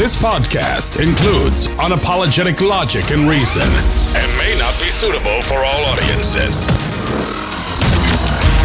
This 0.00 0.16
podcast 0.16 0.98
includes 0.98 1.66
unapologetic 1.76 2.66
logic 2.66 3.10
and 3.10 3.28
reason 3.28 3.68
and 4.16 4.38
may 4.38 4.56
not 4.58 4.80
be 4.80 4.88
suitable 4.88 5.42
for 5.42 5.58
all 5.58 5.84
audiences. 5.84 6.66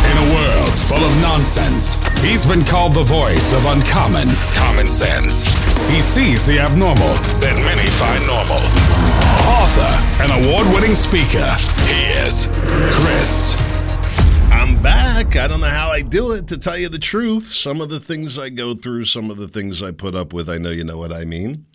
In 0.07 0.15
a 0.15 0.33
world 0.33 0.79
full 0.79 1.03
of 1.03 1.13
nonsense, 1.19 1.99
he's 2.19 2.45
been 2.45 2.63
called 2.63 2.93
the 2.93 3.03
voice 3.03 3.51
of 3.51 3.65
uncommon 3.65 4.29
common 4.53 4.87
sense. 4.87 5.43
He 5.89 6.01
sees 6.01 6.45
the 6.45 6.57
abnormal 6.57 7.15
that 7.43 7.59
many 7.67 7.89
find 7.89 8.25
normal. 8.25 8.63
Author 9.59 9.91
and 10.23 10.31
award 10.45 10.73
winning 10.73 10.95
speaker, 10.95 11.51
he 11.91 12.05
is 12.15 12.47
Chris 12.95 13.74
back. 14.85 15.35
I 15.35 15.47
don't 15.47 15.61
know 15.61 15.67
how 15.67 15.89
I 15.89 16.03
do 16.03 16.31
it, 16.31 16.47
to 16.49 16.59
tell 16.59 16.77
you 16.77 16.89
the 16.89 16.99
truth. 16.99 17.51
Some 17.51 17.81
of 17.81 17.89
the 17.89 17.99
things 17.99 18.37
I 18.37 18.49
go 18.49 18.75
through, 18.75 19.05
some 19.05 19.31
of 19.31 19.37
the 19.37 19.47
things 19.47 19.81
I 19.81 19.89
put 19.89 20.13
up 20.13 20.31
with, 20.31 20.47
I 20.47 20.59
know 20.59 20.69
you 20.69 20.83
know 20.83 20.99
what 20.99 21.11
I 21.11 21.25
mean. 21.25 21.65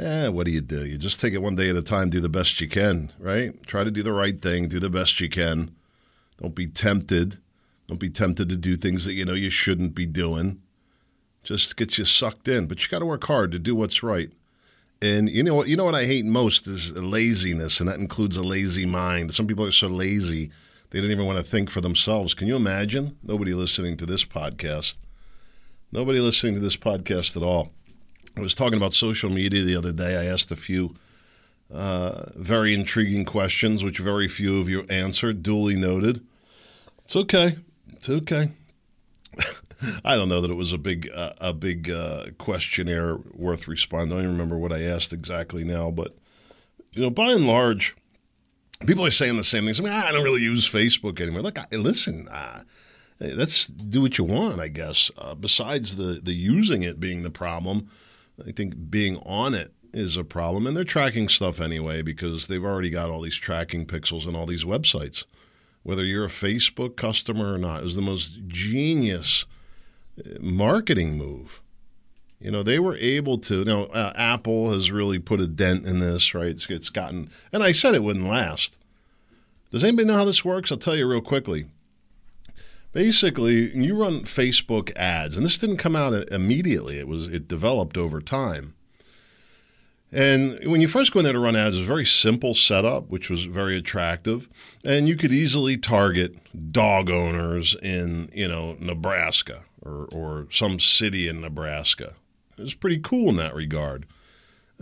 Eh, 0.00 0.26
what 0.26 0.46
do 0.46 0.50
you 0.50 0.60
do? 0.60 0.84
You 0.84 0.98
just 0.98 1.20
take 1.20 1.32
it 1.32 1.42
one 1.42 1.54
day 1.54 1.70
at 1.70 1.76
a 1.76 1.82
time, 1.82 2.10
do 2.10 2.20
the 2.20 2.28
best 2.28 2.60
you 2.60 2.68
can, 2.68 3.12
right? 3.20 3.64
Try 3.68 3.84
to 3.84 3.90
do 3.92 4.02
the 4.02 4.12
right 4.12 4.42
thing, 4.42 4.66
do 4.66 4.80
the 4.80 4.90
best 4.90 5.20
you 5.20 5.28
can. 5.28 5.76
Don't 6.42 6.56
be 6.56 6.66
tempted. 6.66 7.38
Don't 7.86 8.00
be 8.00 8.10
tempted 8.10 8.48
to 8.48 8.56
do 8.56 8.74
things 8.74 9.04
that 9.04 9.12
you 9.12 9.24
know 9.24 9.34
you 9.34 9.50
shouldn't 9.50 9.94
be 9.94 10.04
doing. 10.04 10.60
Just 11.44 11.76
gets 11.76 11.98
you 11.98 12.04
sucked 12.04 12.48
in, 12.48 12.66
but 12.66 12.82
you 12.82 12.88
got 12.88 12.98
to 12.98 13.06
work 13.06 13.22
hard 13.24 13.52
to 13.52 13.60
do 13.60 13.76
what's 13.76 14.02
right. 14.02 14.32
And 15.00 15.30
you 15.30 15.44
know 15.44 15.54
what? 15.54 15.68
You 15.68 15.76
know 15.76 15.84
what 15.84 15.94
I 15.94 16.06
hate 16.06 16.24
most 16.24 16.66
is 16.66 16.92
laziness, 16.94 17.78
and 17.78 17.88
that 17.88 18.00
includes 18.00 18.36
a 18.36 18.42
lazy 18.42 18.86
mind. 18.86 19.34
Some 19.34 19.46
people 19.46 19.64
are 19.64 19.70
so 19.70 19.86
lazy 19.86 20.50
they 20.90 21.00
didn't 21.00 21.12
even 21.12 21.26
want 21.26 21.38
to 21.38 21.44
think 21.44 21.70
for 21.70 21.80
themselves. 21.80 22.34
Can 22.34 22.46
you 22.48 22.56
imagine? 22.56 23.16
Nobody 23.22 23.54
listening 23.54 23.96
to 23.98 24.06
this 24.06 24.24
podcast. 24.24 24.98
Nobody 25.92 26.20
listening 26.20 26.54
to 26.54 26.60
this 26.60 26.76
podcast 26.76 27.36
at 27.36 27.42
all. 27.42 27.70
I 28.36 28.40
was 28.40 28.54
talking 28.54 28.76
about 28.76 28.94
social 28.94 29.30
media 29.30 29.62
the 29.62 29.76
other 29.76 29.92
day. 29.92 30.16
I 30.16 30.24
asked 30.24 30.50
a 30.50 30.56
few 30.56 30.96
uh, 31.72 32.26
very 32.34 32.74
intriguing 32.74 33.24
questions, 33.24 33.84
which 33.84 33.98
very 33.98 34.28
few 34.28 34.60
of 34.60 34.68
you 34.68 34.82
answered. 34.90 35.42
Duly 35.42 35.76
noted. 35.76 36.24
It's 37.04 37.16
okay. 37.16 37.58
It's 37.88 38.08
okay. 38.08 38.50
I 40.04 40.16
don't 40.16 40.28
know 40.28 40.40
that 40.40 40.50
it 40.50 40.54
was 40.54 40.72
a 40.72 40.78
big 40.78 41.10
uh, 41.14 41.32
a 41.40 41.52
big 41.52 41.90
uh, 41.90 42.26
questionnaire 42.38 43.18
worth 43.32 43.68
responding. 43.68 44.12
I 44.12 44.16
don't 44.16 44.24
even 44.24 44.38
remember 44.38 44.58
what 44.58 44.72
I 44.72 44.82
asked 44.82 45.12
exactly 45.12 45.64
now, 45.64 45.90
but 45.90 46.16
you 46.92 47.02
know, 47.02 47.10
by 47.10 47.32
and 47.32 47.46
large, 47.46 47.96
people 48.86 49.04
are 49.04 49.10
saying 49.10 49.36
the 49.36 49.44
same 49.44 49.64
things. 49.64 49.80
I 49.80 49.82
mean, 49.82 49.92
I 49.92 50.12
don't 50.12 50.24
really 50.24 50.42
use 50.42 50.68
Facebook 50.68 51.20
anymore. 51.20 51.42
Look, 51.42 51.58
I, 51.58 51.66
listen, 51.72 52.28
uh, 52.28 52.62
let's 53.20 53.66
do 53.66 54.00
what 54.00 54.18
you 54.18 54.24
want, 54.24 54.60
I 54.60 54.68
guess. 54.68 55.10
Uh, 55.16 55.34
besides 55.34 55.96
the 55.96 56.20
the 56.22 56.32
using 56.32 56.82
it 56.82 57.00
being 57.00 57.22
the 57.22 57.30
problem, 57.30 57.88
I 58.46 58.52
think 58.52 58.90
being 58.90 59.18
on 59.18 59.54
it 59.54 59.72
is 59.92 60.16
a 60.16 60.24
problem, 60.24 60.66
and 60.66 60.76
they're 60.76 60.84
tracking 60.84 61.28
stuff 61.28 61.60
anyway 61.60 62.02
because 62.02 62.48
they've 62.48 62.64
already 62.64 62.90
got 62.90 63.10
all 63.10 63.20
these 63.20 63.36
tracking 63.36 63.86
pixels 63.86 64.26
and 64.26 64.36
all 64.36 64.46
these 64.46 64.64
websites. 64.64 65.24
Whether 65.82 66.04
you're 66.04 66.24
a 66.24 66.28
Facebook 66.28 66.96
customer 66.96 67.52
or 67.52 67.58
not, 67.58 67.82
was 67.82 67.94
the 67.94 68.02
most 68.02 68.40
genius 68.46 69.44
uh, 70.18 70.38
marketing 70.40 71.16
move. 71.16 71.60
You 72.44 72.50
know, 72.50 72.62
they 72.62 72.78
were 72.78 72.96
able 72.98 73.38
to. 73.38 73.60
You 73.60 73.64
know, 73.64 73.84
uh, 73.86 74.12
Apple 74.14 74.70
has 74.70 74.90
really 74.90 75.18
put 75.18 75.40
a 75.40 75.46
dent 75.46 75.86
in 75.86 76.00
this, 76.00 76.34
right? 76.34 76.48
It's, 76.48 76.68
it's 76.68 76.90
gotten, 76.90 77.30
and 77.50 77.62
I 77.62 77.72
said 77.72 77.94
it 77.94 78.02
wouldn't 78.02 78.28
last. 78.28 78.76
Does 79.70 79.82
anybody 79.82 80.06
know 80.06 80.14
how 80.14 80.26
this 80.26 80.44
works? 80.44 80.70
I'll 80.70 80.76
tell 80.76 80.94
you 80.94 81.08
real 81.08 81.22
quickly. 81.22 81.64
Basically, 82.92 83.74
you 83.74 83.96
run 83.96 84.24
Facebook 84.24 84.94
ads, 84.94 85.38
and 85.38 85.46
this 85.46 85.56
didn't 85.56 85.78
come 85.78 85.96
out 85.96 86.12
immediately. 86.30 86.98
It 86.98 87.08
was 87.08 87.28
it 87.28 87.48
developed 87.48 87.96
over 87.96 88.20
time. 88.20 88.74
And 90.12 90.62
when 90.70 90.82
you 90.82 90.86
first 90.86 91.12
go 91.12 91.20
in 91.20 91.24
there 91.24 91.32
to 91.32 91.38
run 91.40 91.56
ads, 91.56 91.76
it's 91.76 91.84
a 91.84 91.88
very 91.88 92.04
simple 92.04 92.54
setup, 92.54 93.08
which 93.08 93.30
was 93.30 93.46
very 93.46 93.76
attractive. 93.78 94.48
And 94.84 95.08
you 95.08 95.16
could 95.16 95.32
easily 95.32 95.78
target 95.78 96.36
dog 96.70 97.08
owners 97.08 97.74
in, 97.82 98.30
you 98.34 98.46
know, 98.46 98.76
Nebraska 98.78 99.64
or, 99.82 100.06
or 100.12 100.46
some 100.52 100.78
city 100.78 101.26
in 101.26 101.40
Nebraska. 101.40 102.14
It 102.56 102.62
was 102.62 102.74
pretty 102.74 102.98
cool 102.98 103.28
in 103.30 103.36
that 103.36 103.54
regard. 103.54 104.06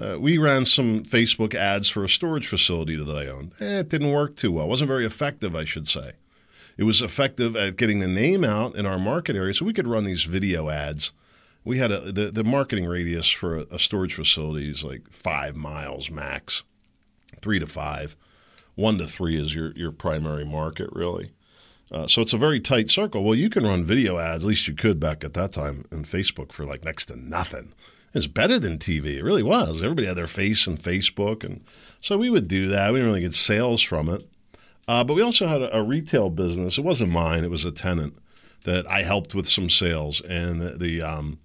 Uh, 0.00 0.18
we 0.18 0.38
ran 0.38 0.64
some 0.64 1.04
Facebook 1.04 1.54
ads 1.54 1.88
for 1.88 2.04
a 2.04 2.08
storage 2.08 2.46
facility 2.46 2.96
that 2.96 3.10
I 3.10 3.26
owned. 3.26 3.52
Eh, 3.60 3.80
it 3.80 3.88
didn't 3.88 4.12
work 4.12 4.36
too 4.36 4.52
well. 4.52 4.66
It 4.66 4.70
wasn't 4.70 4.88
very 4.88 5.04
effective, 5.04 5.54
I 5.54 5.64
should 5.64 5.86
say. 5.86 6.12
It 6.78 6.84
was 6.84 7.02
effective 7.02 7.54
at 7.54 7.76
getting 7.76 8.00
the 8.00 8.08
name 8.08 8.44
out 8.44 8.74
in 8.74 8.86
our 8.86 8.98
market 8.98 9.36
area, 9.36 9.52
so 9.52 9.66
we 9.66 9.74
could 9.74 9.86
run 9.86 10.04
these 10.04 10.24
video 10.24 10.70
ads. 10.70 11.12
We 11.64 11.78
had 11.78 11.92
a, 11.92 12.10
the, 12.10 12.30
the 12.30 12.44
marketing 12.44 12.86
radius 12.86 13.28
for 13.28 13.58
a, 13.58 13.66
a 13.70 13.78
storage 13.78 14.14
facility 14.14 14.70
is 14.70 14.82
like 14.82 15.02
five 15.10 15.54
miles 15.54 16.10
max, 16.10 16.62
three 17.40 17.58
to 17.58 17.66
five. 17.66 18.16
One 18.74 18.96
to 18.98 19.06
three 19.06 19.40
is 19.40 19.54
your, 19.54 19.72
your 19.72 19.92
primary 19.92 20.46
market, 20.46 20.88
really. 20.92 21.32
Uh, 21.92 22.06
so 22.06 22.22
it's 22.22 22.32
a 22.32 22.38
very 22.38 22.58
tight 22.58 22.88
circle. 22.88 23.22
Well, 23.22 23.34
you 23.34 23.50
can 23.50 23.64
run 23.64 23.84
video 23.84 24.18
ads, 24.18 24.44
at 24.44 24.48
least 24.48 24.66
you 24.66 24.74
could 24.74 24.98
back 24.98 25.22
at 25.22 25.34
that 25.34 25.52
time, 25.52 25.84
in 25.92 26.04
Facebook 26.04 26.50
for 26.50 26.64
like 26.64 26.84
next 26.84 27.06
to 27.06 27.16
nothing. 27.16 27.74
It's 28.14 28.26
better 28.26 28.58
than 28.58 28.78
TV. 28.78 29.16
It 29.16 29.24
really 29.24 29.42
was. 29.42 29.82
Everybody 29.82 30.06
had 30.06 30.16
their 30.16 30.26
face 30.26 30.66
in 30.66 30.78
Facebook, 30.78 31.44
and 31.44 31.62
so 32.00 32.16
we 32.16 32.30
would 32.30 32.48
do 32.48 32.66
that. 32.68 32.92
We 32.92 32.98
didn't 32.98 33.08
really 33.08 33.22
get 33.22 33.34
sales 33.34 33.82
from 33.82 34.08
it, 34.08 34.26
uh, 34.88 35.04
but 35.04 35.14
we 35.14 35.22
also 35.22 35.46
had 35.46 35.62
a, 35.62 35.76
a, 35.76 35.82
retail 35.82 36.30
business. 36.30 36.78
It 36.78 36.84
wasn't 36.84 37.10
mine; 37.10 37.44
it 37.44 37.50
was 37.50 37.64
a 37.64 37.72
tenant 37.72 38.18
that 38.64 38.86
I 38.86 39.02
helped 39.02 39.34
with 39.34 39.48
some 39.48 39.68
sales, 39.68 40.20
and 40.22 40.60
the, 40.60 40.76
the 40.76 41.02
um, 41.02 41.38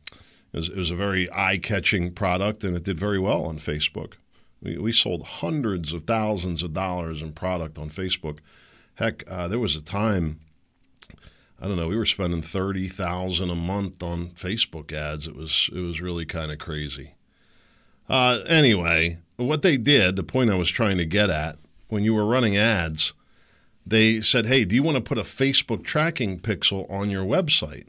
it, 0.53 0.57
was, 0.57 0.69
it 0.69 0.78
was 0.78 0.91
a 0.91 0.96
very 0.96 1.31
eye-catching 1.31 2.13
product, 2.13 2.63
and 2.63 2.75
it 2.75 2.84
did 2.84 2.97
very 2.97 3.19
well 3.19 3.46
on 3.46 3.59
Facebook. 3.59 4.13
We, 4.62 4.78
we 4.78 4.91
sold 4.91 5.24
hundreds 5.24 5.94
of 5.94 6.06
thousands 6.06 6.63
of 6.63 6.74
dollars 6.74 7.22
in 7.22 7.31
product 7.31 7.78
on 7.78 7.90
Facebook 7.90 8.40
Heck, 8.97 9.24
uh, 9.30 9.47
there 9.47 9.59
was 9.59 9.75
a 9.75 9.84
time. 9.84 10.40
I 11.62 11.68
don't 11.68 11.78
know. 11.78 11.88
We 11.88 11.97
were 11.97 12.06
spending 12.06 12.41
thirty 12.41 12.88
thousand 12.88 13.52
a 13.52 13.56
month 13.56 14.02
on 14.02 14.30
Facebook 14.30 14.91
ads. 14.91 15.28
It 15.28 15.35
was 15.35 15.69
it 15.72 15.81
was 15.81 16.02
really 16.02 16.25
kind 16.25 16.52
of 16.52 16.58
crazy. 16.58 17.12
Uh, 18.09 18.40
anyway, 18.47 19.19
what 19.36 19.62
they 19.62 19.78
did, 19.78 20.16
the 20.16 20.24
point 20.24 20.50
I 20.50 20.56
was 20.56 20.69
trying 20.69 20.97
to 20.97 21.06
get 21.06 21.30
at, 21.30 21.59
when 21.90 22.03
you 22.03 22.16
were 22.16 22.25
running 22.25 22.57
ads, 22.57 23.13
they 23.86 24.19
said, 24.19 24.47
"Hey, 24.47 24.66
do 24.66 24.74
you 24.74 24.81
want 24.81 24.96
to 24.96 25.02
put 25.02 25.19
a 25.19 25.24
Facebook 25.24 25.84
tracking 25.84 26.40
pixel 26.40 26.90
on 26.90 27.12
your 27.12 27.24
website?" 27.24 27.86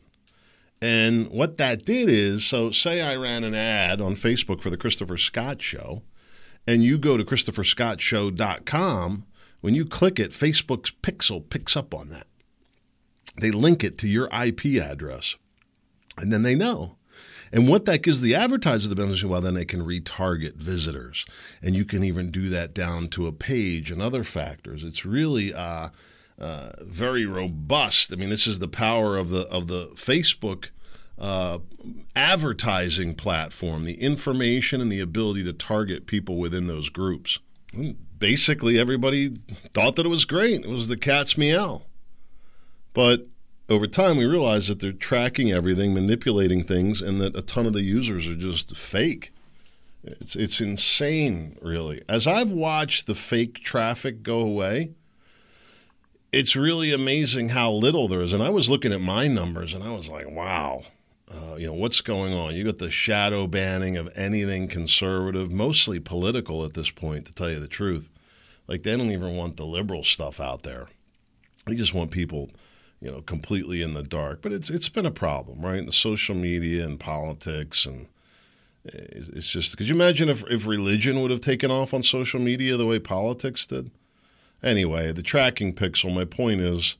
And 0.82 1.30
what 1.30 1.56
that 1.56 1.86
did 1.86 2.10
is, 2.10 2.44
so 2.44 2.70
say 2.70 3.00
I 3.00 3.16
ran 3.16 3.44
an 3.44 3.54
ad 3.54 4.02
on 4.02 4.14
Facebook 4.14 4.60
for 4.60 4.68
the 4.68 4.76
Christopher 4.76 5.16
Scott 5.16 5.62
Show, 5.62 6.02
and 6.66 6.84
you 6.84 6.98
go 6.98 7.16
to 7.16 7.24
ChristopherScottShow.com 7.24 9.24
when 9.60 9.74
you 9.74 9.84
click 9.84 10.18
it, 10.18 10.32
Facebook's 10.32 10.92
pixel 11.02 11.48
picks 11.48 11.76
up 11.76 11.94
on 11.94 12.08
that. 12.10 12.26
They 13.40 13.50
link 13.50 13.84
it 13.84 13.98
to 13.98 14.08
your 14.08 14.28
IP 14.34 14.80
address, 14.82 15.36
and 16.16 16.32
then 16.32 16.42
they 16.42 16.54
know. 16.54 16.96
And 17.50 17.68
what 17.68 17.86
that 17.86 18.02
gives 18.02 18.20
the 18.20 18.34
advertiser 18.34 18.88
the 18.88 18.94
benefit, 18.94 19.24
well, 19.24 19.40
then 19.40 19.54
they 19.54 19.64
can 19.64 19.84
retarget 19.84 20.56
visitors, 20.56 21.24
and 21.62 21.74
you 21.74 21.84
can 21.84 22.04
even 22.04 22.30
do 22.30 22.48
that 22.50 22.74
down 22.74 23.08
to 23.08 23.26
a 23.26 23.32
page 23.32 23.90
and 23.90 24.02
other 24.02 24.22
factors. 24.22 24.84
It's 24.84 25.04
really 25.04 25.54
uh, 25.54 25.88
uh, 26.38 26.70
very 26.80 27.24
robust. 27.24 28.12
I 28.12 28.16
mean, 28.16 28.28
this 28.28 28.46
is 28.46 28.58
the 28.58 28.68
power 28.68 29.16
of 29.16 29.30
the 29.30 29.46
of 29.48 29.66
the 29.66 29.86
Facebook 29.94 30.68
uh, 31.18 31.58
advertising 32.14 33.14
platform, 33.14 33.84
the 33.84 34.00
information 34.00 34.80
and 34.80 34.92
the 34.92 35.00
ability 35.00 35.42
to 35.44 35.52
target 35.52 36.06
people 36.06 36.36
within 36.36 36.66
those 36.66 36.90
groups 36.90 37.38
basically 38.18 38.78
everybody 38.78 39.36
thought 39.74 39.96
that 39.96 40.06
it 40.06 40.10
was 40.10 40.24
great. 40.24 40.64
It 40.64 40.68
was 40.68 40.88
the 40.88 40.96
cat's 40.96 41.38
meow. 41.38 41.82
But 42.94 43.26
over 43.68 43.86
time, 43.86 44.16
we 44.16 44.24
realized 44.24 44.68
that 44.68 44.80
they're 44.80 44.92
tracking 44.92 45.52
everything, 45.52 45.92
manipulating 45.92 46.64
things, 46.64 47.02
and 47.02 47.20
that 47.20 47.36
a 47.36 47.42
ton 47.42 47.66
of 47.66 47.74
the 47.74 47.82
users 47.82 48.26
are 48.26 48.34
just 48.34 48.76
fake. 48.76 49.32
It's 50.02 50.36
it's 50.36 50.60
insane, 50.60 51.58
really. 51.60 52.02
As 52.08 52.26
I've 52.26 52.50
watched 52.50 53.06
the 53.06 53.14
fake 53.14 53.60
traffic 53.60 54.22
go 54.22 54.38
away, 54.38 54.92
it's 56.32 56.56
really 56.56 56.92
amazing 56.92 57.50
how 57.50 57.70
little 57.70 58.08
there 58.08 58.20
is. 58.20 58.32
And 58.32 58.42
I 58.42 58.50
was 58.50 58.70
looking 58.70 58.92
at 58.92 59.00
my 59.00 59.28
numbers, 59.28 59.74
and 59.74 59.84
I 59.84 59.90
was 59.90 60.08
like, 60.08 60.30
wow. 60.30 60.82
Uh, 61.30 61.56
you 61.56 61.66
know 61.66 61.74
what's 61.74 62.00
going 62.00 62.32
on. 62.32 62.54
You 62.54 62.64
got 62.64 62.78
the 62.78 62.90
shadow 62.90 63.46
banning 63.46 63.96
of 63.96 64.08
anything 64.16 64.66
conservative, 64.68 65.52
mostly 65.52 66.00
political 66.00 66.64
at 66.64 66.74
this 66.74 66.90
point, 66.90 67.26
to 67.26 67.32
tell 67.32 67.50
you 67.50 67.60
the 67.60 67.68
truth. 67.68 68.10
Like 68.66 68.82
they 68.82 68.96
don't 68.96 69.10
even 69.10 69.36
want 69.36 69.56
the 69.56 69.66
liberal 69.66 70.04
stuff 70.04 70.40
out 70.40 70.62
there. 70.62 70.88
They 71.66 71.74
just 71.74 71.92
want 71.92 72.10
people, 72.10 72.50
you 73.00 73.10
know, 73.10 73.20
completely 73.20 73.82
in 73.82 73.94
the 73.94 74.02
dark. 74.02 74.40
But 74.40 74.52
it's 74.52 74.70
it's 74.70 74.88
been 74.88 75.06
a 75.06 75.10
problem, 75.10 75.60
right? 75.60 75.84
The 75.84 75.92
social 75.92 76.34
media 76.34 76.84
and 76.84 76.98
politics 76.98 77.84
and 77.84 78.06
it's 78.84 79.48
just 79.48 79.76
could 79.76 79.88
you 79.88 79.94
imagine 79.94 80.28
if, 80.28 80.44
if 80.48 80.66
religion 80.66 81.20
would 81.20 81.30
have 81.30 81.40
taken 81.40 81.70
off 81.70 81.92
on 81.92 82.02
social 82.02 82.40
media 82.40 82.76
the 82.76 82.86
way 82.86 82.98
politics 82.98 83.66
did? 83.66 83.90
Anyway, 84.62 85.12
the 85.12 85.22
tracking 85.22 85.72
pixel, 85.74 86.12
my 86.12 86.24
point 86.24 86.60
is 86.60 86.96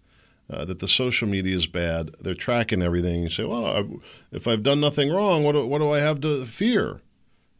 uh, 0.50 0.65
that 0.65 0.79
the 0.79 0.89
social 0.89 1.29
media 1.29 1.55
is 1.55 1.67
bad. 1.67 2.11
They're 2.21 2.35
tracking 2.35 2.83
everything. 2.83 3.23
You 3.23 3.31
say, 3.31 3.45
well, 3.45 3.67
I've, 3.67 3.91
if 4.33 4.49
I've 4.49 4.62
done 4.62 4.81
nothing 4.81 5.12
wrong, 5.12 5.45
what 5.45 5.53
do, 5.53 5.67
what 5.67 5.79
do 5.79 5.91
I 5.91 5.99
have 6.00 6.21
to 6.23 6.45
fear? 6.47 7.00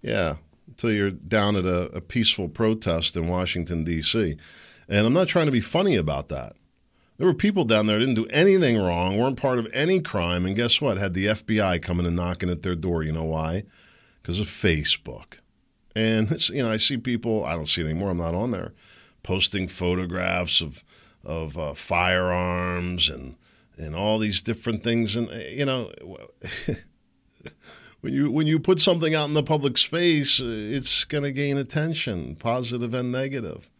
Yeah, 0.01 0.37
until 0.67 0.93
you're 0.93 1.11
down 1.11 1.57
at 1.57 1.65
a, 1.65 1.91
a 1.97 2.01
peaceful 2.01 2.49
protest 2.49 3.17
in 3.17 3.29
Washington, 3.29 3.85
D.C. 3.85 4.37
And 4.89 5.07
I'm 5.07 5.13
not 5.13 5.29
trying 5.29 5.47
to 5.47 5.53
be 5.53 5.61
funny 5.61 5.97
about 5.97 6.29
that. 6.29 6.55
There 7.19 7.27
were 7.27 7.35
people 7.35 7.65
down 7.65 7.87
there 7.87 7.99
didn't 7.99 8.15
do 8.15 8.27
anything 8.27 8.81
wrong, 8.81 9.19
weren't 9.19 9.37
part 9.37 9.59
of 9.59 9.67
any 9.75 10.01
crime, 10.01 10.47
and 10.47 10.55
guess 10.55 10.81
what? 10.81 10.99
Had 10.99 11.15
the 11.15 11.27
FBI 11.27 11.83
coming 11.83 12.07
and 12.07 12.15
knocking 12.15 12.49
at 12.49 12.63
their 12.63 12.77
door. 12.77 13.03
You 13.03 13.13
know 13.13 13.25
why? 13.25 13.65
Because 14.23 14.39
of 14.39 14.47
Facebook. 14.47 15.39
And 15.97 16.49
you 16.49 16.63
know, 16.63 16.71
I 16.71 16.77
see 16.77 16.97
people. 16.97 17.45
I 17.45 17.55
don't 17.55 17.67
see 17.67 17.83
anymore. 17.83 18.11
I'm 18.11 18.19
not 18.19 18.37
on 18.37 18.53
there, 18.53 18.73
posting 19.25 19.67
photographs 19.67 20.61
of 20.61 20.85
of 21.29 21.59
uh, 21.59 21.75
firearms 21.75 23.09
and 23.09 23.37
and 23.77 23.95
all 23.95 24.19
these 24.19 24.43
different 24.43 24.83
things. 24.83 25.15
And 25.15 25.31
you 25.31 25.65
know, 25.65 25.93
when 28.01 28.13
you 28.13 28.31
when 28.33 28.47
you 28.47 28.59
put 28.59 28.81
something 28.81 29.15
out 29.15 29.29
in 29.29 29.35
the 29.35 29.43
public 29.43 29.79
space, 29.79 30.41
it's 30.43 31.05
going 31.05 31.25
to 31.25 31.31
gain 31.31 31.57
attention, 31.57 32.35
positive 32.35 32.95
and 32.95 33.13
negative. 33.13 33.71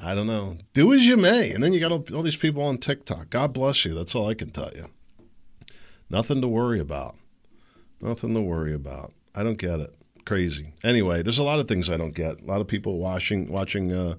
I 0.00 0.14
don't 0.14 0.28
know. 0.28 0.58
Do 0.74 0.92
as 0.92 1.06
you 1.06 1.16
may. 1.16 1.50
And 1.50 1.64
then 1.64 1.72
you 1.72 1.80
got 1.80 1.90
all, 1.90 2.04
all 2.14 2.22
these 2.22 2.36
people 2.36 2.62
on 2.62 2.78
TikTok. 2.78 3.30
God 3.30 3.52
bless 3.52 3.84
you. 3.84 3.94
That's 3.94 4.14
all 4.14 4.28
I 4.28 4.34
can 4.34 4.50
tell 4.50 4.70
you. 4.72 4.86
Nothing 6.08 6.40
to 6.40 6.46
worry 6.46 6.78
about. 6.78 7.16
Nothing 8.00 8.32
to 8.34 8.40
worry 8.40 8.72
about. 8.72 9.12
I 9.34 9.42
don't 9.42 9.58
get 9.58 9.80
it. 9.80 9.94
Crazy. 10.24 10.72
Anyway, 10.84 11.22
there's 11.22 11.38
a 11.38 11.42
lot 11.42 11.58
of 11.58 11.66
things 11.66 11.90
I 11.90 11.96
don't 11.96 12.14
get. 12.14 12.42
A 12.42 12.44
lot 12.44 12.60
of 12.60 12.68
people 12.68 12.98
watching 12.98 13.50
watching 13.50 13.92
uh, 13.92 14.14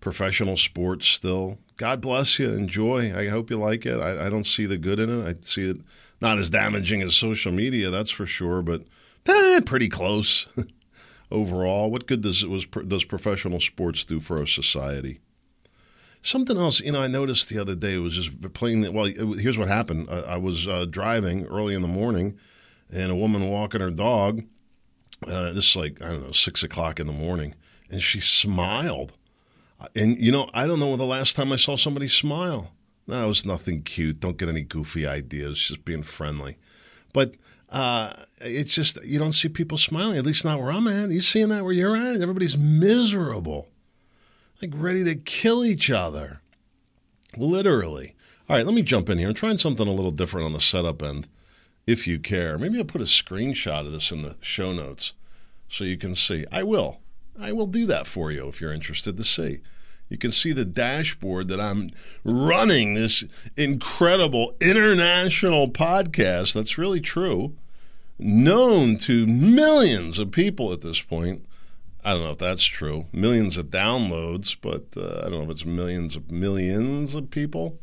professional 0.00 0.56
sports 0.56 1.06
still. 1.06 1.58
God 1.76 2.00
bless 2.00 2.38
you. 2.38 2.50
Enjoy. 2.50 3.16
I 3.16 3.28
hope 3.28 3.50
you 3.50 3.58
like 3.58 3.86
it. 3.86 3.98
I, 3.98 4.26
I, 4.26 4.30
don't 4.30 4.46
see 4.46 4.66
the 4.66 4.76
good 4.76 4.98
in 4.98 5.08
it. 5.08 5.26
I 5.26 5.34
see 5.40 5.70
it 5.70 5.78
not 6.20 6.38
as 6.38 6.50
damaging 6.50 7.02
as 7.02 7.14
social 7.14 7.52
media, 7.52 7.90
that's 7.90 8.10
for 8.10 8.26
sure, 8.26 8.60
but 8.60 8.84
eh, 9.26 9.60
pretty 9.64 9.88
close. 9.88 10.46
overall? 11.30 11.90
What 11.90 12.06
good 12.06 12.20
does 12.22 12.44
was 12.44 12.66
does 12.66 13.04
professional 13.04 13.60
sports 13.60 14.04
do 14.04 14.20
for 14.20 14.38
our 14.38 14.46
society? 14.46 15.20
Something 16.22 16.58
else, 16.58 16.80
you 16.80 16.92
know, 16.92 17.00
I 17.00 17.06
noticed 17.06 17.48
the 17.48 17.58
other 17.58 17.74
day 17.74 17.96
was 17.96 18.14
just 18.14 18.52
playing. 18.52 18.92
Well, 18.92 19.06
here's 19.06 19.56
what 19.56 19.68
happened. 19.68 20.08
I, 20.10 20.20
I 20.20 20.36
was 20.36 20.68
uh, 20.68 20.84
driving 20.84 21.46
early 21.46 21.74
in 21.74 21.82
the 21.82 21.88
morning, 21.88 22.38
and 22.92 23.10
a 23.10 23.16
woman 23.16 23.48
walking 23.48 23.80
her 23.80 23.90
dog. 23.90 24.42
Uh, 25.26 25.52
this 25.52 25.70
is 25.70 25.76
like 25.76 26.02
I 26.02 26.10
don't 26.10 26.26
know 26.26 26.32
six 26.32 26.62
o'clock 26.62 27.00
in 27.00 27.06
the 27.06 27.12
morning, 27.12 27.54
and 27.90 28.02
she 28.02 28.20
smiled. 28.20 29.12
And 29.94 30.20
you 30.20 30.32
know, 30.32 30.50
I 30.52 30.66
don't 30.66 30.78
know 30.78 30.88
when 30.88 30.98
the 30.98 31.06
last 31.06 31.36
time 31.36 31.52
I 31.52 31.56
saw 31.56 31.76
somebody 31.76 32.08
smile. 32.08 32.72
No, 33.06 33.24
it 33.24 33.28
was 33.28 33.46
nothing 33.46 33.82
cute. 33.82 34.20
Don't 34.20 34.36
get 34.36 34.48
any 34.48 34.62
goofy 34.62 35.06
ideas. 35.06 35.58
Just 35.58 35.84
being 35.84 36.02
friendly. 36.02 36.58
But 37.12 37.34
uh, 37.70 38.12
it's 38.40 38.72
just 38.72 39.02
you 39.04 39.18
don't 39.18 39.32
see 39.32 39.48
people 39.48 39.78
smiling. 39.78 40.18
At 40.18 40.26
least 40.26 40.44
not 40.44 40.60
where 40.60 40.72
I'm 40.72 40.88
at. 40.88 41.10
You 41.10 41.20
seeing 41.20 41.48
that 41.48 41.64
where 41.64 41.72
you're 41.72 41.96
at? 41.96 42.20
Everybody's 42.20 42.58
miserable, 42.58 43.68
like 44.60 44.72
ready 44.74 45.04
to 45.04 45.14
kill 45.14 45.64
each 45.64 45.90
other, 45.90 46.40
literally. 47.36 48.14
All 48.48 48.56
right, 48.56 48.66
let 48.66 48.74
me 48.74 48.82
jump 48.82 49.08
in 49.08 49.18
here. 49.18 49.28
I'm 49.28 49.34
trying 49.34 49.58
something 49.58 49.86
a 49.86 49.92
little 49.92 50.10
different 50.10 50.46
on 50.46 50.52
the 50.52 50.60
setup 50.60 51.02
end, 51.02 51.28
if 51.86 52.08
you 52.08 52.18
care. 52.18 52.58
Maybe 52.58 52.78
I'll 52.78 52.84
put 52.84 53.00
a 53.00 53.04
screenshot 53.04 53.86
of 53.86 53.92
this 53.92 54.10
in 54.10 54.22
the 54.22 54.34
show 54.40 54.72
notes 54.72 55.12
so 55.68 55.84
you 55.84 55.96
can 55.96 56.16
see. 56.16 56.44
I 56.50 56.64
will. 56.64 56.98
I 57.38 57.52
will 57.52 57.66
do 57.66 57.86
that 57.86 58.06
for 58.06 58.30
you 58.30 58.48
if 58.48 58.60
you're 58.60 58.72
interested 58.72 59.16
to 59.16 59.24
see. 59.24 59.60
You 60.08 60.18
can 60.18 60.32
see 60.32 60.52
the 60.52 60.64
dashboard 60.64 61.48
that 61.48 61.60
I'm 61.60 61.90
running 62.24 62.94
this 62.94 63.24
incredible 63.56 64.56
international 64.60 65.68
podcast. 65.68 66.52
That's 66.52 66.76
really 66.76 67.00
true. 67.00 67.54
Known 68.18 68.96
to 68.98 69.26
millions 69.26 70.18
of 70.18 70.32
people 70.32 70.72
at 70.72 70.80
this 70.80 71.00
point. 71.00 71.46
I 72.04 72.12
don't 72.12 72.22
know 72.22 72.32
if 72.32 72.38
that's 72.38 72.64
true. 72.64 73.06
Millions 73.12 73.56
of 73.56 73.66
downloads, 73.66 74.56
but 74.60 74.86
uh, 74.96 75.20
I 75.20 75.30
don't 75.30 75.32
know 75.32 75.42
if 75.44 75.50
it's 75.50 75.64
millions 75.64 76.16
of 76.16 76.30
millions 76.30 77.14
of 77.14 77.30
people. 77.30 77.78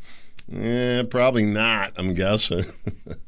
Eh, 0.52 1.04
probably 1.04 1.46
not, 1.46 1.94
I'm 1.98 2.14
guessing. 2.14 2.66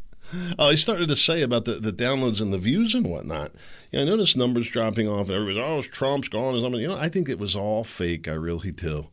I 0.57 0.75
started 0.75 1.09
to 1.09 1.15
say 1.15 1.41
about 1.41 1.65
the, 1.65 1.75
the 1.75 1.93
downloads 1.93 2.41
and 2.41 2.53
the 2.53 2.57
views 2.57 2.93
and 2.93 3.09
whatnot. 3.09 3.51
Yeah, 3.91 4.01
I 4.01 4.05
noticed 4.05 4.37
numbers 4.37 4.69
dropping 4.69 5.07
off. 5.07 5.29
Everybody's, 5.29 5.61
oh, 5.61 5.81
Trump's 5.81 6.29
gone 6.29 6.55
or 6.55 6.61
something. 6.61 6.81
You 6.81 6.89
know, 6.89 6.97
I 6.97 7.09
think 7.09 7.29
it 7.29 7.39
was 7.39 7.55
all 7.55 7.83
fake. 7.83 8.27
I 8.27 8.33
really 8.33 8.71
do. 8.71 9.07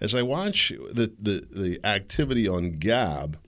As 0.00 0.14
I 0.14 0.22
watch 0.22 0.72
the, 0.92 1.12
the, 1.20 1.46
the 1.50 1.80
activity 1.84 2.48
on 2.48 2.78
Gab, 2.78 3.38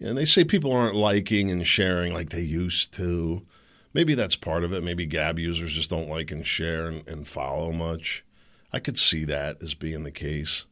and 0.00 0.18
they 0.18 0.24
say 0.24 0.44
people 0.44 0.72
aren't 0.72 0.96
liking 0.96 1.50
and 1.50 1.66
sharing 1.66 2.12
like 2.12 2.30
they 2.30 2.40
used 2.40 2.92
to. 2.94 3.42
Maybe 3.94 4.14
that's 4.14 4.36
part 4.36 4.64
of 4.64 4.72
it. 4.72 4.82
Maybe 4.82 5.06
Gab 5.06 5.38
users 5.38 5.74
just 5.74 5.90
don't 5.90 6.08
like 6.08 6.30
and 6.30 6.46
share 6.46 6.86
and, 6.88 7.06
and 7.06 7.28
follow 7.28 7.72
much. 7.72 8.24
I 8.72 8.80
could 8.80 8.98
see 8.98 9.24
that 9.26 9.62
as 9.62 9.74
being 9.74 10.02
the 10.02 10.10
case. 10.10 10.64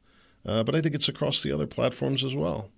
Uh, 0.44 0.62
but 0.64 0.74
I 0.74 0.80
think 0.80 0.94
it's 0.94 1.08
across 1.08 1.42
the 1.42 1.52
other 1.52 1.66
platforms 1.66 2.24
as 2.24 2.34
well. 2.34 2.70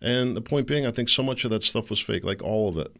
And 0.00 0.36
the 0.36 0.42
point 0.42 0.66
being, 0.66 0.86
I 0.86 0.90
think 0.90 1.08
so 1.08 1.22
much 1.22 1.44
of 1.44 1.50
that 1.50 1.62
stuff 1.62 1.90
was 1.90 2.00
fake, 2.00 2.24
like 2.24 2.42
all 2.42 2.68
of 2.68 2.76
it. 2.76 2.94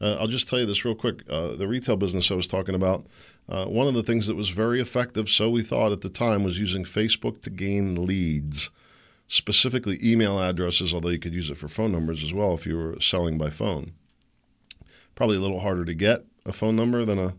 Uh, 0.00 0.16
I'll 0.20 0.26
just 0.26 0.48
tell 0.48 0.58
you 0.58 0.66
this 0.66 0.84
real 0.84 0.94
quick. 0.94 1.22
Uh, 1.28 1.54
the 1.54 1.66
retail 1.66 1.96
business 1.96 2.30
I 2.30 2.34
was 2.34 2.48
talking 2.48 2.74
about, 2.74 3.06
uh, 3.48 3.64
one 3.64 3.86
of 3.86 3.94
the 3.94 4.02
things 4.02 4.26
that 4.26 4.34
was 4.34 4.50
very 4.50 4.80
effective, 4.80 5.28
so 5.28 5.48
we 5.48 5.62
thought 5.62 5.92
at 5.92 6.02
the 6.02 6.10
time, 6.10 6.44
was 6.44 6.58
using 6.58 6.84
Facebook 6.84 7.40
to 7.42 7.50
gain 7.50 8.06
leads, 8.06 8.70
specifically 9.26 9.98
email 10.02 10.38
addresses, 10.38 10.92
although 10.92 11.08
you 11.08 11.18
could 11.18 11.32
use 11.32 11.48
it 11.48 11.56
for 11.56 11.68
phone 11.68 11.92
numbers 11.92 12.22
as 12.22 12.34
well 12.34 12.52
if 12.52 12.66
you 12.66 12.76
were 12.76 13.00
selling 13.00 13.38
by 13.38 13.48
phone. 13.48 13.92
Probably 15.14 15.38
a 15.38 15.40
little 15.40 15.60
harder 15.60 15.86
to 15.86 15.94
get 15.94 16.24
a 16.44 16.52
phone 16.52 16.76
number 16.76 17.04
than 17.04 17.18
a 17.18 17.34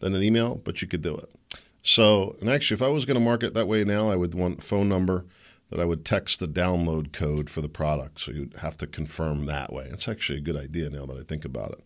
than 0.00 0.14
an 0.14 0.22
email, 0.22 0.56
but 0.56 0.82
you 0.82 0.88
could 0.88 1.00
do 1.00 1.16
it. 1.16 1.30
So, 1.82 2.36
and 2.40 2.50
actually, 2.50 2.74
if 2.74 2.82
I 2.82 2.88
was 2.88 3.04
going 3.04 3.14
to 3.14 3.24
market 3.24 3.54
that 3.54 3.68
way 3.68 3.84
now, 3.84 4.10
I 4.10 4.16
would 4.16 4.34
want 4.34 4.62
phone 4.62 4.88
number 4.88 5.24
that 5.70 5.80
I 5.80 5.84
would 5.84 6.04
text 6.04 6.40
the 6.40 6.48
download 6.48 7.12
code 7.12 7.50
for 7.50 7.60
the 7.60 7.68
product. 7.68 8.20
So 8.20 8.32
you'd 8.32 8.56
have 8.60 8.76
to 8.78 8.86
confirm 8.86 9.46
that 9.46 9.72
way. 9.72 9.88
It's 9.90 10.08
actually 10.08 10.38
a 10.38 10.42
good 10.42 10.56
idea 10.56 10.90
now 10.90 11.06
that 11.06 11.16
I 11.16 11.22
think 11.22 11.44
about 11.44 11.72
it. 11.72 11.84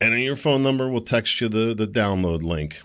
And 0.00 0.14
in 0.14 0.20
your 0.20 0.36
phone 0.36 0.62
number, 0.62 0.88
we'll 0.88 1.00
text 1.00 1.40
you 1.40 1.48
the, 1.48 1.74
the 1.74 1.86
download 1.86 2.42
link. 2.42 2.82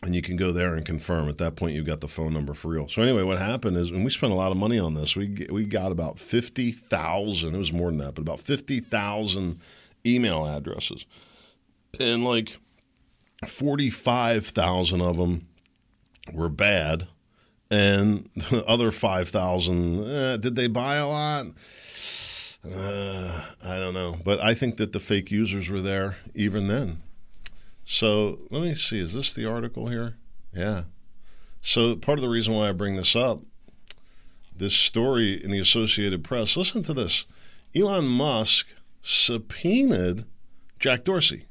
And 0.00 0.14
you 0.14 0.22
can 0.22 0.36
go 0.36 0.52
there 0.52 0.76
and 0.76 0.86
confirm. 0.86 1.28
At 1.28 1.38
that 1.38 1.56
point, 1.56 1.74
you've 1.74 1.84
got 1.84 2.00
the 2.00 2.06
phone 2.06 2.32
number 2.32 2.54
for 2.54 2.68
real. 2.68 2.86
So 2.88 3.02
anyway, 3.02 3.24
what 3.24 3.38
happened 3.38 3.76
is, 3.76 3.90
and 3.90 4.04
we 4.04 4.10
spent 4.10 4.32
a 4.32 4.36
lot 4.36 4.52
of 4.52 4.56
money 4.56 4.78
on 4.78 4.94
this. 4.94 5.16
We 5.16 5.48
we 5.50 5.64
got 5.64 5.90
about 5.90 6.20
fifty 6.20 6.70
thousand. 6.70 7.56
It 7.56 7.58
was 7.58 7.72
more 7.72 7.90
than 7.90 7.98
that, 7.98 8.14
but 8.14 8.22
about 8.22 8.38
fifty 8.38 8.78
thousand 8.78 9.58
email 10.06 10.46
addresses, 10.46 11.04
and 11.98 12.24
like 12.24 12.58
forty 13.44 13.90
five 13.90 14.46
thousand 14.46 15.00
of 15.00 15.16
them 15.16 15.48
were 16.32 16.48
bad, 16.48 17.08
and 17.70 18.30
the 18.34 18.64
other 18.68 18.90
5,000, 18.90 20.10
eh, 20.10 20.36
did 20.38 20.56
they 20.56 20.66
buy 20.66 20.96
a 20.96 21.06
lot? 21.06 21.46
Uh, 22.64 23.42
I 23.64 23.78
don't 23.78 23.94
know. 23.94 24.16
But 24.24 24.40
I 24.40 24.54
think 24.54 24.76
that 24.78 24.92
the 24.92 25.00
fake 25.00 25.30
users 25.30 25.68
were 25.68 25.80
there 25.80 26.16
even 26.34 26.68
then. 26.68 27.02
So 27.84 28.40
let 28.50 28.62
me 28.62 28.74
see. 28.74 29.00
Is 29.00 29.14
this 29.14 29.32
the 29.32 29.46
article 29.46 29.88
here? 29.88 30.16
Yeah. 30.52 30.84
So 31.60 31.96
part 31.96 32.18
of 32.18 32.22
the 32.22 32.28
reason 32.28 32.54
why 32.54 32.68
I 32.68 32.72
bring 32.72 32.96
this 32.96 33.16
up, 33.16 33.42
this 34.54 34.74
story 34.74 35.42
in 35.42 35.50
the 35.50 35.60
Associated 35.60 36.24
Press, 36.24 36.56
listen 36.56 36.82
to 36.84 36.94
this. 36.94 37.24
Elon 37.74 38.06
Musk 38.06 38.66
subpoenaed 39.02 40.24
Jack 40.78 41.04
Dorsey, 41.04 41.46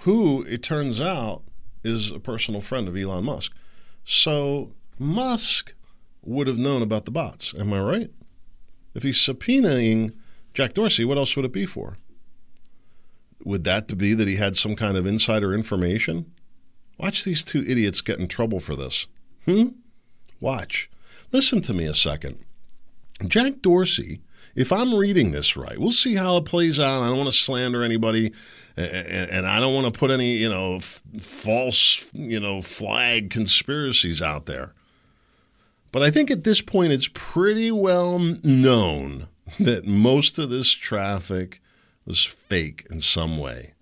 who 0.00 0.42
it 0.42 0.62
turns 0.62 1.00
out 1.00 1.42
is 1.82 2.10
a 2.10 2.18
personal 2.18 2.60
friend 2.60 2.88
of 2.88 2.96
Elon 2.96 3.24
Musk. 3.24 3.52
So 4.12 4.72
Musk 4.98 5.72
would 6.22 6.48
have 6.48 6.58
known 6.58 6.82
about 6.82 7.04
the 7.04 7.12
bots. 7.12 7.54
Am 7.56 7.72
I 7.72 7.80
right? 7.80 8.10
If 8.92 9.04
he's 9.04 9.18
subpoenaing 9.18 10.14
Jack 10.52 10.72
Dorsey, 10.72 11.04
what 11.04 11.16
else 11.16 11.36
would 11.36 11.44
it 11.44 11.52
be 11.52 11.64
for? 11.64 11.96
Would 13.44 13.62
that 13.62 13.96
be 13.96 14.12
that 14.14 14.26
he 14.26 14.34
had 14.34 14.56
some 14.56 14.74
kind 14.74 14.96
of 14.96 15.06
insider 15.06 15.54
information? 15.54 16.32
Watch 16.98 17.22
these 17.22 17.44
two 17.44 17.64
idiots 17.64 18.00
get 18.00 18.18
in 18.18 18.26
trouble 18.26 18.58
for 18.58 18.74
this. 18.74 19.06
Hmm? 19.44 19.68
Watch. 20.40 20.90
Listen 21.30 21.62
to 21.62 21.72
me 21.72 21.86
a 21.86 21.94
second. 21.94 22.44
Jack 23.24 23.62
Dorsey, 23.62 24.22
if 24.54 24.72
I'm 24.72 24.94
reading 24.94 25.30
this 25.30 25.56
right, 25.56 25.78
we'll 25.78 25.90
see 25.90 26.14
how 26.16 26.36
it 26.36 26.44
plays 26.44 26.78
out. 26.80 27.02
I 27.02 27.06
don't 27.06 27.18
want 27.18 27.30
to 27.30 27.36
slander 27.36 27.82
anybody 27.82 28.32
and, 28.76 29.46
I 29.46 29.60
don't 29.60 29.74
want 29.74 29.92
to 29.92 29.98
put 29.98 30.10
any, 30.10 30.36
you 30.36 30.48
know, 30.48 30.76
f- 30.76 31.02
false, 31.20 32.10
you 32.12 32.40
know, 32.40 32.62
flag 32.62 33.30
conspiracies 33.30 34.22
out 34.22 34.46
there. 34.46 34.72
But 35.92 36.02
I 36.02 36.10
think 36.10 36.30
at 36.30 36.44
this 36.44 36.60
point 36.60 36.92
it's 36.92 37.08
pretty 37.12 37.70
well 37.72 38.18
known 38.18 39.28
that 39.58 39.86
most 39.86 40.38
of 40.38 40.50
this 40.50 40.70
traffic 40.70 41.60
was 42.06 42.24
fake 42.24 42.86
in 42.90 43.00
some 43.00 43.38
way. 43.38 43.74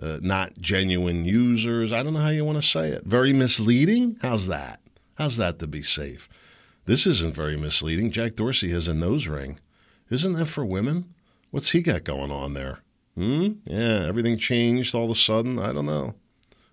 Uh, 0.00 0.18
not 0.22 0.58
genuine 0.58 1.24
users. 1.24 1.92
I 1.92 2.02
don't 2.02 2.14
know 2.14 2.20
how 2.20 2.30
you 2.30 2.44
want 2.44 2.58
to 2.58 2.66
say 2.66 2.88
it. 2.88 3.04
Very 3.04 3.32
misleading? 3.32 4.16
How's 4.22 4.48
that? 4.48 4.80
How's 5.16 5.36
that 5.36 5.60
to 5.60 5.68
be 5.68 5.82
safe? 5.82 6.28
This 6.86 7.06
isn't 7.06 7.34
very 7.34 7.56
misleading. 7.56 8.10
Jack 8.10 8.36
Dorsey 8.36 8.70
has 8.70 8.88
a 8.88 8.94
nose 8.94 9.26
ring. 9.26 9.58
Isn't 10.10 10.34
that 10.34 10.46
for 10.46 10.64
women? 10.64 11.14
What's 11.50 11.70
he 11.70 11.80
got 11.80 12.04
going 12.04 12.30
on 12.30 12.54
there? 12.54 12.80
Hmm? 13.14 13.52
Yeah, 13.64 14.06
everything 14.06 14.36
changed 14.36 14.94
all 14.94 15.04
of 15.04 15.10
a 15.10 15.14
sudden. 15.14 15.58
I 15.58 15.72
don't 15.72 15.86
know. 15.86 16.14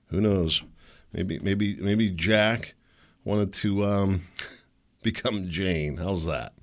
Who 0.08 0.20
knows? 0.20 0.63
Maybe 1.13 1.39
maybe 1.39 1.75
maybe 1.75 2.10
Jack 2.10 2.74
wanted 3.24 3.53
to 3.53 3.86
um, 3.86 4.27
become 5.03 5.50
Jane. 5.50 5.98
How's 5.98 6.25
that? 6.25 6.53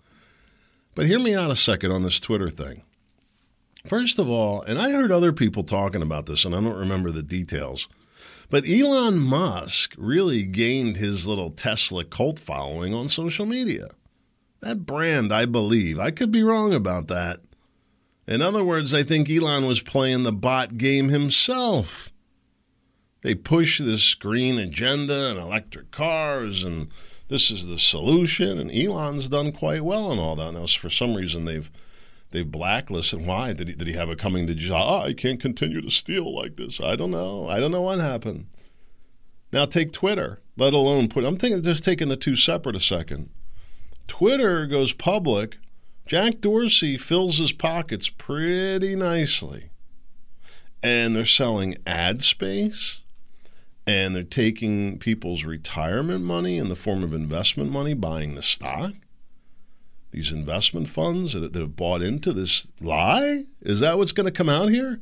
But 0.94 1.06
hear 1.06 1.20
me 1.20 1.34
out 1.34 1.50
a 1.50 1.56
second 1.56 1.92
on 1.92 2.02
this 2.02 2.20
Twitter 2.20 2.50
thing. 2.50 2.82
First 3.86 4.18
of 4.18 4.28
all, 4.28 4.62
and 4.62 4.78
I 4.78 4.90
heard 4.90 5.12
other 5.12 5.32
people 5.32 5.62
talking 5.62 6.02
about 6.02 6.26
this, 6.26 6.44
and 6.44 6.54
I 6.54 6.60
don't 6.60 6.76
remember 6.76 7.10
the 7.10 7.22
details, 7.22 7.88
but 8.50 8.68
Elon 8.68 9.18
Musk 9.18 9.94
really 9.98 10.44
gained 10.44 10.96
his 10.96 11.26
little 11.26 11.50
Tesla 11.50 12.04
cult 12.04 12.38
following 12.38 12.94
on 12.94 13.08
social 13.08 13.46
media. 13.46 13.88
That 14.60 14.86
brand, 14.86 15.32
I 15.32 15.46
believe, 15.46 15.98
I 15.98 16.10
could 16.10 16.32
be 16.32 16.42
wrong 16.42 16.72
about 16.72 17.08
that. 17.08 17.40
In 18.26 18.42
other 18.42 18.64
words, 18.64 18.92
I 18.92 19.02
think 19.02 19.30
Elon 19.30 19.66
was 19.66 19.80
playing 19.80 20.22
the 20.22 20.32
bot 20.32 20.76
game 20.76 21.08
himself. 21.08 22.10
They 23.22 23.34
push 23.34 23.78
this 23.78 24.14
green 24.14 24.58
agenda 24.58 25.30
and 25.30 25.38
electric 25.38 25.90
cars, 25.90 26.62
and 26.62 26.88
this 27.28 27.50
is 27.50 27.66
the 27.66 27.78
solution. 27.78 28.58
And 28.58 28.70
Elon's 28.70 29.28
done 29.28 29.52
quite 29.52 29.82
well 29.82 30.10
on 30.10 30.18
all 30.18 30.36
that. 30.36 30.52
Now, 30.52 30.66
for 30.66 30.90
some 30.90 31.14
reason, 31.14 31.44
they've 31.44 31.70
they've 32.30 32.50
blacklisted. 32.50 33.24
Why 33.26 33.52
did 33.52 33.68
he, 33.68 33.74
did 33.74 33.86
he 33.86 33.94
have 33.94 34.10
it 34.10 34.18
coming 34.18 34.46
to 34.46 34.54
job? 34.54 34.82
Oh, 34.82 34.94
ah, 34.94 35.02
I 35.04 35.14
can't 35.14 35.40
continue 35.40 35.80
to 35.80 35.90
steal 35.90 36.34
like 36.34 36.56
this. 36.56 36.80
I 36.80 36.96
don't 36.96 37.10
know. 37.10 37.48
I 37.48 37.60
don't 37.60 37.70
know 37.70 37.82
what 37.82 37.98
happened. 37.98 38.46
Now 39.52 39.64
take 39.64 39.92
Twitter, 39.92 40.40
let 40.56 40.74
alone 40.74 41.08
put. 41.08 41.24
I'm 41.24 41.36
thinking 41.36 41.62
just 41.62 41.84
taking 41.84 42.08
the 42.08 42.16
two 42.16 42.36
separate 42.36 42.76
a 42.76 42.80
second. 42.80 43.30
Twitter 44.06 44.66
goes 44.66 44.92
public 44.92 45.58
Jack 46.08 46.40
Dorsey 46.40 46.96
fills 46.96 47.36
his 47.36 47.52
pockets 47.52 48.08
pretty 48.08 48.96
nicely. 48.96 49.68
And 50.82 51.14
they're 51.14 51.26
selling 51.26 51.76
ad 51.86 52.22
space 52.22 53.00
and 53.86 54.16
they're 54.16 54.22
taking 54.22 54.98
people's 54.98 55.44
retirement 55.44 56.24
money 56.24 56.56
in 56.56 56.68
the 56.68 56.76
form 56.76 57.04
of 57.04 57.12
investment 57.12 57.70
money, 57.70 57.92
buying 57.92 58.36
the 58.36 58.42
stock. 58.42 58.92
These 60.18 60.32
investment 60.32 60.88
funds 60.88 61.32
that, 61.34 61.54
have 61.54 61.76
bought 61.76 62.02
into 62.02 62.32
this 62.32 62.66
lie? 62.80 63.44
Is 63.62 63.78
that 63.78 63.98
what's 63.98 64.10
going 64.10 64.24
to 64.24 64.32
come 64.32 64.48
out 64.48 64.68
here? 64.68 65.00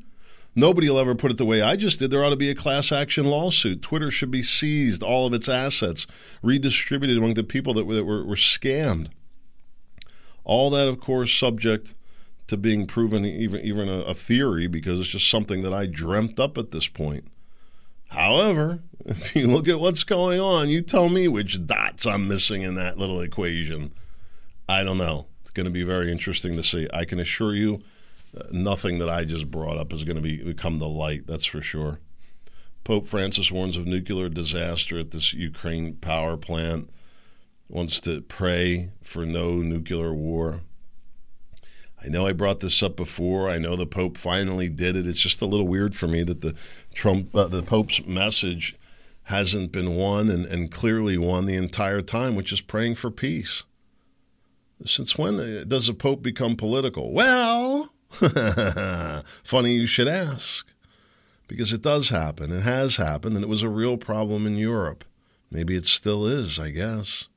Nobody 0.55 0.91
will 0.91 0.99
ever 0.99 1.15
put 1.15 1.31
it 1.31 1.39
the 1.39 1.47
way 1.47 1.63
I 1.63 1.75
just 1.75 2.01
did. 2.01 2.11
There 2.11 2.23
ought 2.23 2.31
to 2.31 2.37
be 2.37 2.51
a 2.51 2.55
class 2.55 2.93
action 2.93 3.25
lawsuit. 3.25 3.81
Twitter 3.81 4.11
should 4.11 4.31
be 4.31 4.43
seized, 4.43 5.03
all 5.03 5.27
of 5.27 5.33
its 5.33 5.49
assets 5.49 6.07
redistributed 6.43 7.17
among 7.17 7.33
the 7.33 7.43
people 7.43 7.73
that 7.73 7.87
were, 7.87 7.95
that 7.95 8.05
were, 8.05 8.27
were 8.27 8.37
scammed. 8.37 9.09
All 10.45 10.69
that, 10.69 10.87
of 10.87 11.01
course, 11.01 11.33
subject 11.33 11.95
to 12.49 12.59
being 12.59 12.87
proven 12.87 13.25
even 13.25 13.63
even 13.63 13.89
a, 13.89 14.01
a, 14.01 14.15
theory 14.15 14.67
because 14.67 15.01
it's 15.01 15.09
just 15.09 15.31
something 15.31 15.63
that 15.63 15.73
I 15.73 15.87
dreamt 15.87 16.39
up 16.39 16.59
at 16.59 16.73
this 16.73 16.89
point. 16.89 17.27
However, 18.09 18.81
if 19.07 19.35
you 19.35 19.47
look 19.47 19.67
at 19.67 19.81
what's 19.81 20.05
going 20.05 20.41
on, 20.41 20.69
you 20.69 20.83
tell 20.83 21.09
me 21.09 21.27
which 21.27 21.65
dots 21.65 22.05
I'm 22.05 22.29
missing 22.29 22.61
in 22.61 22.75
that 22.75 22.99
little 22.99 23.23
equation. 23.23 23.93
I 24.69 24.83
don't 24.83 24.99
know. 24.99 25.27
It's 25.43 25.51
going 25.51 25.67
to 25.67 25.71
be 25.71 25.85
very 25.85 26.11
interesting 26.11 26.57
to 26.57 26.63
see. 26.63 26.89
I 26.93 27.05
can 27.05 27.21
assure 27.21 27.55
you, 27.55 27.81
uh, 28.37 28.45
nothing 28.51 28.99
that 28.99 29.09
I 29.09 29.25
just 29.25 29.51
brought 29.51 29.79
up 29.79 29.93
is 29.93 30.05
going 30.05 30.17
to 30.17 30.23
be 30.23 30.39
the 30.79 30.89
light. 30.89 31.27
That's 31.27 31.47
for 31.47 31.63
sure. 31.63 32.01
Pope 32.85 33.07
Francis 33.07 33.51
warns 33.51 33.77
of 33.77 33.87
nuclear 33.87 34.29
disaster 34.29 34.99
at 34.99 35.11
this 35.11 35.33
Ukraine 35.33 35.95
power 35.95 36.37
plant 36.37 36.91
wants 37.69 38.01
to 38.03 38.21
pray 38.21 38.91
for 39.03 39.27
no 39.27 39.57
nuclear 39.57 40.15
war. 40.15 40.61
I 42.03 42.09
know 42.09 42.27
I 42.27 42.33
brought 42.33 42.61
this 42.61 42.83
up 42.83 42.97
before. 42.97 43.51
I 43.51 43.59
know 43.59 43.75
the 43.75 43.87
Pope 43.87 44.17
finally 44.17 44.69
did 44.69 44.97
it. 44.97 45.07
It's 45.07 45.19
just 45.21 45.43
a 45.43 45.47
little 45.47 45.67
weird 45.67 45.95
for 45.95 46.07
me 46.07 46.23
that 46.25 46.43
the 46.43 46.55
Trump, 46.95 47.35
uh, 47.35 47.49
the 47.49 47.63
Pope's 47.63 48.05
message 48.07 48.77
hasn't 49.25 49.73
been 49.73 49.97
one 49.97 50.29
and, 50.29 50.47
and 50.47 50.71
clearly 50.71 51.19
one 51.19 51.47
the 51.47 51.57
entire 51.57 52.03
time, 52.03 52.37
which 52.37 52.53
is 52.53 52.61
praying 52.61 52.95
for 52.95 53.11
peace. 53.11 53.65
Since 54.85 55.17
when 55.17 55.69
does 55.69 55.89
a 55.89 55.95
Pope 55.95 56.23
become 56.23 56.57
political? 56.57 57.13
Well, 57.13 57.93
funny 59.43 59.73
you 59.73 59.87
should 59.87 60.09
ask, 60.09 60.67
because 61.49 61.73
it 61.73 61.83
does 61.83 62.11
happen. 62.11 62.53
It 62.53 62.63
has 62.63 62.97
happened, 62.97 63.37
and 63.37 63.45
it 63.45 63.49
was 63.49 63.63
a 63.63 63.69
real 63.69 63.97
problem 63.97 64.47
in 64.47 64.57
Europe. 64.57 65.05
Maybe 65.51 65.77
it 65.77 65.87
still 65.87 66.27
is, 66.27 66.59
I 66.59 66.71
guess. 66.71 67.29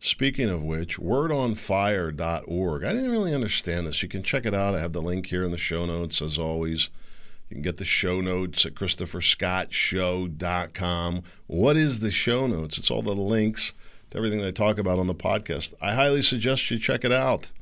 Speaking 0.00 0.48
of 0.48 0.62
which, 0.62 0.98
wordonfire.org. 0.98 2.84
I 2.84 2.92
didn't 2.92 3.10
really 3.10 3.34
understand 3.34 3.86
this. 3.86 4.02
You 4.02 4.08
can 4.08 4.22
check 4.22 4.46
it 4.46 4.54
out. 4.54 4.74
I 4.74 4.80
have 4.80 4.92
the 4.92 5.02
link 5.02 5.26
here 5.26 5.44
in 5.44 5.50
the 5.50 5.58
show 5.58 5.86
notes, 5.86 6.22
as 6.22 6.38
always. 6.38 6.90
You 7.50 7.56
can 7.56 7.62
get 7.62 7.78
the 7.78 7.84
show 7.84 8.20
notes 8.20 8.64
at 8.64 8.74
ChristopherScottShow.com. 8.74 11.22
What 11.46 11.76
is 11.76 11.98
the 12.00 12.12
show 12.12 12.46
notes? 12.46 12.78
It's 12.78 12.90
all 12.90 13.02
the 13.02 13.14
links 13.14 13.72
to 14.10 14.18
everything 14.18 14.44
I 14.44 14.50
talk 14.50 14.76
about 14.78 14.98
on 14.98 15.06
the 15.06 15.14
podcast. 15.14 15.72
I 15.80 15.94
highly 15.94 16.20
suggest 16.22 16.70
you 16.70 16.78
check 16.78 17.04
it 17.04 17.12
out. 17.12 17.52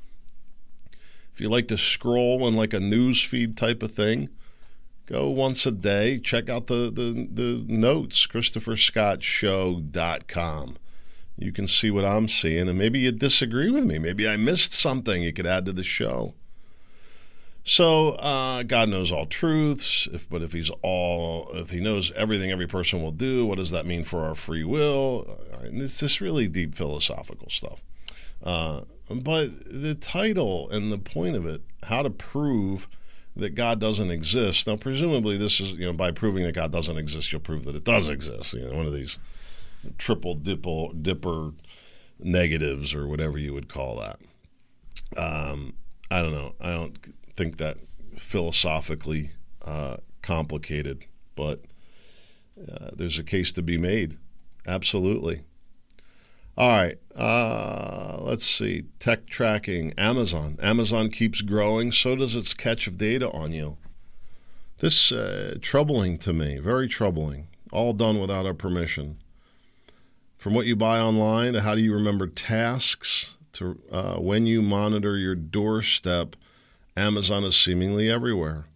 If 1.33 1.41
you 1.41 1.49
like 1.49 1.69
to 1.69 1.76
scroll 1.76 2.49
in 2.49 2.55
like 2.55 2.73
a 2.73 2.81
news 2.81 3.23
feed 3.23 3.57
type 3.57 3.81
of 3.83 3.93
thing, 3.93 4.31
go 5.07 5.29
once 5.29 5.67
a 5.67 5.71
day. 5.71 6.19
Check 6.19 6.49
out 6.49 6.67
the, 6.69 6.91
the, 6.91 7.29
the 7.31 7.65
notes, 7.67 8.26
ChristopherScottShow.com 8.26 10.79
you 11.38 11.53
can 11.53 11.67
see 11.67 11.91
what 11.91 12.05
I'm 12.05 12.29
seeing, 12.29 12.69
and 12.69 12.79
maybe 12.79 13.00
you 13.00 13.12
disagree 13.12 13.71
with 13.71 13.85
me. 13.85 13.99
Maybe 13.99 14.26
I 14.26 14.37
missed 14.37 14.73
something 14.73 15.23
you 15.23 15.33
could 15.33 15.47
add 15.47 15.67
to 15.67 15.73
the 15.73 15.85
show. 15.85 16.35
So 17.68 18.11
uh, 18.11 18.62
God 18.62 18.88
knows 18.90 19.11
all 19.11 19.26
truths, 19.26 20.08
if, 20.12 20.30
but 20.30 20.40
if 20.40 20.52
He's 20.52 20.70
all, 20.82 21.50
if 21.52 21.70
He 21.70 21.80
knows 21.80 22.12
everything 22.12 22.52
every 22.52 22.68
person 22.68 23.02
will 23.02 23.11
do, 23.11 23.44
what 23.44 23.58
does 23.58 23.73
that 23.73 23.85
mean 23.85 24.04
for 24.04 24.25
our 24.25 24.37
free 24.37 24.62
will? 24.62 25.40
It's 25.62 25.99
just 25.99 26.20
really 26.20 26.46
deep 26.46 26.76
philosophical 26.76 27.50
stuff. 27.50 27.82
Uh, 28.40 28.82
but 29.11 29.49
the 29.66 29.96
title 29.96 30.70
and 30.70 30.92
the 30.92 30.99
point 30.99 31.35
of 31.35 31.44
it, 31.44 31.61
how 31.82 32.02
to 32.02 32.11
prove 32.11 32.87
that 33.35 33.56
God 33.56 33.80
doesn't 33.80 34.12
exist. 34.12 34.68
Now, 34.68 34.76
presumably, 34.76 35.37
this 35.37 35.58
is 35.58 35.73
you 35.73 35.87
know 35.87 35.92
by 35.92 36.12
proving 36.12 36.44
that 36.44 36.54
God 36.54 36.70
doesn't 36.70 36.96
exist, 36.96 37.32
you'll 37.32 37.40
prove 37.40 37.64
that 37.64 37.75
it 37.75 37.85
does 37.85 38.08
exist. 38.08 38.52
You 38.52 38.70
know, 38.70 38.76
one 38.76 38.87
of 38.87 38.94
these 38.94 39.18
triple 39.99 40.37
dipper, 40.37 40.94
dipper 40.94 41.50
negatives 42.20 42.94
or 42.94 43.08
whatever 43.08 43.38
you 43.38 43.52
would 43.52 43.68
call 43.68 43.96
that. 43.96 44.20
Um, 45.20 45.75
I 46.12 46.23
don't 46.23 46.32
know. 46.32 46.54
I 46.61 46.70
don't 46.70 46.96
think 47.37 47.59
that 47.59 47.76
philosophically 48.16 49.31
uh, 49.64 49.99
complicated, 50.23 51.05
but 51.35 51.62
uh, 52.61 52.90
there's 52.95 53.19
a 53.19 53.25
case 53.25 53.52
to 53.52 53.62
be 53.62 53.78
made. 53.78 54.16
Absolutely. 54.66 55.43
All 56.57 56.71
right. 56.71 56.99
Uh, 57.14 58.19
let's 58.21 58.47
see. 58.47 58.85
Tech 58.99 59.26
tracking. 59.28 59.93
Amazon. 59.99 60.59
Amazon 60.62 61.11
keeps 61.11 61.43
growing. 61.43 61.93
So 61.93 62.16
does 62.16 62.35
its 62.35 62.55
catch 62.55 62.87
of 62.87 62.97
data 62.97 63.31
on 63.31 63.52
you. 63.52 63.76
This 64.78 65.12
uh, 65.12 65.59
troubling 65.61 66.19
to 66.19 66.33
me. 66.33 66.59
Very 66.59 66.88
troubling. 66.88 67.49
All 67.73 67.93
done 67.93 68.21
without 68.21 68.47
our 68.47 68.55
permission. 68.55 69.19
From 70.38 70.55
what 70.55 70.66
you 70.66 70.76
buy 70.76 70.99
online 70.99 71.52
to 71.55 71.62
how 71.62 71.75
do 71.75 71.83
you 71.83 71.93
remember 71.93 72.26
tasks 72.26 73.37
to 73.52 73.78
uh, 73.90 74.14
when 74.14 74.47
you 74.47 74.62
monitor 74.62 75.16
your 75.16 75.35
doorstep, 75.35 76.37
Amazon 76.97 77.45
is 77.45 77.57
seemingly 77.57 78.11
everywhere. 78.11 78.67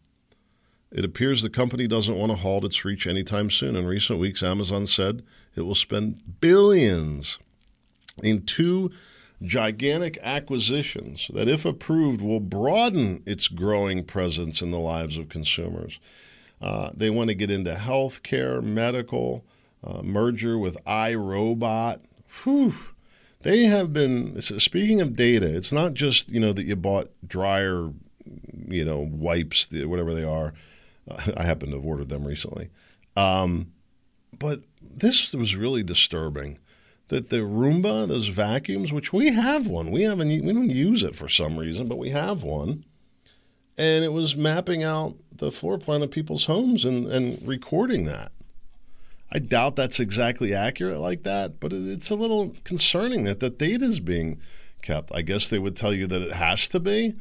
It 0.92 1.04
appears 1.04 1.42
the 1.42 1.50
company 1.50 1.86
doesn't 1.86 2.16
want 2.16 2.32
to 2.32 2.36
halt 2.36 2.64
its 2.64 2.84
reach 2.84 3.06
anytime 3.06 3.50
soon. 3.50 3.76
In 3.76 3.86
recent 3.86 4.18
weeks, 4.18 4.42
Amazon 4.42 4.86
said 4.86 5.22
it 5.54 5.62
will 5.62 5.74
spend 5.74 6.40
billions 6.40 7.38
in 8.22 8.42
two 8.42 8.90
gigantic 9.42 10.18
acquisitions 10.22 11.30
that, 11.32 11.48
if 11.48 11.64
approved, 11.64 12.20
will 12.20 12.40
broaden 12.40 13.22
its 13.24 13.48
growing 13.48 14.04
presence 14.04 14.60
in 14.60 14.70
the 14.70 14.78
lives 14.78 15.16
of 15.16 15.28
consumers. 15.28 15.98
Uh, 16.60 16.90
they 16.94 17.08
want 17.08 17.28
to 17.28 17.34
get 17.34 17.50
into 17.50 17.72
healthcare, 17.72 18.62
medical, 18.62 19.44
uh, 19.82 20.02
merger 20.02 20.58
with 20.58 20.76
iRobot. 20.84 22.00
Whew. 22.42 22.74
They 23.42 23.64
have 23.64 23.92
been 23.92 24.42
speaking 24.42 25.00
of 25.00 25.16
data. 25.16 25.46
It's 25.46 25.72
not 25.72 25.94
just 25.94 26.30
you 26.30 26.40
know 26.40 26.52
that 26.52 26.66
you 26.66 26.76
bought 26.76 27.10
dryer, 27.26 27.90
you 28.68 28.84
know 28.84 28.98
wipes, 28.98 29.66
the, 29.68 29.84
whatever 29.86 30.14
they 30.14 30.24
are. 30.24 30.52
I 31.36 31.42
happen 31.42 31.70
to 31.70 31.76
have 31.76 31.86
ordered 31.86 32.08
them 32.08 32.24
recently, 32.24 32.68
um, 33.16 33.72
but 34.38 34.60
this 34.80 35.32
was 35.32 35.56
really 35.56 35.82
disturbing. 35.82 36.58
That 37.08 37.30
the 37.30 37.38
Roomba, 37.38 38.06
those 38.06 38.28
vacuums, 38.28 38.92
which 38.92 39.12
we 39.12 39.32
have 39.32 39.66
one, 39.66 39.90
we 39.90 40.02
haven't, 40.02 40.28
we 40.28 40.52
don't 40.52 40.70
use 40.70 41.02
it 41.02 41.16
for 41.16 41.28
some 41.28 41.56
reason, 41.56 41.88
but 41.88 41.98
we 41.98 42.10
have 42.10 42.44
one, 42.44 42.84
and 43.76 44.04
it 44.04 44.12
was 44.12 44.36
mapping 44.36 44.84
out 44.84 45.16
the 45.32 45.50
floor 45.50 45.76
plan 45.76 46.02
of 46.02 46.12
people's 46.12 46.44
homes 46.44 46.84
and, 46.84 47.08
and 47.08 47.44
recording 47.46 48.04
that. 48.04 48.30
I 49.32 49.38
doubt 49.38 49.76
that's 49.76 50.00
exactly 50.00 50.54
accurate 50.54 50.98
like 50.98 51.22
that, 51.22 51.60
but 51.60 51.72
it's 51.72 52.10
a 52.10 52.16
little 52.16 52.54
concerning 52.64 53.24
that 53.24 53.40
the 53.40 53.50
data 53.50 53.84
is 53.84 54.00
being 54.00 54.40
kept. 54.82 55.10
I 55.14 55.22
guess 55.22 55.48
they 55.48 55.58
would 55.58 55.76
tell 55.76 55.94
you 55.94 56.06
that 56.08 56.22
it 56.22 56.32
has 56.32 56.68
to 56.68 56.80
be, 56.80 57.14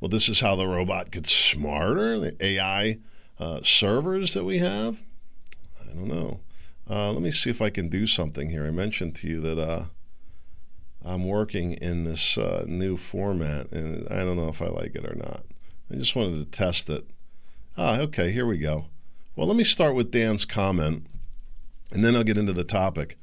well, 0.00 0.08
this 0.08 0.28
is 0.28 0.40
how 0.40 0.56
the 0.56 0.66
robot 0.66 1.10
gets 1.10 1.32
smarter, 1.32 2.18
the 2.18 2.36
AI 2.44 2.98
uh, 3.38 3.60
servers 3.62 4.34
that 4.34 4.44
we 4.44 4.58
have. 4.58 4.98
I 5.80 5.94
don't 5.94 6.08
know. 6.08 6.40
Uh, 6.88 7.12
let 7.12 7.22
me 7.22 7.30
see 7.30 7.50
if 7.50 7.62
I 7.62 7.70
can 7.70 7.88
do 7.88 8.06
something 8.06 8.50
here. 8.50 8.66
I 8.66 8.70
mentioned 8.70 9.14
to 9.16 9.28
you 9.28 9.40
that 9.40 9.58
uh, 9.58 9.84
I'm 11.04 11.26
working 11.26 11.72
in 11.74 12.04
this 12.04 12.36
uh, 12.36 12.64
new 12.66 12.96
format, 12.96 13.70
and 13.72 14.06
I 14.08 14.24
don't 14.24 14.36
know 14.36 14.48
if 14.48 14.60
I 14.60 14.66
like 14.66 14.94
it 14.94 15.06
or 15.06 15.14
not. 15.14 15.44
I 15.90 15.96
just 15.96 16.16
wanted 16.16 16.38
to 16.38 16.50
test 16.50 16.90
it. 16.90 17.06
Ah, 17.76 17.98
okay, 18.00 18.30
here 18.32 18.46
we 18.46 18.58
go. 18.58 18.86
Well, 19.36 19.46
let 19.46 19.56
me 19.56 19.64
start 19.64 19.94
with 19.94 20.10
Dan's 20.10 20.44
comment, 20.44 21.06
and 21.90 22.04
then 22.04 22.14
I'll 22.14 22.24
get 22.24 22.38
into 22.38 22.52
the 22.52 22.64
topic. 22.64 23.16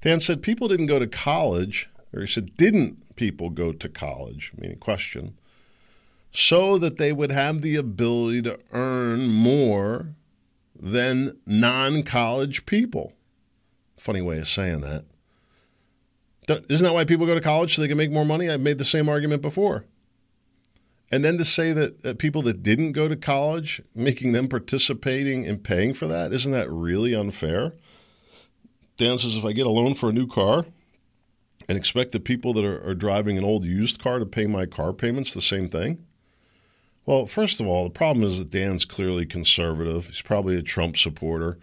Dan 0.00 0.20
said 0.20 0.42
people 0.42 0.68
didn't 0.68 0.86
go 0.86 0.98
to 0.98 1.06
college, 1.06 1.88
or 2.12 2.20
he 2.20 2.26
said, 2.26 2.56
didn't 2.56 3.16
people 3.16 3.50
go 3.50 3.72
to 3.72 3.88
college? 3.88 4.52
Meaning 4.56 4.78
question. 4.78 5.36
So 6.38 6.76
that 6.76 6.98
they 6.98 7.14
would 7.14 7.30
have 7.30 7.62
the 7.62 7.76
ability 7.76 8.42
to 8.42 8.58
earn 8.70 9.28
more 9.28 10.08
than 10.78 11.38
non 11.46 12.02
college 12.02 12.66
people. 12.66 13.14
Funny 13.96 14.20
way 14.20 14.36
of 14.38 14.46
saying 14.46 14.82
that. 14.82 15.06
Isn't 16.68 16.84
that 16.84 16.92
why 16.92 17.06
people 17.06 17.24
go 17.24 17.34
to 17.34 17.40
college 17.40 17.74
so 17.74 17.80
they 17.80 17.88
can 17.88 17.96
make 17.96 18.12
more 18.12 18.26
money? 18.26 18.50
I've 18.50 18.60
made 18.60 18.76
the 18.76 18.84
same 18.84 19.08
argument 19.08 19.40
before. 19.40 19.86
And 21.10 21.24
then 21.24 21.38
to 21.38 21.44
say 21.44 21.72
that, 21.72 22.18
people 22.18 22.42
that 22.42 22.62
didn't 22.62 22.92
go 22.92 23.08
to 23.08 23.16
college, 23.16 23.80
making 23.94 24.32
them 24.32 24.46
participating 24.46 25.46
and 25.46 25.64
paying 25.64 25.94
for 25.94 26.06
that, 26.06 26.34
isn't 26.34 26.52
that 26.52 26.70
really 26.70 27.14
unfair? 27.14 27.72
Dan 28.98 29.16
says 29.16 29.36
if 29.36 29.44
I 29.46 29.52
get 29.52 29.66
a 29.66 29.70
loan 29.70 29.94
for 29.94 30.10
a 30.10 30.12
new 30.12 30.26
car 30.26 30.66
and 31.66 31.78
expect 31.78 32.12
the 32.12 32.20
people 32.20 32.52
that 32.52 32.64
are, 32.64 32.86
are 32.86 32.94
driving 32.94 33.38
an 33.38 33.44
old 33.44 33.64
used 33.64 33.98
car 33.98 34.18
to 34.18 34.26
pay 34.26 34.46
my 34.46 34.66
car 34.66 34.92
payments 34.92 35.32
the 35.32 35.40
same 35.40 35.70
thing, 35.70 36.04
well, 37.06 37.26
first 37.26 37.60
of 37.60 37.66
all, 37.66 37.84
the 37.84 37.90
problem 37.90 38.24
is 38.24 38.38
that 38.38 38.50
Dan's 38.50 38.84
clearly 38.84 39.24
conservative. 39.24 40.06
He's 40.06 40.22
probably 40.22 40.56
a 40.56 40.62
Trump 40.62 40.96
supporter. 40.96 41.58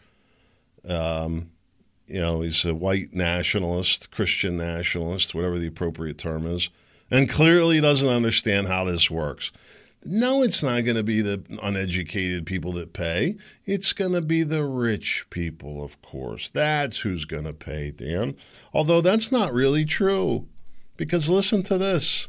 Um, 0.88 1.52
you 2.08 2.20
know, 2.20 2.42
he's 2.42 2.66
a 2.66 2.74
white 2.74 3.14
nationalist, 3.14 4.10
Christian 4.10 4.58
nationalist, 4.58 5.36
whatever 5.36 5.60
the 5.60 5.68
appropriate 5.68 6.18
term 6.18 6.48
is, 6.48 6.70
and 7.12 7.30
clearly 7.30 7.82
doesn't 7.82 8.08
understand 8.08 8.68
how 8.68 8.86
this 8.86 9.12
works. 9.12 9.52
No, 10.06 10.44
it's 10.44 10.62
not 10.62 10.82
going 10.82 10.98
to 10.98 11.04
be 11.04 11.22
the 11.22 11.44
uneducated 11.62 12.46
people 12.46 12.74
that 12.74 12.92
pay. 12.92 13.38
It's 13.66 13.94
going 13.94 14.12
to 14.12 14.22
be 14.22 14.44
the 14.44 14.66
rich 14.66 15.26
people, 15.30 15.84
of 15.84 16.02
course. 16.02 16.50
That's 16.50 17.00
who's 17.00 17.24
going 17.24 17.46
to 17.46 17.54
pay, 17.54 17.92
Dan. 17.92 18.36
Although 18.74 19.00
that's 19.00 19.32
not 19.32 19.54
really 19.54 19.86
true. 19.86 20.48
Because 20.98 21.30
listen 21.30 21.64
to 21.64 21.78
this 21.78 22.28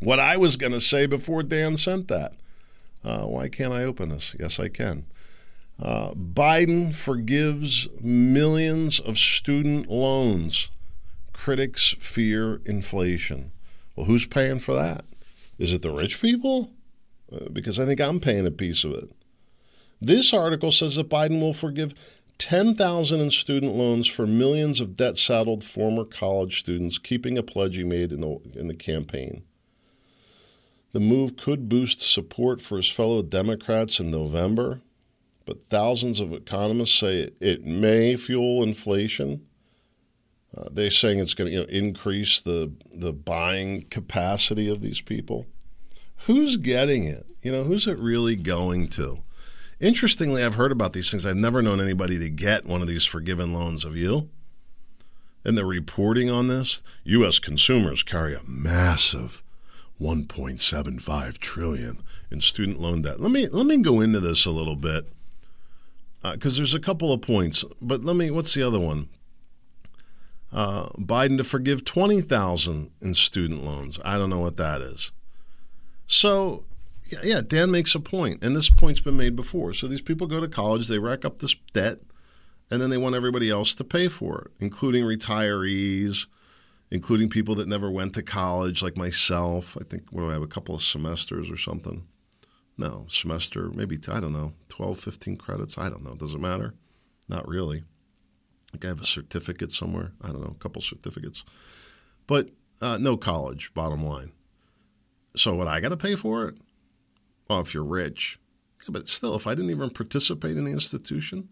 what 0.00 0.18
I 0.18 0.36
was 0.36 0.56
going 0.56 0.72
to 0.72 0.80
say 0.80 1.06
before 1.06 1.42
Dan 1.42 1.76
sent 1.76 2.08
that. 2.08 2.32
Uh, 3.04 3.22
why 3.22 3.48
can't 3.48 3.72
I 3.72 3.84
open 3.84 4.08
this? 4.08 4.34
Yes, 4.38 4.58
I 4.58 4.68
can. 4.68 5.04
Uh, 5.80 6.12
Biden 6.12 6.94
forgives 6.94 7.88
millions 8.00 9.00
of 9.00 9.16
student 9.16 9.88
loans. 9.88 10.70
Critics 11.32 11.94
fear 11.98 12.60
inflation. 12.66 13.52
Well, 13.96 14.06
who's 14.06 14.26
paying 14.26 14.58
for 14.58 14.74
that? 14.74 15.04
Is 15.58 15.72
it 15.72 15.82
the 15.82 15.90
rich 15.90 16.20
people? 16.20 16.70
Uh, 17.32 17.48
because 17.50 17.80
I 17.80 17.86
think 17.86 18.00
I'm 18.00 18.20
paying 18.20 18.46
a 18.46 18.50
piece 18.50 18.84
of 18.84 18.92
it. 18.92 19.10
This 20.00 20.32
article 20.32 20.72
says 20.72 20.96
that 20.96 21.08
Biden 21.08 21.40
will 21.40 21.54
forgive 21.54 21.94
10,000 22.38 23.20
in 23.20 23.30
student 23.30 23.74
loans 23.74 24.06
for 24.06 24.26
millions 24.26 24.80
of 24.80 24.96
debt-saddled 24.96 25.62
former 25.62 26.04
college 26.04 26.60
students, 26.60 26.98
keeping 26.98 27.36
a 27.36 27.42
pledge 27.42 27.76
he 27.76 27.84
made 27.84 28.12
in 28.12 28.22
the 28.22 28.38
in 28.54 28.66
the 28.66 28.74
campaign. 28.74 29.44
The 30.92 31.00
move 31.00 31.36
could 31.36 31.68
boost 31.68 32.00
support 32.00 32.60
for 32.60 32.76
his 32.76 32.88
fellow 32.88 33.22
Democrats 33.22 34.00
in 34.00 34.10
November, 34.10 34.80
but 35.46 35.68
thousands 35.70 36.18
of 36.18 36.32
economists 36.32 36.98
say 36.98 37.30
it 37.40 37.64
may 37.64 38.16
fuel 38.16 38.62
inflation. 38.62 39.46
Uh, 40.56 40.68
they're 40.72 40.90
saying 40.90 41.20
it's 41.20 41.34
going 41.34 41.48
to 41.48 41.54
you 41.56 41.60
know, 41.60 41.68
increase 41.68 42.40
the 42.40 42.72
the 42.92 43.12
buying 43.12 43.82
capacity 43.82 44.68
of 44.68 44.80
these 44.80 45.00
people. 45.00 45.46
Who's 46.26 46.56
getting 46.56 47.04
it? 47.04 47.30
You 47.40 47.52
know, 47.52 47.64
who's 47.64 47.86
it 47.86 47.98
really 47.98 48.34
going 48.34 48.88
to? 48.88 49.22
Interestingly, 49.78 50.44
I've 50.44 50.54
heard 50.54 50.72
about 50.72 50.92
these 50.92 51.10
things. 51.10 51.24
I've 51.24 51.36
never 51.36 51.62
known 51.62 51.80
anybody 51.80 52.18
to 52.18 52.28
get 52.28 52.66
one 52.66 52.82
of 52.82 52.88
these 52.88 53.06
forgiven 53.06 53.54
loans 53.54 53.84
of 53.84 53.96
you. 53.96 54.28
And 55.44 55.56
the 55.56 55.64
reporting 55.64 56.28
on 56.28 56.48
this, 56.48 56.82
U.S. 57.04 57.38
consumers 57.38 58.02
carry 58.02 58.34
a 58.34 58.42
massive 58.44 59.42
1.75 60.00 61.38
trillion 61.38 62.02
in 62.30 62.40
student 62.40 62.80
loan 62.80 63.02
debt. 63.02 63.20
Let 63.20 63.30
me 63.30 63.48
let 63.48 63.66
me 63.66 63.82
go 63.82 64.00
into 64.00 64.20
this 64.20 64.46
a 64.46 64.50
little 64.50 64.76
bit 64.76 65.06
because 66.22 66.56
uh, 66.56 66.58
there's 66.58 66.74
a 66.74 66.80
couple 66.80 67.12
of 67.12 67.20
points. 67.20 67.64
But 67.80 68.04
let 68.04 68.16
me. 68.16 68.30
What's 68.30 68.54
the 68.54 68.62
other 68.62 68.80
one? 68.80 69.08
Uh, 70.52 70.88
Biden 70.98 71.38
to 71.38 71.44
forgive 71.44 71.84
20,000 71.84 72.90
in 73.00 73.14
student 73.14 73.62
loans. 73.62 74.00
I 74.04 74.18
don't 74.18 74.30
know 74.30 74.40
what 74.40 74.56
that 74.56 74.80
is. 74.80 75.12
So, 76.08 76.64
yeah, 77.08 77.20
yeah, 77.22 77.40
Dan 77.40 77.70
makes 77.70 77.94
a 77.94 78.00
point, 78.00 78.42
and 78.42 78.56
this 78.56 78.68
point's 78.68 78.98
been 78.98 79.16
made 79.16 79.36
before. 79.36 79.72
So 79.74 79.86
these 79.86 80.00
people 80.00 80.26
go 80.26 80.40
to 80.40 80.48
college, 80.48 80.88
they 80.88 80.98
rack 80.98 81.24
up 81.24 81.38
this 81.38 81.54
debt, 81.72 82.00
and 82.68 82.82
then 82.82 82.90
they 82.90 82.98
want 82.98 83.14
everybody 83.14 83.48
else 83.48 83.76
to 83.76 83.84
pay 83.84 84.08
for 84.08 84.40
it, 84.40 84.50
including 84.58 85.04
retirees 85.04 86.26
including 86.90 87.28
people 87.28 87.54
that 87.56 87.68
never 87.68 87.90
went 87.90 88.14
to 88.14 88.22
college, 88.22 88.82
like 88.82 88.96
myself. 88.96 89.76
I 89.80 89.84
think, 89.84 90.04
what 90.10 90.22
do 90.22 90.30
I 90.30 90.32
have, 90.32 90.42
a 90.42 90.46
couple 90.46 90.74
of 90.74 90.82
semesters 90.82 91.50
or 91.50 91.56
something? 91.56 92.04
No, 92.76 93.06
semester, 93.08 93.70
maybe, 93.70 93.98
I 94.08 94.20
don't 94.20 94.32
know, 94.32 94.54
12, 94.68 94.98
15 94.98 95.36
credits. 95.36 95.76
I 95.76 95.90
don't 95.90 96.02
know. 96.02 96.14
Does 96.14 96.34
it 96.34 96.40
matter? 96.40 96.74
Not 97.28 97.46
really. 97.46 97.84
I 98.72 98.84
I 98.84 98.88
have 98.88 99.00
a 99.00 99.06
certificate 99.06 99.72
somewhere. 99.72 100.12
I 100.22 100.28
don't 100.28 100.40
know, 100.40 100.54
a 100.58 100.62
couple 100.62 100.80
certificates. 100.80 101.44
But 102.26 102.50
uh, 102.80 102.98
no 102.98 103.16
college, 103.16 103.72
bottom 103.74 104.04
line. 104.04 104.32
So, 105.36 105.54
what 105.54 105.68
I 105.68 105.80
got 105.80 105.90
to 105.90 105.96
pay 105.96 106.16
for 106.16 106.48
it? 106.48 106.56
Well, 107.48 107.60
if 107.60 107.74
you're 107.74 107.84
rich. 107.84 108.38
Yeah, 108.82 108.90
but 108.92 109.08
still, 109.08 109.34
if 109.34 109.46
I 109.46 109.54
didn't 109.54 109.70
even 109.70 109.90
participate 109.90 110.56
in 110.56 110.64
the 110.64 110.72
institution, 110.72 111.48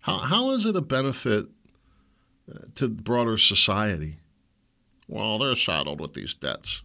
how, 0.00 0.18
how 0.18 0.50
is 0.50 0.66
it 0.66 0.74
a 0.74 0.80
benefit 0.80 1.46
uh, 2.52 2.64
to 2.74 2.88
broader 2.88 3.38
society? 3.38 4.18
Well, 5.12 5.38
they're 5.38 5.54
saddled 5.54 6.00
with 6.00 6.14
these 6.14 6.34
debts. 6.34 6.84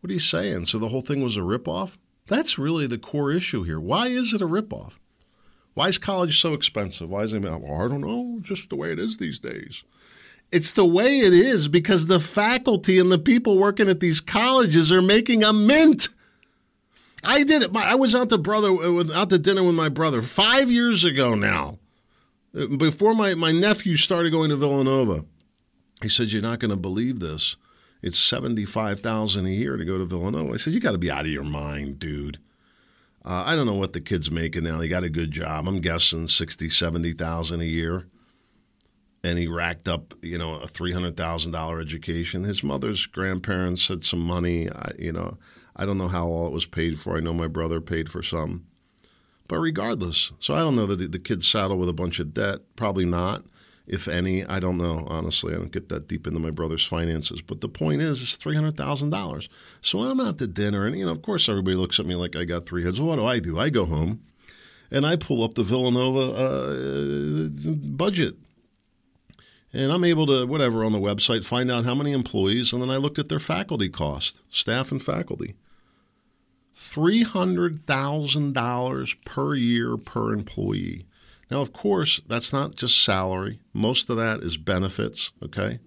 What 0.00 0.08
are 0.08 0.14
you 0.14 0.18
saying? 0.18 0.64
So 0.64 0.78
the 0.78 0.88
whole 0.88 1.02
thing 1.02 1.22
was 1.22 1.36
a 1.36 1.40
ripoff? 1.40 1.98
That's 2.26 2.58
really 2.58 2.86
the 2.86 2.96
core 2.96 3.30
issue 3.30 3.64
here. 3.64 3.78
Why 3.78 4.06
is 4.06 4.32
it 4.32 4.40
a 4.40 4.46
ripoff? 4.46 4.94
Why 5.74 5.88
is 5.88 5.98
college 5.98 6.40
so 6.40 6.54
expensive? 6.54 7.10
Why 7.10 7.24
is 7.24 7.34
it? 7.34 7.42
Well, 7.42 7.54
I 7.54 7.86
don't 7.86 8.00
know. 8.00 8.38
Just 8.40 8.70
the 8.70 8.76
way 8.76 8.92
it 8.92 8.98
is 8.98 9.18
these 9.18 9.38
days. 9.38 9.84
It's 10.50 10.72
the 10.72 10.86
way 10.86 11.18
it 11.18 11.34
is 11.34 11.68
because 11.68 12.06
the 12.06 12.18
faculty 12.18 12.98
and 12.98 13.12
the 13.12 13.18
people 13.18 13.58
working 13.58 13.90
at 13.90 14.00
these 14.00 14.22
colleges 14.22 14.90
are 14.90 15.02
making 15.02 15.44
a 15.44 15.52
mint. 15.52 16.08
I 17.22 17.42
did 17.42 17.60
it. 17.60 17.76
I 17.76 17.94
was 17.94 18.14
out 18.14 18.30
to 18.30 18.38
brother 18.38 18.70
uh, 18.70 19.12
out 19.12 19.28
to 19.28 19.38
dinner 19.38 19.64
with 19.64 19.74
my 19.74 19.90
brother 19.90 20.22
five 20.22 20.70
years 20.70 21.04
ago 21.04 21.34
now, 21.34 21.78
uh, 22.58 22.68
before 22.78 23.14
my, 23.14 23.34
my 23.34 23.52
nephew 23.52 23.96
started 23.96 24.30
going 24.30 24.48
to 24.48 24.56
Villanova. 24.56 25.26
He 26.02 26.08
said, 26.08 26.28
You're 26.28 26.42
not 26.42 26.58
going 26.58 26.70
to 26.70 26.76
believe 26.76 27.20
this. 27.20 27.56
It's 28.02 28.18
75000 28.18 29.46
a 29.46 29.50
year 29.50 29.76
to 29.76 29.84
go 29.84 29.98
to 29.98 30.04
Villanova. 30.06 30.54
I 30.54 30.56
said, 30.56 30.72
You 30.72 30.80
got 30.80 30.92
to 30.92 30.98
be 30.98 31.10
out 31.10 31.26
of 31.26 31.30
your 31.30 31.44
mind, 31.44 31.98
dude. 31.98 32.38
Uh, 33.22 33.44
I 33.46 33.54
don't 33.54 33.66
know 33.66 33.74
what 33.74 33.92
the 33.92 34.00
kid's 34.00 34.30
making 34.30 34.64
now. 34.64 34.80
He 34.80 34.88
got 34.88 35.04
a 35.04 35.10
good 35.10 35.30
job. 35.30 35.68
I'm 35.68 35.80
guessing 35.80 36.26
60, 36.26 36.70
70,000 36.70 37.60
a 37.60 37.64
year. 37.64 38.06
And 39.22 39.38
he 39.38 39.46
racked 39.46 39.86
up, 39.86 40.14
you 40.22 40.38
know, 40.38 40.54
a 40.54 40.66
$300,000 40.66 41.82
education. 41.82 42.44
His 42.44 42.62
mother's 42.62 43.04
grandparents 43.04 43.88
had 43.88 44.02
some 44.02 44.20
money. 44.20 44.70
I, 44.70 44.92
you 44.98 45.12
know, 45.12 45.36
I 45.76 45.84
don't 45.84 45.98
know 45.98 46.08
how 46.08 46.28
all 46.28 46.46
it 46.46 46.52
was 46.52 46.64
paid 46.64 46.98
for. 46.98 47.18
I 47.18 47.20
know 47.20 47.34
my 47.34 47.46
brother 47.46 47.82
paid 47.82 48.08
for 48.08 48.22
some. 48.22 48.64
But 49.46 49.58
regardless, 49.58 50.32
so 50.38 50.54
I 50.54 50.60
don't 50.60 50.76
know 50.76 50.86
that 50.86 51.12
the 51.12 51.18
kid's 51.18 51.46
saddled 51.46 51.78
with 51.78 51.90
a 51.90 51.92
bunch 51.92 52.18
of 52.20 52.32
debt. 52.32 52.60
Probably 52.76 53.04
not 53.04 53.44
if 53.90 54.06
any. 54.06 54.46
I 54.46 54.60
don't 54.60 54.78
know, 54.78 55.04
honestly. 55.08 55.52
I 55.52 55.56
don't 55.56 55.72
get 55.72 55.88
that 55.88 56.06
deep 56.06 56.26
into 56.26 56.38
my 56.38 56.50
brother's 56.50 56.86
finances. 56.86 57.42
But 57.42 57.60
the 57.60 57.68
point 57.68 58.00
is, 58.00 58.22
it's 58.22 58.36
$300,000. 58.36 59.48
So 59.82 59.98
I'm 59.98 60.20
out 60.20 60.38
to 60.38 60.46
dinner, 60.46 60.86
and, 60.86 60.96
you 60.96 61.04
know, 61.04 61.12
of 61.12 61.22
course, 61.22 61.48
everybody 61.48 61.76
looks 61.76 61.98
at 61.98 62.06
me 62.06 62.14
like 62.14 62.36
I 62.36 62.44
got 62.44 62.66
three 62.66 62.84
heads. 62.84 63.00
Well, 63.00 63.08
what 63.08 63.16
do 63.16 63.26
I 63.26 63.40
do? 63.40 63.58
I 63.58 63.68
go 63.68 63.84
home 63.84 64.20
and 64.92 65.04
I 65.04 65.16
pull 65.16 65.42
up 65.42 65.54
the 65.54 65.64
Villanova 65.64 66.32
uh, 66.32 67.48
budget. 67.88 68.36
And 69.72 69.92
I'm 69.92 70.04
able 70.04 70.26
to, 70.26 70.46
whatever, 70.46 70.84
on 70.84 70.92
the 70.92 70.98
website, 70.98 71.44
find 71.44 71.70
out 71.70 71.84
how 71.84 71.94
many 71.94 72.12
employees. 72.12 72.72
And 72.72 72.80
then 72.80 72.90
I 72.90 72.96
looked 72.96 73.18
at 73.18 73.28
their 73.28 73.40
faculty 73.40 73.88
cost, 73.88 74.38
staff 74.50 74.92
and 74.92 75.02
faculty. 75.02 75.56
$300,000 76.76 79.24
per 79.24 79.54
year 79.54 79.96
per 79.96 80.32
employee. 80.32 81.06
Now, 81.50 81.60
of 81.60 81.72
course, 81.72 82.20
that's 82.28 82.52
not 82.52 82.76
just 82.76 83.02
salary. 83.02 83.60
Most 83.72 84.08
of 84.08 84.16
that 84.16 84.40
is 84.42 84.56
benefits, 84.56 85.32
okay? 85.42 85.80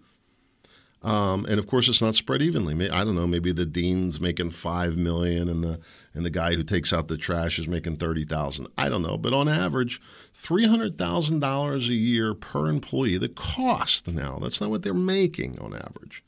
Um, 1.04 1.46
and 1.46 1.60
of 1.60 1.68
course, 1.68 1.90
it's 1.90 2.02
not 2.02 2.16
spread 2.16 2.42
evenly. 2.42 2.90
I 2.90 3.04
don't 3.04 3.16
know. 3.16 3.28
Maybe 3.28 3.52
the 3.52 3.66
dean's 3.66 4.22
making 4.22 4.52
five 4.52 4.96
million, 4.96 5.50
and 5.50 5.64
the 5.64 5.80
and 6.14 6.26
the 6.26 6.30
guy 6.30 6.56
who 6.56 6.64
takes 6.64 6.94
out 6.94 7.10
the 7.10 7.18
trash 7.18 7.60
is 7.60 7.68
making 7.68 7.98
thirty 7.98 8.24
thousand. 8.24 8.68
I 8.78 8.88
don't 8.88 9.02
know. 9.02 9.18
But 9.18 9.34
on 9.34 9.50
average, 9.50 10.02
three 10.34 10.66
hundred 10.66 10.98
thousand 10.98 11.42
dollars 11.42 11.90
a 11.90 11.94
year 11.94 12.34
per 12.34 12.68
employee. 12.70 13.18
The 13.18 13.28
cost 13.28 14.08
now. 14.08 14.40
That's 14.40 14.62
not 14.62 14.70
what 14.70 14.84
they're 14.84 14.94
making 14.94 15.60
on 15.60 15.74
average. 15.76 16.24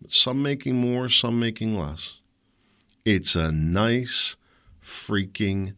But 0.00 0.12
Some 0.12 0.40
making 0.40 0.76
more, 0.76 1.08
some 1.08 1.40
making 1.40 1.76
less. 1.76 2.14
It's 3.04 3.34
a 3.34 3.50
nice 3.50 4.36
freaking 4.80 5.74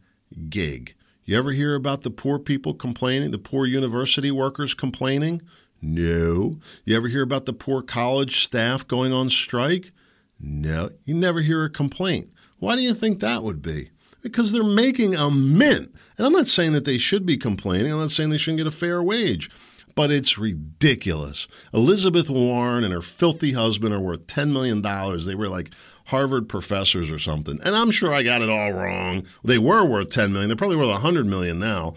gig. 0.49 0.93
You 1.25 1.37
ever 1.37 1.51
hear 1.51 1.73
about 1.73 2.01
the 2.01 2.09
poor 2.09 2.37
people 2.37 2.73
complaining, 2.73 3.31
the 3.31 3.37
poor 3.37 3.65
university 3.65 4.29
workers 4.29 4.73
complaining? 4.73 5.41
No. 5.81 6.59
You 6.85 6.97
ever 6.97 7.07
hear 7.07 7.23
about 7.23 7.45
the 7.45 7.53
poor 7.53 7.81
college 7.81 8.43
staff 8.43 8.85
going 8.87 9.13
on 9.13 9.29
strike? 9.29 9.91
No. 10.39 10.91
You 11.05 11.13
never 11.13 11.41
hear 11.41 11.63
a 11.63 11.69
complaint. 11.69 12.29
Why 12.59 12.75
do 12.75 12.81
you 12.81 12.93
think 12.93 13.19
that 13.19 13.43
would 13.43 13.61
be? 13.61 13.91
Because 14.21 14.51
they're 14.51 14.63
making 14.63 15.15
a 15.15 15.31
mint. 15.31 15.95
And 16.17 16.27
I'm 16.27 16.33
not 16.33 16.47
saying 16.47 16.73
that 16.73 16.85
they 16.85 16.97
should 16.97 17.25
be 17.25 17.37
complaining. 17.37 17.91
I'm 17.91 17.99
not 17.99 18.11
saying 18.11 18.29
they 18.29 18.37
shouldn't 18.37 18.59
get 18.59 18.67
a 18.67 18.71
fair 18.71 19.01
wage. 19.01 19.49
But 19.95 20.11
it's 20.11 20.37
ridiculous. 20.37 21.47
Elizabeth 21.73 22.29
Warren 22.29 22.83
and 22.83 22.93
her 22.93 23.01
filthy 23.01 23.53
husband 23.53 23.93
are 23.93 23.99
worth 23.99 24.27
$10 24.27 24.51
million. 24.51 24.81
They 24.81 25.35
were 25.35 25.49
like 25.49 25.71
Harvard 26.05 26.49
professors 26.49 27.09
or 27.09 27.19
something. 27.19 27.59
And 27.63 27.75
I'm 27.75 27.91
sure 27.91 28.13
I 28.13 28.23
got 28.23 28.41
it 28.41 28.49
all 28.49 28.73
wrong. 28.73 29.25
They 29.43 29.57
were 29.57 29.85
worth 29.85 30.09
10 30.09 30.33
million. 30.33 30.49
They're 30.49 30.57
probably 30.57 30.77
worth 30.77 30.89
100 30.89 31.25
million 31.25 31.59
now. 31.59 31.95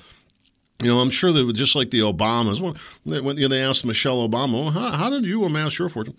You 0.81 0.89
know, 0.89 1.01
I'm 1.01 1.11
sure 1.11 1.33
that 1.33 1.53
just 1.55 1.75
like 1.75 1.91
the 1.91 2.01
Obamas, 2.01 2.61
when 3.05 3.37
they 3.37 3.63
asked 3.63 3.85
Michelle 3.85 4.29
Obama, 4.29 4.65
well, 4.65 4.71
how, 4.71 4.91
how 4.91 5.11
did 5.11 5.25
you 5.25 5.45
amass 5.45 5.79
your 5.79 5.89
fortune? 5.89 6.17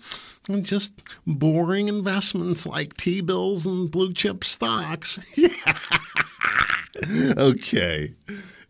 And 0.50 0.66
Just 0.66 0.94
boring 1.28 1.88
investments 1.88 2.66
like 2.66 2.98
T 2.98 3.22
bills 3.22 3.68
and 3.68 3.92
blue 3.92 4.14
chip 4.14 4.44
stocks. 4.44 5.20
okay. 7.38 8.14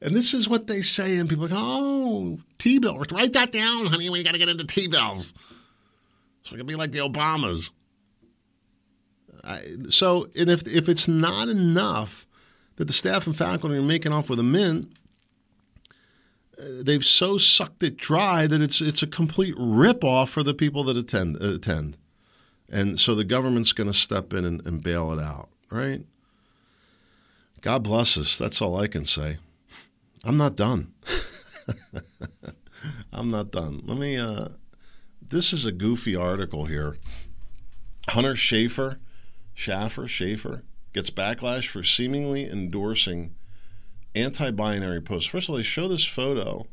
And 0.01 0.15
this 0.15 0.33
is 0.33 0.49
what 0.49 0.67
they 0.67 0.81
say, 0.81 1.17
and 1.17 1.29
people 1.29 1.47
go, 1.47 1.55
oh, 1.57 2.39
T 2.59 2.79
bills. 2.79 3.07
Write 3.11 3.33
that 3.33 3.51
down, 3.51 3.87
honey, 3.87 4.09
We 4.09 4.23
got 4.23 4.33
to 4.33 4.37
get 4.37 4.49
into 4.49 4.65
T 4.65 4.87
bills. 4.87 5.33
So 6.43 6.55
it 6.55 6.57
can 6.57 6.67
be 6.67 6.75
like 6.75 6.91
the 6.91 6.99
Obamas. 6.99 7.71
I, 9.47 9.63
so, 9.89 10.27
and 10.35 10.49
if 10.49 10.67
if 10.67 10.89
it's 10.89 11.07
not 11.07 11.47
enough 11.47 12.27
that 12.75 12.85
the 12.85 12.93
staff 12.93 13.25
and 13.25 13.35
faculty 13.35 13.77
are 13.77 13.81
making 13.81 14.11
off 14.11 14.29
with 14.29 14.39
a 14.39 14.43
mint, 14.43 14.91
uh, 16.59 16.63
they've 16.81 17.05
so 17.05 17.37
sucked 17.37 17.81
it 17.81 17.95
dry 17.95 18.45
that 18.45 18.61
it's 18.61 18.81
it's 18.81 19.01
a 19.01 19.07
complete 19.07 19.55
ripoff 19.55 20.27
for 20.27 20.43
the 20.43 20.53
people 20.53 20.83
that 20.83 20.97
attend 20.97 21.37
attend, 21.37 21.97
and 22.69 22.99
so 22.99 23.15
the 23.15 23.23
government's 23.23 23.71
going 23.71 23.89
to 23.89 23.97
step 23.97 24.33
in 24.33 24.43
and, 24.43 24.65
and 24.67 24.83
bail 24.83 25.13
it 25.13 25.19
out, 25.19 25.47
right? 25.71 26.01
God 27.61 27.83
bless 27.83 28.17
us. 28.17 28.37
That's 28.37 28.61
all 28.61 28.79
I 28.79 28.87
can 28.87 29.05
say. 29.05 29.37
I'm 30.25 30.37
not 30.37 30.57
done. 30.57 30.93
I'm 33.13 33.29
not 33.29 33.51
done. 33.51 33.81
Let 33.85 33.97
me. 33.97 34.17
Uh, 34.17 34.49
this 35.21 35.53
is 35.53 35.65
a 35.65 35.71
goofy 35.71 36.17
article 36.17 36.65
here. 36.65 36.97
Hunter 38.09 38.33
Schafer 38.35 38.97
Schaffer, 39.57 40.07
Schaefer, 40.07 40.63
gets 40.93 41.09
backlash 41.09 41.67
for 41.67 41.81
seemingly 41.81 42.47
endorsing 42.47 43.33
anti 44.13 44.51
binary 44.51 45.01
posts. 45.01 45.27
First 45.27 45.49
of 45.49 45.53
all, 45.53 45.57
they 45.57 45.63
show 45.63 45.87
this 45.87 46.05
photo, 46.05 46.67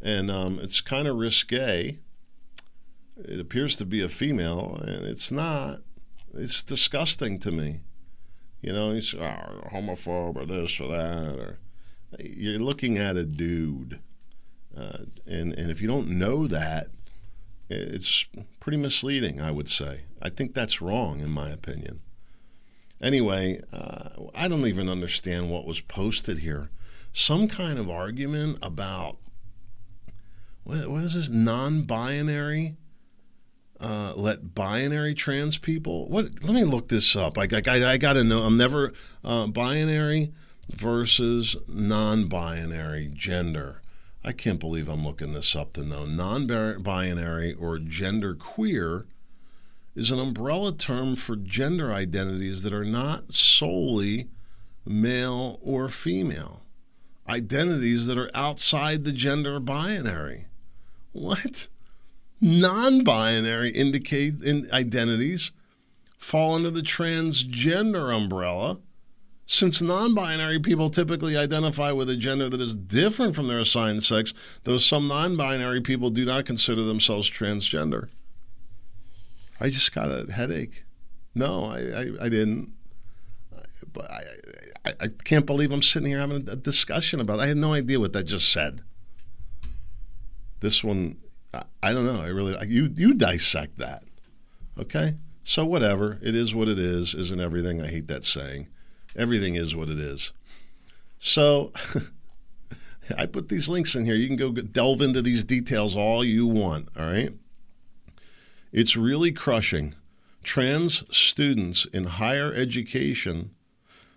and 0.00 0.30
um, 0.30 0.60
it's 0.60 0.80
kind 0.80 1.08
of 1.08 1.16
risque. 1.16 1.98
It 3.16 3.40
appears 3.40 3.74
to 3.76 3.84
be 3.84 4.00
a 4.00 4.08
female, 4.08 4.80
and 4.80 5.06
it's 5.06 5.32
not. 5.32 5.80
It's 6.32 6.62
disgusting 6.62 7.40
to 7.40 7.50
me. 7.50 7.80
You 8.62 8.72
know, 8.72 8.92
he's 8.92 9.12
oh, 9.12 9.68
homophobe 9.72 10.36
or 10.36 10.46
this 10.46 10.78
or 10.78 10.86
that. 10.86 11.36
Or 11.36 11.58
you're 12.20 12.60
looking 12.60 12.96
at 12.96 13.16
a 13.16 13.24
dude, 13.24 13.98
uh, 14.76 14.98
and 15.26 15.52
and 15.52 15.68
if 15.68 15.82
you 15.82 15.88
don't 15.88 16.10
know 16.10 16.46
that, 16.46 16.90
it's 17.68 18.26
pretty 18.60 18.78
misleading, 18.78 19.40
I 19.40 19.50
would 19.50 19.68
say. 19.68 20.02
I 20.20 20.30
think 20.30 20.54
that's 20.54 20.80
wrong, 20.80 21.20
in 21.20 21.30
my 21.30 21.50
opinion. 21.50 22.00
Anyway, 23.00 23.60
uh, 23.72 24.10
I 24.34 24.48
don't 24.48 24.66
even 24.66 24.88
understand 24.88 25.50
what 25.50 25.66
was 25.66 25.80
posted 25.80 26.38
here. 26.38 26.70
Some 27.12 27.48
kind 27.48 27.78
of 27.78 27.88
argument 27.88 28.58
about 28.60 29.18
what, 30.64 30.88
what 30.88 31.02
is 31.02 31.14
this 31.14 31.30
non 31.30 31.82
binary? 31.82 32.76
Uh, 33.80 34.12
let 34.16 34.56
binary 34.56 35.14
trans 35.14 35.56
people. 35.56 36.08
What? 36.08 36.42
Let 36.42 36.52
me 36.52 36.64
look 36.64 36.88
this 36.88 37.14
up. 37.14 37.38
I, 37.38 37.42
I, 37.44 37.92
I 37.92 37.96
got 37.96 38.14
to 38.14 38.24
know. 38.24 38.42
I'm 38.42 38.56
never 38.56 38.92
uh, 39.22 39.46
binary 39.46 40.32
versus 40.68 41.56
non-binary 41.66 43.10
gender. 43.14 43.82
I 44.28 44.32
can't 44.32 44.60
believe 44.60 44.90
I'm 44.90 45.06
looking 45.06 45.32
this 45.32 45.56
up 45.56 45.72
to 45.72 45.82
know. 45.82 46.04
Non 46.04 46.46
binary 46.82 47.54
or 47.54 47.78
gender 47.78 48.34
queer 48.34 49.06
is 49.96 50.10
an 50.10 50.18
umbrella 50.18 50.74
term 50.74 51.16
for 51.16 51.34
gender 51.34 51.94
identities 51.94 52.62
that 52.62 52.74
are 52.74 52.84
not 52.84 53.32
solely 53.32 54.28
male 54.84 55.58
or 55.62 55.88
female, 55.88 56.60
identities 57.26 58.04
that 58.04 58.18
are 58.18 58.30
outside 58.34 59.04
the 59.04 59.12
gender 59.12 59.58
binary. 59.58 60.44
What? 61.12 61.68
Non 62.38 63.02
binary 63.04 63.70
indicate 63.70 64.42
in 64.42 64.68
identities 64.70 65.52
fall 66.18 66.54
under 66.54 66.70
the 66.70 66.82
transgender 66.82 68.14
umbrella 68.14 68.78
since 69.50 69.80
non 69.80 70.14
binary 70.14 70.60
people 70.60 70.90
typically 70.90 71.34
identify 71.34 71.90
with 71.90 72.10
a 72.10 72.16
gender 72.16 72.50
that 72.50 72.60
is 72.60 72.76
different 72.76 73.34
from 73.34 73.48
their 73.48 73.58
assigned 73.58 74.04
sex, 74.04 74.34
though 74.64 74.76
some 74.76 75.08
non 75.08 75.36
binary 75.36 75.80
people 75.80 76.10
do 76.10 76.26
not 76.26 76.44
consider 76.44 76.82
themselves 76.82 77.28
transgender. 77.28 78.10
I 79.58 79.70
just 79.70 79.92
got 79.94 80.10
a 80.10 80.30
headache. 80.30 80.84
No, 81.34 81.64
I, 81.64 81.78
I, 81.78 82.26
I 82.26 82.28
didn't. 82.28 82.72
But 83.90 84.10
I, 84.10 84.22
I, 84.84 84.92
I, 85.00 85.08
can't 85.24 85.46
believe 85.46 85.72
I'm 85.72 85.82
sitting 85.82 86.08
here 86.08 86.18
having 86.18 86.46
a 86.46 86.54
discussion 86.54 87.18
about 87.18 87.38
it. 87.38 87.42
I 87.42 87.46
had 87.46 87.56
no 87.56 87.72
idea 87.72 87.98
what 87.98 88.12
that 88.12 88.24
just 88.24 88.52
said. 88.52 88.82
This 90.60 90.84
one, 90.84 91.16
I, 91.54 91.62
I 91.82 91.92
don't 91.94 92.04
know. 92.04 92.20
I 92.20 92.28
really, 92.28 92.54
you, 92.68 92.92
you 92.94 93.14
dissect 93.14 93.78
that. 93.78 94.04
Okay? 94.78 95.14
So 95.42 95.64
whatever. 95.64 96.18
It 96.20 96.34
is 96.34 96.54
what 96.54 96.68
it 96.68 96.78
is, 96.78 97.14
isn't 97.14 97.40
everything. 97.40 97.80
I 97.80 97.86
hate 97.86 98.08
that 98.08 98.24
saying. 98.24 98.68
Everything 99.16 99.54
is 99.54 99.74
what 99.74 99.88
it 99.88 99.98
is. 99.98 100.32
So 101.18 101.72
I 103.16 103.26
put 103.26 103.48
these 103.48 103.68
links 103.68 103.94
in 103.94 104.04
here. 104.04 104.14
You 104.14 104.26
can 104.26 104.36
go 104.36 104.50
delve 104.52 105.00
into 105.00 105.22
these 105.22 105.44
details 105.44 105.96
all 105.96 106.24
you 106.24 106.46
want, 106.46 106.88
all 106.96 107.06
right? 107.06 107.32
It's 108.72 108.96
really 108.96 109.32
crushing. 109.32 109.94
Trans 110.42 111.04
students 111.16 111.86
in 111.86 112.04
higher 112.04 112.52
education 112.52 113.50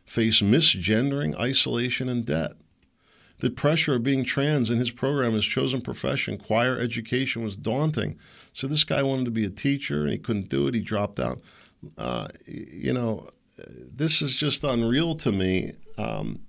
face 0.06 0.41
misgendering, 0.41 1.36
isolation, 1.39 2.10
and 2.10 2.25
debt. 2.25 2.54
The 3.39 3.49
pressure 3.49 3.95
of 3.95 4.04
being 4.04 4.23
trans 4.23 4.69
in 4.69 4.77
his 4.77 4.91
program, 4.91 5.34
his 5.34 5.45
chosen 5.45 5.82
profession, 5.82 6.38
choir 6.38 6.77
education, 6.77 7.43
was 7.43 7.58
daunting. 7.58 8.19
So 8.54 8.67
this 8.67 8.84
guy 8.84 9.01
wanted 9.04 9.25
to 9.25 9.32
be 9.32 9.45
a 9.45 9.49
teacher 9.49 10.04
and 10.04 10.12
he 10.12 10.17
couldn't 10.17 10.49
do 10.49 10.67
it. 10.67 10.75
He 10.75 10.82
dropped 10.82 11.19
out. 11.19 11.41
Uh, 11.97 12.27
you 12.45 12.93
know, 12.93 13.30
this 13.67 14.21
is 14.21 14.36
just 14.36 14.63
unreal 14.63 15.15
to 15.15 15.32
me. 15.32 15.74
Um, 15.97 16.41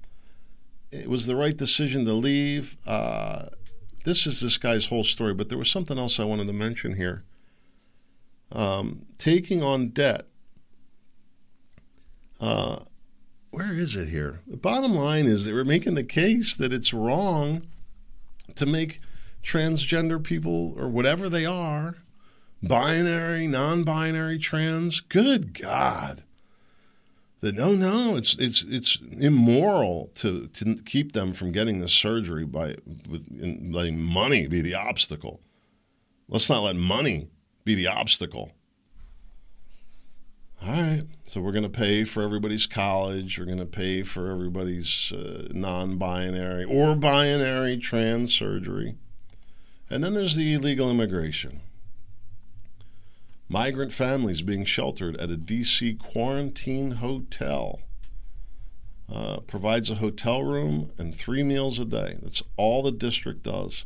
it 0.91 1.09
was 1.09 1.27
the 1.27 1.37
right 1.37 1.57
decision 1.57 2.05
to 2.05 2.13
leave. 2.13 2.77
Uh, 2.87 3.47
this 4.05 4.27
is 4.27 4.41
this 4.41 4.59
guy's 4.59 4.87
whole 4.87 5.05
story, 5.05 5.35
but 5.35 5.49
there 5.49 5.59
was 5.59 5.71
something 5.71 5.99
else 5.99 6.21
I 6.21 6.25
wanted 6.25 6.47
to 6.49 6.53
mention 6.53 6.97
here. 6.97 7.25
Um, 8.51 9.07
taking 9.19 9.63
on 9.63 9.89
debt. 9.89 10.27
Uh, 12.41 12.81
where 13.51 13.73
is 13.73 13.97
it 13.97 14.09
here? 14.09 14.41
The 14.47 14.57
bottom 14.57 14.95
line 14.95 15.27
is 15.27 15.45
that 15.45 15.55
we're 15.55 15.65
making 15.65 15.95
the 15.95 16.05
case 16.05 16.57
that 16.57 16.73
it's 16.73 16.93
wrong 16.93 17.67
to 18.55 18.67
make 18.67 18.99
transgender 19.43 20.23
people 20.23 20.75
or 20.77 20.89
whatever 20.89 21.29
they 21.29 21.47
are, 21.47 21.97
binary, 22.63 23.47
non 23.47 23.85
binary, 23.85 24.39
trans. 24.39 25.01
Good 25.01 25.59
God 25.59 26.25
that 27.43 27.57
no, 27.57 27.73
no, 27.73 28.17
it's 28.17 28.39
it's 28.39 28.63
it's 28.63 28.99
immoral 29.19 30.11
to 30.15 30.47
to 30.47 30.77
keep 30.87 31.13
them 31.13 31.35
from 31.35 31.51
getting 31.51 31.81
the 31.81 31.89
surgery 31.89 32.45
by 32.45 32.77
with 33.09 33.27
letting 33.31 33.99
money 33.99 34.47
be 34.47 34.63
the 34.63 34.75
obstacle. 34.75 35.41
Let's 36.29 36.49
not 36.49 36.63
let 36.63 36.77
money 36.77 37.31
be 37.65 37.75
the 37.75 37.89
obstacle. 37.89 38.53
All 40.65 40.71
right, 40.71 41.03
so 41.27 41.41
we're 41.41 41.51
going 41.51 41.65
to 41.65 41.69
pay 41.69 42.05
for 42.05 42.23
everybody's 42.23 42.69
college. 42.69 43.37
We're 43.37 43.47
going 43.47 43.59
to 43.59 43.67
pay 43.67 44.05
for 44.05 44.31
everybody's 44.31 45.11
uh, 45.11 45.49
non-binary 45.51 46.63
or 46.63 46.95
binary 46.95 47.77
trans 47.77 48.33
surgery, 48.33 48.95
and 49.91 50.05
then 50.05 50.15
there's 50.15 50.37
the 50.37 50.55
illegal 50.55 50.89
immigration. 50.89 51.63
Migrant 53.53 53.93
families 53.93 54.41
being 54.41 54.65
sheltered 54.65 55.15
at 55.19 55.31
a 55.31 55.37
D.C. 55.37 55.93
quarantine 55.97 56.93
hotel. 56.93 57.81
Uh, 59.13 59.41
provides 59.41 59.91
a 59.91 59.97
hotel 59.97 60.43
room 60.43 60.91
and 60.97 61.15
three 61.15 61.43
meals 61.43 61.79
a 61.79 61.85
day. 61.85 62.17
That's 62.23 62.43
all 62.57 62.83
the 62.83 62.91
district 62.91 63.43
does. 63.43 63.85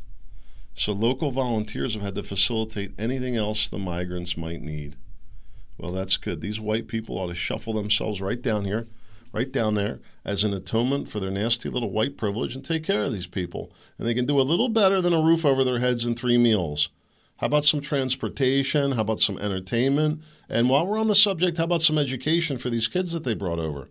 So 0.73 0.93
local 0.93 1.31
volunteers 1.31 1.95
have 1.95 2.01
had 2.01 2.15
to 2.15 2.23
facilitate 2.23 2.93
anything 2.97 3.35
else 3.35 3.67
the 3.67 3.77
migrants 3.77 4.37
might 4.37 4.61
need. 4.61 4.95
Well, 5.77 5.91
that's 5.91 6.15
good. 6.15 6.39
These 6.39 6.61
white 6.61 6.87
people 6.87 7.17
ought 7.17 7.27
to 7.27 7.35
shuffle 7.35 7.73
themselves 7.73 8.21
right 8.21 8.41
down 8.41 8.63
here, 8.63 8.87
right 9.33 9.51
down 9.51 9.73
there, 9.73 9.99
as 10.23 10.45
an 10.45 10.53
atonement 10.53 11.09
for 11.09 11.19
their 11.19 11.29
nasty 11.29 11.67
little 11.67 11.91
white 11.91 12.15
privilege 12.15 12.55
and 12.55 12.63
take 12.63 12.85
care 12.85 13.03
of 13.03 13.11
these 13.11 13.27
people. 13.27 13.73
And 13.97 14.07
they 14.07 14.13
can 14.13 14.25
do 14.25 14.39
a 14.39 14.43
little 14.47 14.69
better 14.69 15.01
than 15.01 15.11
a 15.11 15.21
roof 15.21 15.43
over 15.43 15.65
their 15.65 15.79
heads 15.79 16.05
and 16.05 16.17
three 16.17 16.37
meals. 16.37 16.87
How 17.37 17.47
about 17.47 17.65
some 17.65 17.81
transportation? 17.81 18.93
How 18.93 19.01
about 19.01 19.19
some 19.19 19.37
entertainment? 19.37 20.21
And 20.49 20.69
while 20.69 20.87
we're 20.87 20.99
on 20.99 21.07
the 21.07 21.15
subject, 21.15 21.57
how 21.57 21.65
about 21.65 21.83
some 21.83 21.97
education 21.97 22.57
for 22.57 22.69
these 22.69 22.87
kids 22.87 23.11
that 23.11 23.23
they 23.23 23.35
brought 23.35 23.59
over? 23.59 23.89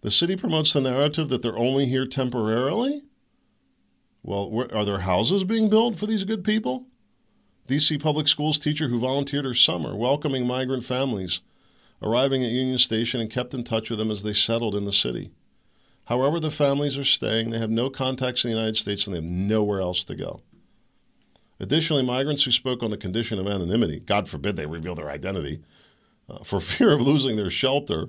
The 0.00 0.10
city 0.10 0.36
promotes 0.36 0.72
the 0.72 0.80
narrative 0.80 1.28
that 1.28 1.42
they're 1.42 1.56
only 1.56 1.86
here 1.86 2.06
temporarily. 2.06 3.04
Well, 4.22 4.68
are 4.72 4.84
there 4.86 5.00
houses 5.00 5.44
being 5.44 5.68
built 5.68 5.98
for 5.98 6.06
these 6.06 6.24
good 6.24 6.44
people? 6.44 6.86
DC 7.68 8.02
Public 8.02 8.28
Schools 8.28 8.58
teacher 8.58 8.88
who 8.88 8.98
volunteered 8.98 9.44
her 9.44 9.54
summer 9.54 9.94
welcoming 9.94 10.46
migrant 10.46 10.84
families, 10.84 11.40
arriving 12.02 12.42
at 12.42 12.50
Union 12.50 12.78
Station 12.78 13.20
and 13.20 13.30
kept 13.30 13.52
in 13.52 13.64
touch 13.64 13.90
with 13.90 13.98
them 13.98 14.10
as 14.10 14.22
they 14.22 14.32
settled 14.32 14.74
in 14.74 14.86
the 14.86 14.92
city. 14.92 15.30
However, 16.06 16.40
the 16.40 16.50
families 16.50 16.96
are 16.98 17.04
staying, 17.04 17.50
they 17.50 17.58
have 17.58 17.70
no 17.70 17.88
contacts 17.90 18.44
in 18.44 18.50
the 18.50 18.56
United 18.56 18.76
States 18.76 19.06
and 19.06 19.14
they 19.14 19.20
have 19.20 19.24
nowhere 19.24 19.80
else 19.80 20.04
to 20.04 20.14
go. 20.14 20.40
Additionally, 21.60 22.02
migrants 22.02 22.44
who 22.44 22.50
spoke 22.50 22.82
on 22.82 22.90
the 22.90 22.96
condition 22.96 23.38
of 23.38 23.46
anonymity, 23.46 24.00
God 24.00 24.28
forbid 24.28 24.56
they 24.56 24.66
reveal 24.66 24.94
their 24.94 25.10
identity, 25.10 25.62
uh, 26.28 26.42
for 26.42 26.60
fear 26.60 26.92
of 26.92 27.00
losing 27.00 27.36
their 27.36 27.50
shelter, 27.50 28.08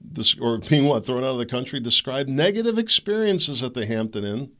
this, 0.00 0.36
or 0.38 0.58
being 0.58 0.84
what 0.84 1.06
thrown 1.06 1.24
out 1.24 1.30
of 1.30 1.38
the 1.38 1.46
country, 1.46 1.80
described 1.80 2.28
negative 2.28 2.78
experiences 2.78 3.62
at 3.62 3.74
the 3.74 3.86
Hampton 3.86 4.24
Inn, 4.24 4.50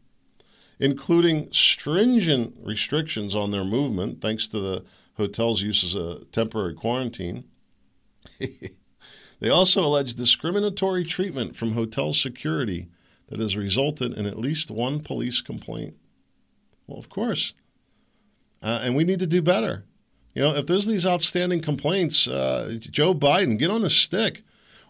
including 0.78 1.48
stringent 1.52 2.56
restrictions 2.62 3.34
on 3.34 3.50
their 3.50 3.64
movement, 3.64 4.20
thanks 4.20 4.48
to 4.48 4.60
the 4.60 4.84
hotel's 5.16 5.62
use 5.62 5.82
as 5.84 5.94
a 5.94 6.24
temporary 6.32 6.74
quarantine. 6.74 7.44
they 8.38 9.50
also 9.50 9.82
allege 9.82 10.14
discriminatory 10.14 11.04
treatment 11.04 11.56
from 11.56 11.72
hotel 11.72 12.12
security 12.12 12.88
that 13.28 13.40
has 13.40 13.56
resulted 13.56 14.12
in 14.12 14.26
at 14.26 14.38
least 14.38 14.70
one 14.70 15.00
police 15.00 15.40
complaint. 15.40 15.96
Well, 16.86 16.98
of 16.98 17.08
course. 17.08 17.54
Uh, 18.62 18.80
and 18.82 18.96
we 18.96 19.04
need 19.04 19.18
to 19.20 19.26
do 19.26 19.42
better. 19.42 19.84
You 20.34 20.42
know, 20.42 20.54
if 20.54 20.66
there's 20.66 20.86
these 20.86 21.06
outstanding 21.06 21.62
complaints, 21.62 22.28
uh, 22.28 22.76
Joe 22.80 23.14
Biden, 23.14 23.58
get 23.58 23.70
on 23.70 23.82
the 23.82 23.90
stick. 23.90 24.42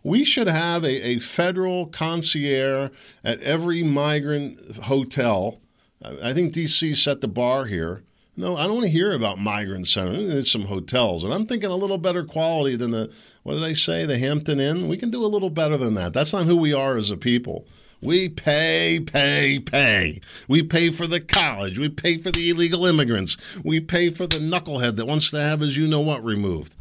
We 0.03 0.25
should 0.25 0.49
have 0.49 0.85
a, 0.85 1.07
a 1.07 1.19
federal 1.19 1.87
concierge 1.87 2.91
at 3.25 3.41
every 3.41 3.83
migrant 3.83 4.77
hotel. 4.77 5.61
I 6.03 6.33
think 6.33 6.53
DC 6.53 6.97
set 6.97 7.21
the 7.21 7.29
bar 7.29 7.67
here. 7.67 8.03
No, 8.37 8.57
I 8.57 8.65
don't 8.65 8.75
want 8.75 8.87
to 8.87 8.93
hear 8.93 9.13
about 9.13 9.39
migrant 9.39 9.89
centers. 9.89 10.29
It's 10.29 10.53
some 10.53 10.67
hotels, 10.67 11.25
and 11.25 11.33
I'm 11.33 11.47
thinking 11.47 11.71
a 11.71 11.77
little 11.77 11.97
better 11.97 12.23
quality 12.23 12.77
than 12.77 12.91
the 12.91 13.11
what 13.43 13.55
did 13.55 13.65
I 13.65 13.73
say? 13.73 14.05
The 14.05 14.19
Hampton 14.19 14.61
Inn. 14.61 14.89
We 14.89 14.97
can 14.97 15.11
do 15.11 15.25
a 15.25 15.29
little 15.29 15.51
better 15.51 15.77
than 15.77 15.95
that. 15.95 16.13
That's 16.13 16.33
not 16.33 16.47
who 16.47 16.57
we 16.57 16.75
are 16.75 16.97
as 16.97 17.11
a 17.11 17.17
people. 17.17 17.65
We 18.01 18.29
pay, 18.29 19.01
pay, 19.01 19.59
pay. 19.59 20.21
We 20.47 20.63
pay 20.63 20.91
for 20.91 21.07
the 21.07 21.21
college. 21.21 21.79
We 21.79 21.89
pay 21.89 22.19
for 22.19 22.31
the 22.31 22.51
illegal 22.51 22.85
immigrants. 22.85 23.37
We 23.65 23.81
pay 23.81 24.11
for 24.11 24.27
the 24.27 24.37
knucklehead 24.37 24.97
that 24.97 25.07
wants 25.07 25.31
to 25.31 25.41
have 25.41 25.61
his 25.61 25.77
you 25.77 25.89
know 25.89 26.01
what 26.01 26.23
removed. 26.23 26.75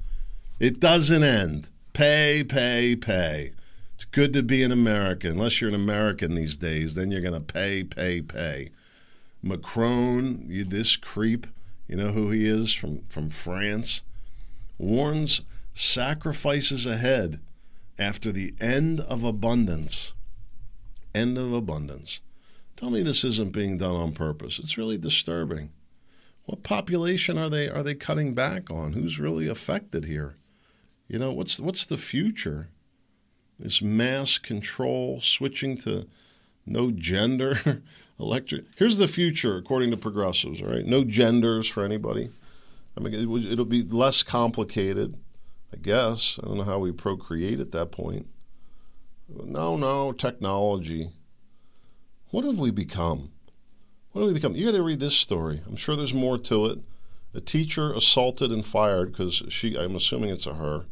It 0.60 0.80
doesn't 0.80 1.24
end. 1.24 1.70
Pay, 1.94 2.44
pay, 2.44 2.96
pay. 2.96 3.54
It's 3.96 4.06
good 4.06 4.34
to 4.34 4.44
be 4.44 4.62
an 4.62 4.74
American. 4.74 5.32
Unless 5.32 5.62
you're 5.62 5.70
an 5.70 5.76
American 5.76 6.36
these 6.36 6.58
days, 6.58 6.96
then 6.96 7.12
you're 7.12 7.22
going 7.22 7.34
to 7.34 7.40
pay, 7.40 7.84
pay, 7.84 8.22
pay. 8.22 8.72
Macron, 9.42 10.44
you, 10.48 10.66
this 10.66 10.98
creep, 10.98 11.48
you 11.88 11.96
know 11.96 12.12
who 12.12 12.30
he 12.32 12.46
is 12.46 12.74
from, 12.74 13.04
from 13.08 13.30
France, 13.30 14.02
warns 14.78 15.44
sacrifices 15.74 16.86
ahead 16.86 17.40
after 17.98 18.32
the 18.32 18.54
end 18.60 19.00
of 19.00 19.24
abundance. 19.24 20.14
End 21.16 21.38
of 21.38 21.54
abundance. 21.54 22.20
Tell 22.76 22.90
me 22.90 23.02
this 23.02 23.24
isn't 23.24 23.54
being 23.54 23.78
done 23.78 23.96
on 23.96 24.12
purpose. 24.12 24.60
It's 24.60 24.78
really 24.78 24.98
disturbing. 24.98 25.70
What 26.44 26.62
population 26.62 27.38
are 27.38 27.50
they 27.50 27.70
are 27.70 27.84
they 27.84 27.96
cutting 27.96 28.34
back 28.36 28.70
on? 28.70 28.92
Who's 28.92 29.18
really 29.18 29.48
affected 29.48 30.04
here? 30.04 30.36
You 31.08 31.18
know, 31.18 31.32
what's 31.32 31.58
what's 31.58 31.86
the 31.86 31.98
future? 31.98 32.68
This 33.58 33.82
mass 33.82 34.38
control, 34.38 35.22
switching 35.22 35.78
to 35.80 36.06
no 36.66 36.92
gender, 36.92 37.82
electric. 38.20 38.66
Here's 38.76 38.98
the 38.98 39.08
future, 39.08 39.56
according 39.56 39.92
to 39.92 39.98
progressives. 39.98 40.62
All 40.62 40.68
right, 40.68 40.86
no 40.86 41.06
genders 41.06 41.66
for 41.70 41.86
anybody. 41.86 42.30
I 42.98 43.00
mean, 43.00 43.14
it, 43.14 43.52
it'll 43.54 43.64
be 43.64 43.84
less 43.84 44.22
complicated, 44.22 45.16
I 45.72 45.78
guess. 45.78 46.38
I 46.44 46.48
don't 46.48 46.58
know 46.58 46.64
how 46.64 46.80
we 46.80 46.92
procreate 46.92 47.62
at 47.62 47.72
that 47.72 47.94
point. 47.94 48.28
No, 49.28 49.76
no, 49.76 50.12
technology. 50.12 51.10
What 52.32 52.46
have 52.46 52.60
we 52.60 52.72
become? 52.72 53.32
What 54.12 54.22
have 54.22 54.28
we 54.30 54.34
become? 54.34 54.56
You 54.56 54.66
got 54.66 54.78
to 54.78 54.84
read 54.84 55.00
this 55.00 55.16
story. 55.16 55.62
I'm 55.68 55.76
sure 55.76 55.96
there's 55.96 56.14
more 56.14 56.38
to 56.38 56.66
it. 56.68 56.80
A 57.34 57.42
teacher 57.42 57.94
assaulted 57.94 58.52
and 58.52 58.66
fired 58.66 59.12
because 59.12 59.44
she, 59.50 59.78
I'm 59.78 59.96
assuming 59.96 60.30
it's 60.30 60.46
a 60.46 60.54
her, 60.54 60.86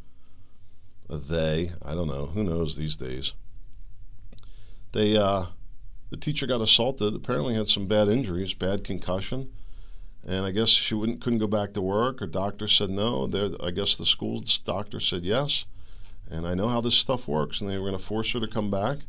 a 1.10 1.18
they, 1.18 1.72
I 1.82 1.94
don't 1.94 2.08
know, 2.08 2.28
who 2.28 2.44
knows 2.44 2.76
these 2.76 2.98
days. 2.98 3.34
They, 4.92 5.16
uh, 5.16 5.46
the 6.10 6.18
teacher 6.18 6.46
got 6.46 6.62
assaulted, 6.62 7.16
apparently 7.16 7.56
had 7.56 7.70
some 7.70 7.88
bad 7.88 8.10
injuries, 8.10 8.54
bad 8.54 8.84
concussion, 8.84 9.52
and 10.26 10.46
I 10.46 10.52
guess 10.52 10.70
she 10.70 10.94
wouldn't, 10.94 11.22
couldn't 11.22 11.40
go 11.40 11.48
back 11.48 11.74
to 11.74 11.82
work. 11.82 12.20
Her 12.20 12.28
doctor 12.28 12.68
said 12.68 12.90
no. 12.90 13.26
There, 13.26 13.52
I 13.62 13.72
guess 13.72 13.96
the 13.96 14.06
school's 14.06 14.60
doctor 14.60 15.00
said 15.00 15.24
yes. 15.24 15.66
And 16.34 16.48
I 16.48 16.56
know 16.56 16.68
how 16.68 16.82
this 16.82 16.96
stuff 16.96 17.28
works, 17.28 17.62
and 17.62 17.70
they 17.70 17.78
were 17.78 17.88
going 17.88 17.98
to 17.98 18.04
force 18.04 18.34
her 18.34 18.40
to 18.40 18.48
come 18.48 18.72
back. 18.72 19.02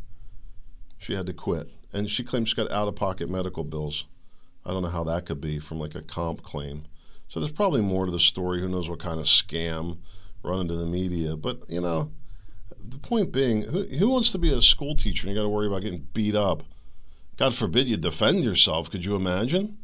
She 0.98 1.14
had 1.14 1.24
to 1.24 1.32
quit. 1.32 1.70
And 1.90 2.10
she 2.10 2.22
claims 2.22 2.50
she 2.50 2.54
got 2.54 2.70
out 2.70 2.86
of 2.86 2.96
pocket 2.96 3.30
medical 3.30 3.64
bills. 3.64 4.04
I 4.66 4.72
don't 4.72 4.82
know 4.82 4.90
how 4.90 5.04
that 5.04 5.24
could 5.24 5.40
be 5.40 5.58
from 5.58 5.80
like 5.80 5.94
a 5.94 6.02
comp 6.02 6.42
claim. 6.42 6.84
So 7.28 7.40
there's 7.40 7.50
probably 7.50 7.80
more 7.80 8.04
to 8.04 8.12
the 8.12 8.20
story. 8.20 8.60
Who 8.60 8.68
knows 8.68 8.90
what 8.90 8.98
kind 8.98 9.18
of 9.18 9.24
scam 9.24 9.96
run 10.42 10.60
into 10.60 10.76
the 10.76 10.84
media. 10.84 11.34
But, 11.34 11.62
you 11.66 11.80
know, 11.80 12.12
the 12.78 12.98
point 12.98 13.32
being, 13.32 13.62
who, 13.62 13.84
who 13.84 14.10
wants 14.10 14.30
to 14.32 14.38
be 14.38 14.52
a 14.52 14.60
school 14.60 14.94
teacher 14.94 15.26
and 15.26 15.34
you 15.34 15.40
got 15.40 15.44
to 15.44 15.48
worry 15.48 15.66
about 15.66 15.80
getting 15.80 16.06
beat 16.12 16.34
up? 16.34 16.62
God 17.38 17.54
forbid 17.54 17.88
you 17.88 17.96
defend 17.96 18.44
yourself. 18.44 18.90
Could 18.90 19.06
you 19.06 19.16
imagine? 19.16 19.78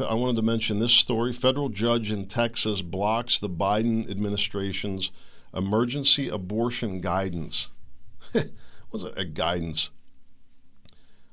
I 0.00 0.14
wanted 0.14 0.36
to 0.36 0.42
mention 0.42 0.78
this 0.78 0.92
story. 0.92 1.34
Federal 1.34 1.68
judge 1.68 2.10
in 2.10 2.26
Texas 2.26 2.80
blocks 2.80 3.38
the 3.38 3.50
Biden 3.50 4.10
administration's 4.10 5.10
emergency 5.54 6.28
abortion 6.28 7.00
guidance. 7.00 7.70
What's 8.90 9.04
it 9.04 9.14
a 9.16 9.24
guidance? 9.24 9.90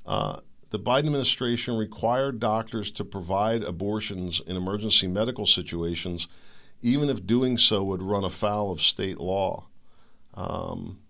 Uh, 0.06 0.40
the 0.70 0.78
Biden 0.78 1.06
administration 1.06 1.76
required 1.76 2.40
doctors 2.40 2.90
to 2.92 3.04
provide 3.04 3.62
abortions 3.62 4.40
in 4.46 4.56
emergency 4.56 5.06
medical 5.06 5.46
situations 5.46 6.28
even 6.82 7.08
if 7.08 7.26
doing 7.26 7.58
so 7.58 7.82
would 7.84 8.02
run 8.02 8.24
afoul 8.24 8.70
of 8.70 8.80
state 8.80 9.18
law. 9.18 9.66
Um, 10.34 11.00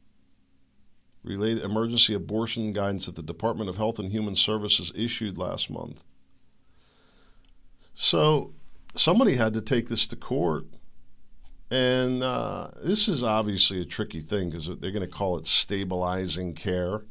related 1.23 1.63
emergency 1.63 2.15
abortion 2.15 2.73
guidance 2.73 3.07
that 3.07 3.15
the 3.15 3.23
Department 3.23 3.69
of 3.69 3.77
Health 3.77 3.99
and 3.99 4.11
Human 4.11 4.35
Services 4.35 4.91
issued 4.95 5.39
last 5.39 5.71
month. 5.71 6.03
So 7.95 8.55
somebody 8.97 9.37
had 9.37 9.53
to 9.55 9.61
take 9.61 9.89
this 9.89 10.07
to 10.09 10.17
court. 10.17 10.67
And 11.71 12.23
uh, 12.23 12.69
this 12.83 13.07
is 13.07 13.23
obviously 13.23 13.81
a 13.81 13.85
tricky 13.85 14.21
thing 14.21 14.51
because 14.51 14.67
they're 14.67 14.91
going 14.91 15.01
to 15.01 15.07
call 15.07 15.39
it 15.39 15.47
stabilizing 15.47 16.55
care 16.55 17.03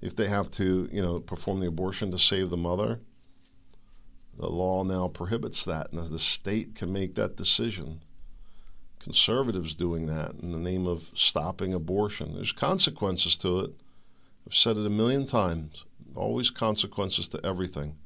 if 0.00 0.16
they 0.16 0.28
have 0.28 0.50
to, 0.52 0.88
you 0.92 1.00
know, 1.00 1.20
perform 1.20 1.60
the 1.60 1.68
abortion 1.68 2.10
to 2.10 2.18
save 2.18 2.50
the 2.50 2.56
mother. 2.56 3.00
The 4.36 4.48
law 4.48 4.82
now 4.82 5.06
prohibits 5.06 5.64
that, 5.64 5.92
and 5.92 6.08
the 6.08 6.18
state 6.18 6.74
can 6.74 6.92
make 6.92 7.14
that 7.14 7.36
decision. 7.36 8.02
Conservatives 8.98 9.76
doing 9.76 10.06
that 10.06 10.32
in 10.42 10.50
the 10.50 10.58
name 10.58 10.86
of 10.86 11.10
stopping 11.14 11.72
abortion. 11.72 12.34
There's 12.34 12.52
consequences 12.52 13.36
to 13.38 13.60
it. 13.60 13.70
I've 14.46 14.54
said 14.54 14.76
it 14.76 14.86
a 14.86 14.90
million 14.90 15.26
times. 15.26 15.84
Always 16.16 16.50
consequences 16.50 17.28
to 17.28 17.46
everything. 17.46 17.96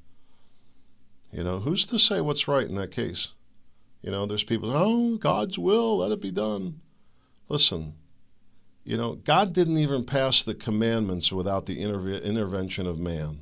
You 1.32 1.44
know, 1.44 1.60
who's 1.60 1.86
to 1.86 1.98
say 1.98 2.20
what's 2.20 2.46
right 2.46 2.68
in 2.68 2.74
that 2.74 2.90
case? 2.90 3.28
You 4.02 4.10
know, 4.10 4.26
there's 4.26 4.44
people, 4.44 4.70
oh, 4.74 5.16
God's 5.16 5.58
will, 5.58 5.98
let 5.98 6.12
it 6.12 6.20
be 6.20 6.30
done. 6.30 6.80
Listen, 7.48 7.94
you 8.84 8.96
know, 8.96 9.14
God 9.14 9.52
didn't 9.52 9.78
even 9.78 10.04
pass 10.04 10.44
the 10.44 10.54
commandments 10.54 11.32
without 11.32 11.66
the 11.66 11.80
intervention 11.80 12.86
of 12.86 12.98
man, 12.98 13.40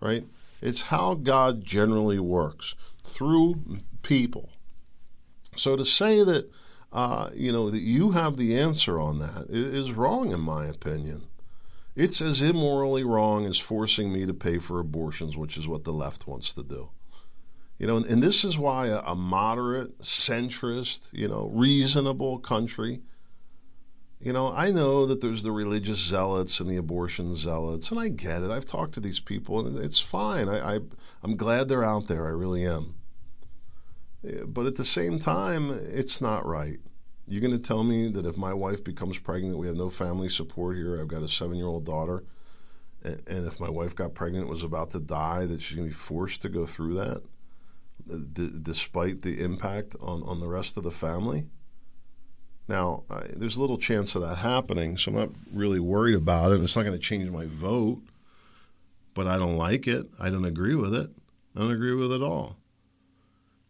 right? 0.00 0.24
It's 0.62 0.82
how 0.82 1.14
God 1.14 1.64
generally 1.64 2.18
works 2.18 2.74
through 3.04 3.78
people. 4.02 4.50
So 5.56 5.76
to 5.76 5.84
say 5.84 6.22
that 6.22 6.50
uh, 6.92 7.30
you 7.34 7.52
know 7.52 7.70
that 7.70 7.80
you 7.80 8.12
have 8.12 8.36
the 8.36 8.58
answer 8.58 8.98
on 8.98 9.18
that 9.18 9.46
is 9.48 9.92
wrong, 9.92 10.32
in 10.32 10.40
my 10.40 10.66
opinion. 10.66 11.22
It's 11.94 12.22
as 12.22 12.40
immorally 12.40 13.04
wrong 13.04 13.46
as 13.46 13.58
forcing 13.58 14.12
me 14.12 14.24
to 14.24 14.32
pay 14.32 14.58
for 14.58 14.78
abortions, 14.78 15.36
which 15.36 15.56
is 15.56 15.68
what 15.68 15.84
the 15.84 15.92
left 15.92 16.26
wants 16.26 16.54
to 16.54 16.62
do. 16.62 16.90
You 17.80 17.88
know, 17.88 17.96
and, 17.96 18.06
and 18.06 18.22
this 18.22 18.44
is 18.44 18.56
why 18.56 18.86
a, 18.86 19.00
a 19.00 19.16
moderate, 19.16 19.98
centrist, 20.00 21.08
you 21.12 21.26
know, 21.26 21.50
reasonable 21.52 22.38
country 22.38 23.00
you 24.22 24.34
know, 24.34 24.52
I 24.52 24.70
know 24.70 25.06
that 25.06 25.22
there's 25.22 25.42
the 25.42 25.50
religious 25.50 25.96
zealots 25.96 26.60
and 26.60 26.68
the 26.68 26.76
abortion 26.76 27.34
zealots, 27.34 27.90
and 27.90 27.98
I 27.98 28.08
get 28.08 28.42
it. 28.42 28.50
I've 28.50 28.66
talked 28.66 28.92
to 28.94 29.00
these 29.00 29.18
people, 29.18 29.66
and 29.66 29.78
it's 29.78 29.98
fine. 29.98 30.46
I, 30.46 30.76
I 30.76 30.80
I'm 31.22 31.36
glad 31.36 31.68
they're 31.68 31.84
out 31.84 32.06
there. 32.06 32.26
I 32.26 32.30
really 32.30 32.66
am. 32.66 32.96
Eh, 34.22 34.42
but 34.46 34.66
at 34.66 34.74
the 34.74 34.84
same 34.84 35.18
time, 35.18 35.70
it's 35.70 36.20
not 36.20 36.44
right. 36.44 36.78
You're 37.26 37.40
going 37.40 37.54
to 37.54 37.58
tell 37.58 37.82
me 37.82 38.08
that 38.08 38.26
if 38.26 38.36
my 38.36 38.52
wife 38.52 38.84
becomes 38.84 39.18
pregnant, 39.18 39.56
we 39.56 39.68
have 39.68 39.76
no 39.76 39.88
family 39.88 40.28
support 40.28 40.76
here. 40.76 41.00
I've 41.00 41.08
got 41.08 41.22
a 41.22 41.28
seven 41.28 41.56
year 41.56 41.66
old 41.66 41.86
daughter. 41.86 42.24
And 43.02 43.46
if 43.46 43.58
my 43.58 43.70
wife 43.70 43.94
got 43.94 44.12
pregnant, 44.12 44.48
was 44.48 44.62
about 44.62 44.90
to 44.90 45.00
die, 45.00 45.46
that 45.46 45.62
she's 45.62 45.76
going 45.76 45.88
to 45.88 45.94
be 45.94 45.98
forced 45.98 46.42
to 46.42 46.50
go 46.50 46.66
through 46.66 46.94
that, 46.96 47.22
d- 48.32 48.50
despite 48.62 49.22
the 49.22 49.42
impact 49.42 49.96
on, 50.00 50.22
on 50.22 50.40
the 50.40 50.48
rest 50.48 50.76
of 50.76 50.84
the 50.84 50.90
family? 50.90 51.46
Now, 52.68 53.02
I, 53.10 53.22
there's 53.34 53.58
little 53.58 53.78
chance 53.78 54.14
of 54.14 54.22
that 54.22 54.36
happening, 54.36 54.96
so 54.96 55.10
I'm 55.10 55.16
not 55.18 55.30
really 55.52 55.80
worried 55.80 56.14
about 56.14 56.52
it. 56.52 56.62
It's 56.62 56.76
not 56.76 56.84
going 56.84 56.96
to 56.96 57.04
change 57.04 57.28
my 57.30 57.46
vote, 57.46 58.00
but 59.12 59.26
I 59.26 59.38
don't 59.38 59.56
like 59.56 59.88
it. 59.88 60.06
I 60.20 60.30
don't 60.30 60.44
agree 60.44 60.76
with 60.76 60.94
it. 60.94 61.10
I 61.56 61.60
don't 61.60 61.72
agree 61.72 61.94
with 61.94 62.12
it 62.12 62.14
at 62.16 62.22
all. 62.22 62.56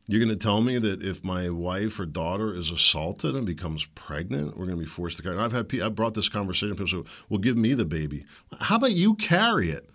You're 0.06 0.18
going 0.18 0.36
to 0.36 0.44
tell 0.44 0.60
me 0.60 0.76
that 0.78 1.02
if 1.02 1.22
my 1.22 1.50
wife 1.50 2.00
or 2.00 2.04
daughter 2.04 2.52
is 2.52 2.70
assaulted 2.70 3.36
and 3.36 3.46
becomes 3.46 3.84
pregnant, 3.94 4.58
we're 4.58 4.66
going 4.66 4.76
to 4.76 4.84
be 4.84 4.90
forced 4.90 5.16
to 5.18 5.22
carry. 5.22 5.38
I've 5.38 5.52
had 5.52 5.72
I 5.80 5.88
brought 5.88 6.14
this 6.14 6.28
conversation. 6.28 6.74
People 6.74 6.88
say, 6.88 7.10
"Well, 7.28 7.38
give 7.38 7.56
me 7.56 7.74
the 7.74 7.84
baby." 7.84 8.24
How 8.58 8.76
about 8.76 8.90
you 8.90 9.14
carry 9.14 9.70
it? 9.70 9.88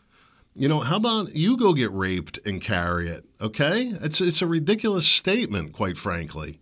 You 0.58 0.70
know, 0.70 0.80
how 0.80 0.96
about 0.96 1.36
you 1.36 1.58
go 1.58 1.74
get 1.74 1.92
raped 1.92 2.40
and 2.46 2.62
carry 2.62 3.10
it? 3.10 3.26
Okay, 3.42 3.94
it's 4.02 4.22
it's 4.22 4.42
a 4.42 4.48
ridiculous 4.48 5.06
statement, 5.06 5.74
quite 5.74 5.98
frankly. 5.98 6.60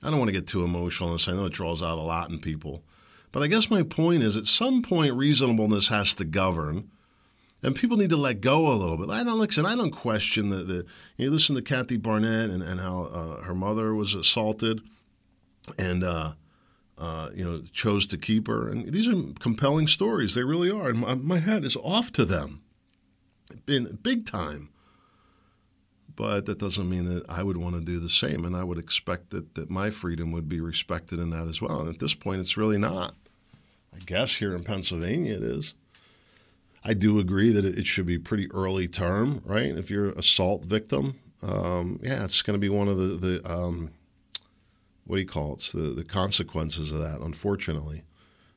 I 0.00 0.10
don't 0.10 0.20
want 0.20 0.28
to 0.28 0.32
get 0.32 0.46
too 0.46 0.62
emotional 0.62 1.08
on 1.08 1.16
this. 1.16 1.26
I 1.26 1.32
know 1.32 1.46
it 1.46 1.52
draws 1.52 1.82
out 1.82 1.98
a 1.98 2.02
lot 2.02 2.30
in 2.30 2.38
people. 2.38 2.84
But 3.32 3.42
I 3.42 3.48
guess 3.48 3.68
my 3.68 3.82
point 3.82 4.22
is 4.22 4.36
at 4.36 4.46
some 4.46 4.80
point, 4.80 5.14
reasonableness 5.14 5.88
has 5.88 6.14
to 6.14 6.24
govern. 6.24 6.90
And 7.62 7.74
people 7.74 7.96
need 7.96 8.10
to 8.10 8.16
let 8.16 8.40
go 8.40 8.70
a 8.70 8.76
little 8.76 8.96
bit. 8.96 9.10
I 9.10 9.24
don't 9.24 9.40
listen. 9.40 9.66
I 9.66 9.74
don't 9.74 9.90
question 9.90 10.50
the. 10.50 10.62
the 10.62 10.86
you 11.16 11.28
listen 11.28 11.56
to 11.56 11.62
Kathy 11.62 11.96
Barnette 11.96 12.50
and, 12.50 12.62
and 12.62 12.78
how 12.78 13.06
uh, 13.06 13.42
her 13.42 13.54
mother 13.54 13.92
was 13.92 14.14
assaulted, 14.14 14.82
and 15.76 16.04
uh, 16.04 16.34
uh, 16.96 17.30
you 17.34 17.44
know 17.44 17.62
chose 17.72 18.06
to 18.08 18.18
keep 18.18 18.46
her. 18.46 18.68
And 18.68 18.92
these 18.92 19.08
are 19.08 19.16
compelling 19.40 19.88
stories. 19.88 20.36
They 20.36 20.44
really 20.44 20.70
are. 20.70 20.90
And 20.90 21.00
my, 21.00 21.14
my 21.14 21.38
hat 21.38 21.64
is 21.64 21.76
off 21.76 22.12
to 22.12 22.24
them, 22.24 22.62
been 23.66 23.98
big 24.02 24.26
time 24.26 24.70
but 26.16 26.46
that 26.46 26.58
doesn't 26.58 26.88
mean 26.88 27.04
that 27.04 27.28
I 27.28 27.42
would 27.42 27.58
want 27.58 27.74
to 27.76 27.82
do 27.82 28.00
the 28.00 28.08
same. 28.08 28.44
And 28.44 28.56
I 28.56 28.64
would 28.64 28.78
expect 28.78 29.30
that, 29.30 29.54
that 29.54 29.70
my 29.70 29.90
freedom 29.90 30.32
would 30.32 30.48
be 30.48 30.60
respected 30.60 31.20
in 31.20 31.30
that 31.30 31.46
as 31.46 31.60
well. 31.60 31.80
And 31.80 31.90
at 31.90 32.00
this 32.00 32.14
point, 32.14 32.40
it's 32.40 32.56
really 32.56 32.78
not. 32.78 33.14
I 33.94 33.98
guess 34.04 34.36
here 34.36 34.54
in 34.54 34.64
Pennsylvania 34.64 35.36
it 35.36 35.42
is. 35.42 35.74
I 36.82 36.94
do 36.94 37.18
agree 37.18 37.50
that 37.50 37.64
it 37.64 37.86
should 37.86 38.06
be 38.06 38.18
pretty 38.18 38.50
early 38.52 38.88
term, 38.88 39.42
right? 39.44 39.76
If 39.76 39.90
you're 39.90 40.10
assault 40.10 40.64
victim, 40.64 41.18
um, 41.42 42.00
yeah, 42.02 42.24
it's 42.24 42.42
going 42.42 42.54
to 42.54 42.60
be 42.60 42.68
one 42.68 42.88
of 42.88 42.96
the, 42.96 43.16
the 43.16 43.50
um, 43.50 43.90
what 45.04 45.16
do 45.16 45.22
you 45.22 45.28
call 45.28 45.52
it? 45.52 45.54
It's 45.54 45.72
the, 45.72 45.80
the 45.80 46.04
consequences 46.04 46.92
of 46.92 47.00
that, 47.00 47.20
unfortunately. 47.20 48.04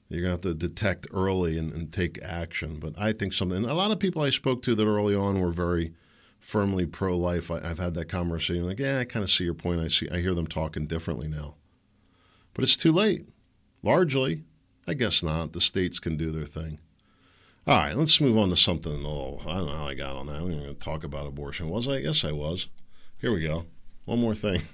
You're 0.10 0.22
going 0.22 0.39
to 0.39 0.48
have 0.48 0.58
to 0.58 0.67
detect 0.67 1.08
early 1.13 1.58
and, 1.58 1.72
and 1.72 1.93
take 1.93 2.22
action. 2.22 2.80
But 2.80 2.93
I 2.98 3.13
think 3.13 3.34
something, 3.34 3.63
a 3.63 3.74
lot 3.74 3.91
of 3.91 4.00
people 4.00 4.22
I 4.22 4.32
spoke 4.32 4.62
to 4.63 4.76
that 4.76 4.86
early 4.86 5.15
on 5.15 5.39
were 5.39 5.52
very– 5.52 5.93
firmly 6.39 6.86
pro 6.86 7.17
life, 7.17 7.52
I, 7.52 7.67
have 7.67 7.80
had 7.80 7.93
that 7.95 8.10
conversation. 8.10 8.65
Like, 8.65 8.80
yeah, 8.80 9.00
I 9.00 9.06
kind 9.06 9.24
of 9.24 9.30
see 9.30 9.43
your 9.43 9.54
point. 9.54 9.82
I 9.82 9.88
see, 9.88 10.10
I 10.10 10.19
hear 10.19 10.34
them 10.34 10.48
talking 10.48 10.88
differently 10.88 11.28
now, 11.28 11.56
but 12.54 12.63
it's 12.63 12.78
too 12.78 12.91
late. 12.91 13.28
Largely, 13.84 14.43
I 14.88 14.93
guess 14.93 15.24
not. 15.24 15.54
The 15.54 15.62
states 15.62 16.00
can 16.00 16.17
do 16.17 16.32
their 16.32 16.45
thing. 16.45 16.80
All 17.67 17.78
right, 17.78 17.95
let's 17.95 18.19
move 18.19 18.38
on 18.38 18.50
to 18.50 18.56
something. 18.56 19.06
Oh, 19.06 19.39
I 19.45 19.58
don't 19.58 19.67
know 19.67 19.76
how 19.76 19.88
I 19.88 19.93
got 19.93 20.15
on 20.15 20.28
that. 20.28 20.38
I'm 20.38 20.50
going 20.50 20.63
to 20.63 20.74
talk 20.74 21.04
about 21.04 21.28
abortion. 21.28 21.69
Was 21.69 21.88
I? 21.88 21.98
Yes, 21.98 22.24
I 22.24 22.32
was. 22.32 22.67
Here 23.19 23.32
we 23.32 23.41
go. 23.41 23.65
One 24.06 24.19
more 24.19 24.36
thing. 24.36 24.62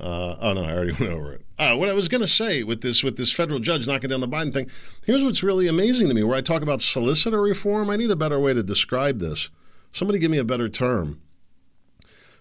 Uh, 0.00 0.36
oh 0.40 0.52
no, 0.54 0.62
I 0.62 0.72
already 0.72 0.92
went 1.00 1.12
over 1.12 1.32
it. 1.34 1.44
Uh, 1.58 1.76
what 1.76 1.88
I 1.88 1.92
was 1.92 2.08
going 2.08 2.20
to 2.20 2.26
say 2.26 2.62
with 2.62 2.80
this 2.80 3.02
with 3.02 3.16
this 3.16 3.32
federal 3.32 3.60
judge 3.60 3.86
knocking 3.86 4.10
down 4.10 4.20
the 4.20 4.28
Biden 4.28 4.52
thing. 4.52 4.70
Here's 5.04 5.22
what's 5.22 5.42
really 5.42 5.68
amazing 5.68 6.08
to 6.08 6.14
me. 6.14 6.22
Where 6.22 6.36
I 6.36 6.40
talk 6.40 6.62
about 6.62 6.82
solicitor 6.82 7.40
reform, 7.40 7.90
I 7.90 7.96
need 7.96 8.10
a 8.10 8.16
better 8.16 8.40
way 8.40 8.54
to 8.54 8.62
describe 8.62 9.18
this. 9.18 9.50
Somebody 9.92 10.18
give 10.18 10.30
me 10.30 10.38
a 10.38 10.44
better 10.44 10.68
term. 10.68 11.20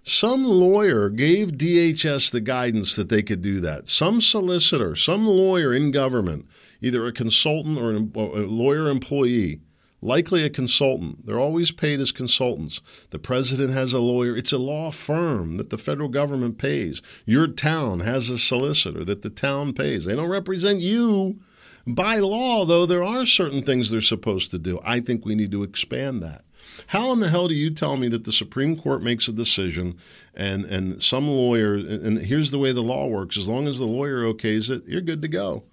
Some 0.03 0.45
lawyer 0.45 1.09
gave 1.09 1.51
DHS 1.51 2.31
the 2.31 2.41
guidance 2.41 2.95
that 2.95 3.09
they 3.09 3.21
could 3.21 3.41
do 3.43 3.59
that. 3.59 3.87
Some 3.87 4.19
solicitor, 4.19 4.95
some 4.95 5.27
lawyer 5.27 5.71
in 5.73 5.91
government, 5.91 6.47
either 6.81 7.05
a 7.05 7.13
consultant 7.13 7.77
or 7.77 7.91
a 7.91 8.47
lawyer 8.47 8.89
employee, 8.89 9.59
likely 10.01 10.43
a 10.43 10.49
consultant. 10.49 11.25
They're 11.25 11.39
always 11.39 11.71
paid 11.71 11.99
as 11.99 12.11
consultants. 12.11 12.81
The 13.11 13.19
president 13.19 13.71
has 13.71 13.93
a 13.93 13.99
lawyer. 13.99 14.35
It's 14.35 14.51
a 14.51 14.57
law 14.57 14.91
firm 14.91 15.57
that 15.57 15.69
the 15.69 15.77
federal 15.77 16.09
government 16.09 16.57
pays. 16.57 17.01
Your 17.25 17.47
town 17.47 18.01
has 18.01 18.29
a 18.29 18.37
solicitor 18.37 19.05
that 19.05 19.21
the 19.21 19.29
town 19.29 19.73
pays. 19.73 20.05
They 20.05 20.15
don't 20.15 20.29
represent 20.29 20.79
you. 20.79 21.39
By 21.85 22.17
law, 22.17 22.65
though, 22.65 22.85
there 22.85 23.03
are 23.03 23.25
certain 23.25 23.63
things 23.63 23.89
they're 23.89 24.01
supposed 24.01 24.51
to 24.51 24.59
do. 24.59 24.79
I 24.83 24.99
think 24.99 25.25
we 25.25 25.35
need 25.35 25.51
to 25.51 25.63
expand 25.63 26.21
that. 26.21 26.43
How 26.87 27.11
in 27.11 27.19
the 27.19 27.29
hell 27.29 27.47
do 27.47 27.55
you 27.55 27.71
tell 27.71 27.97
me 27.97 28.07
that 28.09 28.23
the 28.23 28.31
Supreme 28.31 28.77
Court 28.77 29.01
makes 29.01 29.27
a 29.27 29.31
decision 29.31 29.97
and, 30.35 30.63
and 30.65 31.01
some 31.01 31.27
lawyer, 31.27 31.73
and 31.73 32.19
here's 32.19 32.51
the 32.51 32.59
way 32.59 32.71
the 32.71 32.81
law 32.81 33.07
works 33.07 33.37
as 33.37 33.47
long 33.47 33.67
as 33.67 33.79
the 33.79 33.85
lawyer 33.85 34.21
okays 34.23 34.69
it, 34.69 34.83
you're 34.85 35.01
good 35.01 35.21
to 35.23 35.27
go. 35.27 35.63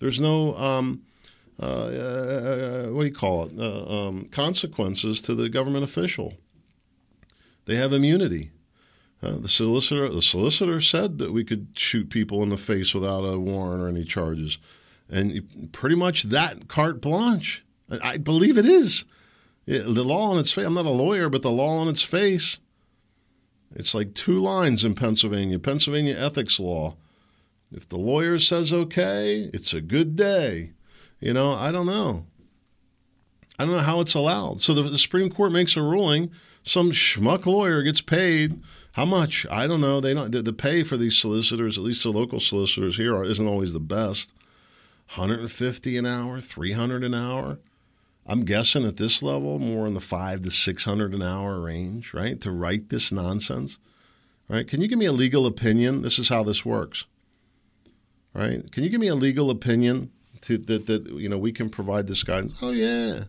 There's 0.00 0.20
no, 0.20 0.56
um, 0.56 1.02
uh, 1.60 1.64
uh, 1.64 2.86
what 2.88 3.02
do 3.02 3.08
you 3.08 3.14
call 3.14 3.46
it, 3.46 3.58
uh, 3.58 4.08
um, 4.08 4.26
consequences 4.26 5.20
to 5.22 5.34
the 5.34 5.48
government 5.48 5.84
official. 5.84 6.34
They 7.66 7.76
have 7.76 7.92
immunity. 7.92 8.50
Uh, 9.22 9.36
the 9.38 9.48
solicitor, 9.48 10.08
the 10.08 10.22
solicitor 10.22 10.80
said 10.80 11.18
that 11.18 11.32
we 11.32 11.44
could 11.44 11.68
shoot 11.74 12.10
people 12.10 12.42
in 12.42 12.48
the 12.48 12.56
face 12.56 12.92
without 12.92 13.22
a 13.22 13.38
warrant 13.38 13.82
or 13.82 13.88
any 13.88 14.04
charges, 14.04 14.58
and 15.08 15.70
pretty 15.72 15.94
much 15.94 16.24
that 16.24 16.68
carte 16.68 17.00
blanche. 17.00 17.64
I 18.02 18.16
believe 18.16 18.56
it 18.56 18.66
is 18.66 19.04
the 19.66 20.04
law 20.04 20.30
on 20.30 20.38
its 20.38 20.52
face, 20.52 20.66
I'm 20.66 20.74
not 20.74 20.86
a 20.86 20.90
lawyer, 20.90 21.28
but 21.28 21.42
the 21.42 21.50
law 21.50 21.78
on 21.78 21.88
its 21.88 22.02
face, 22.02 22.58
it's 23.74 23.94
like 23.94 24.14
two 24.14 24.38
lines 24.38 24.84
in 24.84 24.94
Pennsylvania, 24.94 25.58
Pennsylvania 25.58 26.16
ethics 26.18 26.58
law. 26.58 26.96
If 27.70 27.88
the 27.88 27.96
lawyer 27.96 28.38
says 28.38 28.72
okay, 28.72 29.50
it's 29.54 29.72
a 29.72 29.80
good 29.80 30.14
day. 30.16 30.72
You 31.22 31.32
know, 31.32 31.54
I 31.54 31.70
don't 31.70 31.86
know. 31.86 32.26
I 33.56 33.64
don't 33.64 33.76
know 33.76 33.82
how 33.82 34.00
it's 34.00 34.14
allowed. 34.14 34.60
So 34.60 34.74
the, 34.74 34.82
the 34.82 34.98
Supreme 34.98 35.30
Court 35.30 35.52
makes 35.52 35.76
a 35.76 35.82
ruling. 35.82 36.32
Some 36.64 36.90
schmuck 36.90 37.46
lawyer 37.46 37.82
gets 37.84 38.00
paid. 38.00 38.60
How 38.94 39.04
much? 39.04 39.46
I 39.48 39.68
don't 39.68 39.80
know. 39.80 40.00
They 40.00 40.14
don't. 40.14 40.32
The, 40.32 40.42
the 40.42 40.52
pay 40.52 40.82
for 40.82 40.96
these 40.96 41.16
solicitors, 41.16 41.78
at 41.78 41.84
least 41.84 42.02
the 42.02 42.10
local 42.10 42.40
solicitors 42.40 42.96
here, 42.96 43.14
are, 43.14 43.24
isn't 43.24 43.46
always 43.46 43.72
the 43.72 43.78
best. 43.78 44.32
150 45.14 45.96
an 45.96 46.06
hour, 46.06 46.40
300 46.40 47.04
an 47.04 47.14
hour. 47.14 47.60
I'm 48.26 48.44
guessing 48.44 48.84
at 48.84 48.96
this 48.96 49.22
level, 49.22 49.60
more 49.60 49.86
in 49.86 49.94
the 49.94 50.00
five 50.00 50.42
to 50.42 50.50
six 50.50 50.84
hundred 50.84 51.14
an 51.14 51.22
hour 51.22 51.60
range, 51.60 52.12
right? 52.12 52.40
To 52.40 52.50
write 52.50 52.88
this 52.88 53.12
nonsense, 53.12 53.78
right? 54.48 54.66
Can 54.66 54.80
you 54.80 54.88
give 54.88 54.98
me 54.98 55.06
a 55.06 55.12
legal 55.12 55.44
opinion? 55.46 56.02
This 56.02 56.18
is 56.18 56.28
how 56.28 56.44
this 56.44 56.64
works, 56.64 57.04
right? 58.32 58.70
Can 58.70 58.84
you 58.84 58.90
give 58.90 59.00
me 59.00 59.08
a 59.08 59.16
legal 59.16 59.50
opinion 59.50 60.10
to, 60.42 60.58
that 60.58 60.86
that 60.86 61.06
you 61.06 61.28
know 61.28 61.38
we 61.38 61.52
can 61.52 61.70
provide 61.70 62.06
this 62.06 62.22
guidance? 62.22 62.54
Oh 62.62 62.70
yeah, 62.70 63.24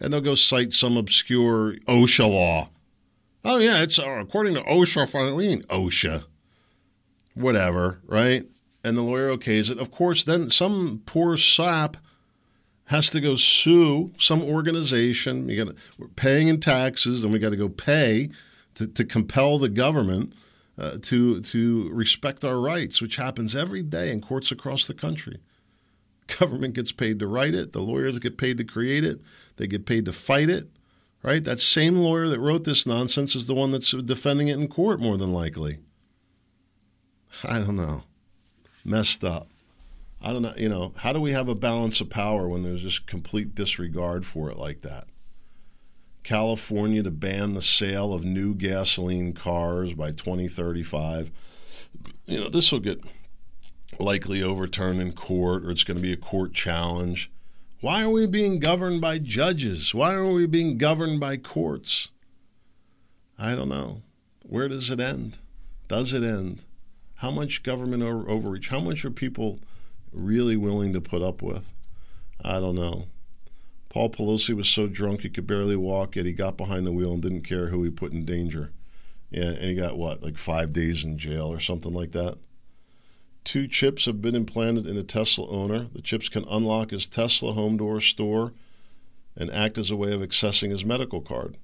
and 0.00 0.12
they'll 0.12 0.20
go 0.20 0.34
cite 0.34 0.72
some 0.72 0.96
obscure 0.96 1.76
OSHA 1.86 2.28
law. 2.28 2.70
Oh 3.44 3.58
yeah, 3.58 3.82
it's 3.82 3.98
uh, 3.98 4.08
according 4.08 4.54
to 4.54 4.62
OSHA. 4.62 5.12
What 5.12 5.40
do 5.40 5.44
you 5.44 5.56
mean 5.56 5.62
OSHA? 5.64 6.24
Whatever, 7.34 8.00
right? 8.06 8.46
And 8.82 8.96
the 8.96 9.02
lawyer 9.02 9.34
okays 9.36 9.70
it. 9.70 9.78
Of 9.78 9.90
course, 9.90 10.24
then 10.24 10.50
some 10.50 11.02
poor 11.06 11.36
sap 11.36 11.96
has 12.86 13.08
to 13.10 13.20
go 13.20 13.36
sue 13.36 14.12
some 14.18 14.42
organization. 14.42 15.48
You 15.48 15.64
got 15.64 15.74
we're 15.98 16.08
paying 16.08 16.48
in 16.48 16.60
taxes, 16.60 17.24
and 17.24 17.32
we 17.32 17.38
got 17.38 17.50
to 17.50 17.56
go 17.56 17.68
pay 17.68 18.30
to, 18.74 18.86
to 18.86 19.04
compel 19.04 19.58
the 19.58 19.68
government 19.68 20.32
uh, 20.78 20.98
to 21.02 21.40
to 21.40 21.88
respect 21.90 22.44
our 22.44 22.60
rights, 22.60 23.00
which 23.00 23.16
happens 23.16 23.54
every 23.54 23.82
day 23.82 24.10
in 24.10 24.20
courts 24.20 24.50
across 24.50 24.86
the 24.86 24.94
country. 24.94 25.38
Government 26.26 26.74
gets 26.74 26.92
paid 26.92 27.18
to 27.18 27.26
write 27.26 27.54
it. 27.54 27.72
The 27.72 27.80
lawyers 27.80 28.18
get 28.18 28.38
paid 28.38 28.58
to 28.58 28.64
create 28.64 29.04
it. 29.04 29.20
They 29.56 29.66
get 29.66 29.86
paid 29.86 30.04
to 30.06 30.12
fight 30.12 30.50
it. 30.50 30.68
Right? 31.22 31.42
That 31.42 31.60
same 31.60 31.96
lawyer 31.96 32.28
that 32.28 32.40
wrote 32.40 32.64
this 32.64 32.86
nonsense 32.86 33.34
is 33.34 33.46
the 33.46 33.54
one 33.54 33.70
that's 33.70 33.92
defending 33.92 34.48
it 34.48 34.58
in 34.58 34.68
court, 34.68 35.00
more 35.00 35.16
than 35.16 35.32
likely. 35.32 35.78
I 37.42 37.58
don't 37.60 37.76
know. 37.76 38.02
Messed 38.84 39.24
up. 39.24 39.48
I 40.20 40.32
don't 40.32 40.42
know. 40.42 40.54
You 40.56 40.68
know, 40.68 40.92
how 40.98 41.12
do 41.12 41.20
we 41.20 41.32
have 41.32 41.48
a 41.48 41.54
balance 41.54 42.00
of 42.00 42.10
power 42.10 42.46
when 42.48 42.62
there's 42.62 42.82
just 42.82 43.06
complete 43.06 43.54
disregard 43.54 44.26
for 44.26 44.50
it 44.50 44.58
like 44.58 44.82
that? 44.82 45.06
California 46.22 47.02
to 47.02 47.10
ban 47.10 47.54
the 47.54 47.62
sale 47.62 48.12
of 48.12 48.24
new 48.24 48.54
gasoline 48.54 49.34
cars 49.34 49.92
by 49.92 50.10
2035. 50.10 51.30
You 52.26 52.40
know, 52.40 52.48
this 52.48 52.72
will 52.72 52.80
get 52.80 53.02
likely 53.98 54.42
overturned 54.42 55.00
in 55.00 55.12
court 55.12 55.64
or 55.64 55.70
it's 55.70 55.84
going 55.84 55.96
to 55.96 56.02
be 56.02 56.12
a 56.12 56.16
court 56.16 56.52
challenge. 56.52 57.30
Why 57.80 58.02
are 58.02 58.10
we 58.10 58.26
being 58.26 58.60
governed 58.60 59.00
by 59.00 59.18
judges? 59.18 59.94
Why 59.94 60.14
are 60.14 60.26
we 60.26 60.46
being 60.46 60.78
governed 60.78 61.20
by 61.20 61.36
courts? 61.36 62.10
I 63.38 63.54
don't 63.54 63.68
know. 63.68 64.02
Where 64.42 64.68
does 64.68 64.90
it 64.90 65.00
end? 65.00 65.38
Does 65.88 66.12
it 66.12 66.22
end? 66.22 66.64
How 67.16 67.30
much 67.30 67.62
government 67.62 68.02
overreach? 68.02 68.68
How 68.68 68.80
much 68.80 69.04
are 69.04 69.10
people 69.10 69.60
really 70.12 70.56
willing 70.56 70.92
to 70.92 71.00
put 71.00 71.22
up 71.22 71.42
with? 71.42 71.64
I 72.42 72.60
don't 72.60 72.76
know. 72.76 73.06
Paul 73.88 74.10
Pelosi 74.10 74.56
was 74.56 74.68
so 74.68 74.86
drunk 74.88 75.20
he 75.20 75.28
could 75.28 75.46
barely 75.46 75.76
walk, 75.76 76.16
yet 76.16 76.26
he 76.26 76.32
got 76.32 76.56
behind 76.56 76.86
the 76.86 76.92
wheel 76.92 77.12
and 77.12 77.22
didn't 77.22 77.42
care 77.42 77.68
who 77.68 77.82
he 77.84 77.90
put 77.90 78.12
in 78.12 78.24
danger. 78.24 78.72
Yeah, 79.30 79.50
and 79.50 79.64
he 79.64 79.74
got 79.74 79.96
what, 79.96 80.22
like 80.22 80.36
five 80.36 80.72
days 80.72 81.04
in 81.04 81.18
jail 81.18 81.46
or 81.46 81.60
something 81.60 81.92
like 81.92 82.12
that? 82.12 82.38
Two 83.44 83.68
chips 83.68 84.06
have 84.06 84.22
been 84.22 84.34
implanted 84.34 84.86
in 84.86 84.96
a 84.96 85.02
Tesla 85.02 85.46
owner. 85.48 85.88
The 85.92 86.00
chips 86.00 86.28
can 86.30 86.44
unlock 86.48 86.90
his 86.90 87.08
Tesla 87.08 87.52
home 87.52 87.76
door 87.76 88.00
store 88.00 88.54
and 89.36 89.50
act 89.50 89.76
as 89.76 89.90
a 89.90 89.96
way 89.96 90.12
of 90.12 90.22
accessing 90.22 90.70
his 90.70 90.84
medical 90.84 91.20
card. 91.20 91.58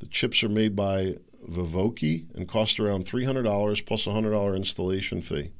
The 0.00 0.06
chips 0.06 0.44
are 0.44 0.48
made 0.48 0.76
by 0.76 1.16
VivoKey 1.48 2.34
and 2.34 2.48
cost 2.48 2.78
around 2.78 3.06
$300 3.06 3.86
plus 3.86 4.06
a 4.06 4.10
$100 4.10 4.56
installation 4.56 5.22
fee. 5.22 5.52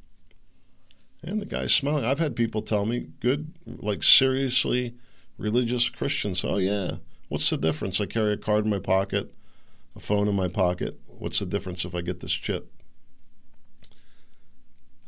And 1.22 1.40
the 1.40 1.46
guy's 1.46 1.74
smiling. 1.74 2.04
I've 2.04 2.18
had 2.18 2.36
people 2.36 2.62
tell 2.62 2.86
me, 2.86 3.08
good, 3.20 3.52
like 3.66 4.02
seriously 4.02 4.94
religious 5.38 5.88
Christians, 5.88 6.44
oh, 6.44 6.58
yeah, 6.58 6.96
what's 7.28 7.50
the 7.50 7.56
difference? 7.56 8.00
I 8.00 8.06
carry 8.06 8.34
a 8.34 8.36
card 8.36 8.64
in 8.64 8.70
my 8.70 8.78
pocket, 8.78 9.34
a 9.96 10.00
phone 10.00 10.28
in 10.28 10.34
my 10.34 10.48
pocket. 10.48 11.00
What's 11.06 11.38
the 11.38 11.46
difference 11.46 11.84
if 11.84 11.94
I 11.94 12.02
get 12.02 12.20
this 12.20 12.32
chip? 12.32 12.70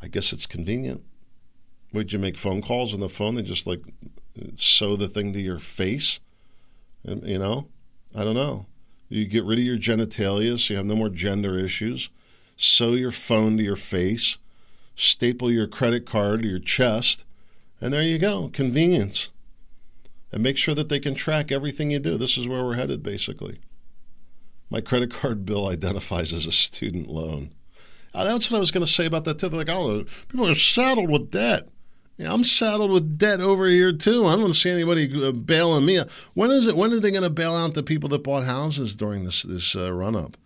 I 0.02 0.08
guess 0.08 0.32
it's 0.32 0.46
convenient. 0.46 1.02
Would 1.92 2.12
you 2.12 2.18
make 2.18 2.36
phone 2.36 2.62
calls 2.62 2.94
on 2.94 3.00
the 3.00 3.08
phone? 3.08 3.34
They 3.34 3.42
just 3.42 3.66
like 3.66 3.82
sew 4.56 4.96
the 4.96 5.08
thing 5.08 5.32
to 5.32 5.40
your 5.40 5.58
face? 5.58 6.20
And, 7.04 7.22
you 7.22 7.38
know, 7.38 7.68
I 8.14 8.24
don't 8.24 8.34
know. 8.34 8.66
You 9.08 9.26
get 9.26 9.44
rid 9.44 9.58
of 9.58 9.64
your 9.64 9.78
genitalia 9.78 10.58
so 10.58 10.72
you 10.72 10.76
have 10.76 10.86
no 10.86 10.94
more 10.94 11.08
gender 11.08 11.58
issues. 11.58 12.10
Sew 12.56 12.92
your 12.92 13.10
phone 13.10 13.56
to 13.56 13.62
your 13.62 13.76
face. 13.76 14.38
Staple 14.94 15.50
your 15.50 15.66
credit 15.66 16.06
card 16.06 16.42
to 16.42 16.48
your 16.48 16.58
chest. 16.58 17.24
And 17.80 17.92
there 17.92 18.02
you 18.02 18.18
go. 18.18 18.50
Convenience. 18.52 19.30
And 20.30 20.42
make 20.42 20.56
sure 20.56 20.74
that 20.74 20.88
they 20.88 21.00
can 21.00 21.14
track 21.14 21.50
everything 21.50 21.90
you 21.90 21.98
do. 21.98 22.16
This 22.16 22.36
is 22.36 22.46
where 22.46 22.64
we're 22.64 22.76
headed, 22.76 23.02
basically. 23.02 23.60
My 24.68 24.80
credit 24.80 25.10
card 25.10 25.44
bill 25.44 25.66
identifies 25.66 26.32
as 26.32 26.46
a 26.46 26.52
student 26.52 27.08
loan. 27.08 27.50
Uh, 28.12 28.24
that's 28.24 28.50
what 28.50 28.56
I 28.56 28.60
was 28.60 28.70
going 28.70 28.84
to 28.84 28.92
say 28.92 29.06
about 29.06 29.24
that. 29.24 29.38
They're 29.38 29.50
like, 29.50 29.68
oh, 29.68 30.04
people 30.28 30.48
are 30.48 30.54
saddled 30.54 31.10
with 31.10 31.30
debt. 31.30 31.68
Yeah, 32.16 32.34
I'm 32.34 32.44
saddled 32.44 32.90
with 32.90 33.16
debt 33.16 33.40
over 33.40 33.66
here 33.66 33.94
too. 33.94 34.26
I 34.26 34.36
don't 34.36 34.52
see 34.52 34.68
anybody 34.68 35.10
uh, 35.24 35.32
bailing 35.32 35.86
me 35.86 35.98
out. 36.00 36.10
When 36.34 36.50
is 36.50 36.66
it? 36.66 36.76
When 36.76 36.92
are 36.92 37.00
they 37.00 37.10
going 37.10 37.22
to 37.22 37.30
bail 37.30 37.56
out 37.56 37.72
the 37.72 37.82
people 37.82 38.10
that 38.10 38.24
bought 38.24 38.44
houses 38.44 38.94
during 38.94 39.24
this 39.24 39.42
this 39.42 39.74
uh, 39.74 39.90
run 39.90 40.14
up? 40.14 40.36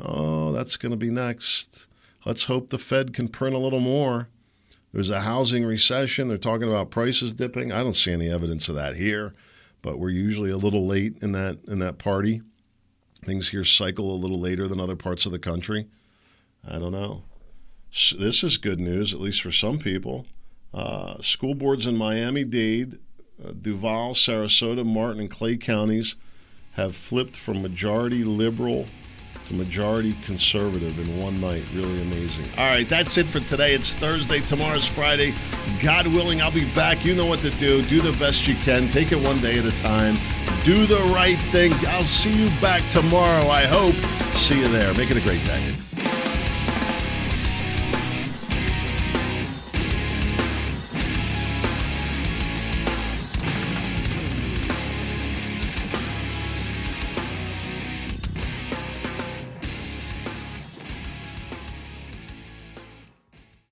Oh, 0.00 0.52
that's 0.52 0.78
going 0.78 0.90
to 0.90 0.96
be 0.96 1.10
next. 1.10 1.86
Let's 2.24 2.44
hope 2.44 2.70
the 2.70 2.78
Fed 2.78 3.12
can 3.12 3.28
print 3.28 3.54
a 3.54 3.58
little 3.58 3.80
more. 3.80 4.28
There's 4.92 5.10
a 5.10 5.20
housing 5.20 5.66
recession. 5.66 6.28
They're 6.28 6.38
talking 6.38 6.68
about 6.68 6.90
prices 6.90 7.34
dipping. 7.34 7.72
I 7.72 7.82
don't 7.82 7.96
see 7.96 8.12
any 8.12 8.30
evidence 8.30 8.70
of 8.70 8.74
that 8.76 8.96
here, 8.96 9.34
but 9.82 9.98
we're 9.98 10.10
usually 10.10 10.50
a 10.50 10.56
little 10.56 10.86
late 10.86 11.18
in 11.20 11.32
that 11.32 11.58
in 11.68 11.78
that 11.80 11.98
party. 11.98 12.40
Things 13.22 13.50
here 13.50 13.64
cycle 13.64 14.14
a 14.14 14.16
little 14.16 14.40
later 14.40 14.66
than 14.66 14.80
other 14.80 14.96
parts 14.96 15.26
of 15.26 15.32
the 15.32 15.38
country. 15.38 15.88
I 16.68 16.78
don't 16.78 16.92
know. 16.92 17.22
This 17.90 18.42
is 18.42 18.56
good 18.56 18.80
news, 18.80 19.12
at 19.12 19.20
least 19.20 19.42
for 19.42 19.52
some 19.52 19.78
people. 19.78 20.26
Uh, 20.72 21.20
school 21.20 21.54
boards 21.54 21.86
in 21.86 21.96
Miami 21.96 22.44
Dade, 22.44 22.98
uh, 23.44 23.52
Duval, 23.52 24.14
Sarasota, 24.14 24.84
Martin, 24.84 25.20
and 25.20 25.30
Clay 25.30 25.56
counties 25.56 26.16
have 26.72 26.94
flipped 26.94 27.36
from 27.36 27.60
majority 27.60 28.24
liberal 28.24 28.86
to 29.48 29.54
majority 29.54 30.14
conservative 30.24 30.98
in 30.98 31.20
one 31.20 31.40
night. 31.40 31.62
Really 31.74 32.00
amazing. 32.00 32.46
All 32.56 32.66
right, 32.66 32.88
that's 32.88 33.18
it 33.18 33.26
for 33.26 33.40
today. 33.40 33.74
It's 33.74 33.92
Thursday. 33.92 34.40
Tomorrow's 34.40 34.86
Friday. 34.86 35.34
God 35.82 36.06
willing, 36.06 36.40
I'll 36.40 36.50
be 36.50 36.64
back. 36.74 37.04
You 37.04 37.14
know 37.14 37.26
what 37.26 37.40
to 37.40 37.50
do. 37.50 37.82
Do 37.82 38.00
the 38.00 38.16
best 38.18 38.46
you 38.46 38.54
can. 38.54 38.88
Take 38.88 39.12
it 39.12 39.20
one 39.20 39.38
day 39.38 39.58
at 39.58 39.66
a 39.66 39.82
time. 39.82 40.14
Do 40.64 40.86
the 40.86 41.02
right 41.12 41.38
thing. 41.50 41.72
I'll 41.88 42.04
see 42.04 42.32
you 42.32 42.48
back 42.60 42.88
tomorrow, 42.90 43.48
I 43.48 43.66
hope. 43.66 43.94
See 44.36 44.58
you 44.58 44.68
there. 44.68 44.94
Make 44.94 45.10
it 45.10 45.16
a 45.16 45.20
great 45.20 45.44
day. 45.44 46.21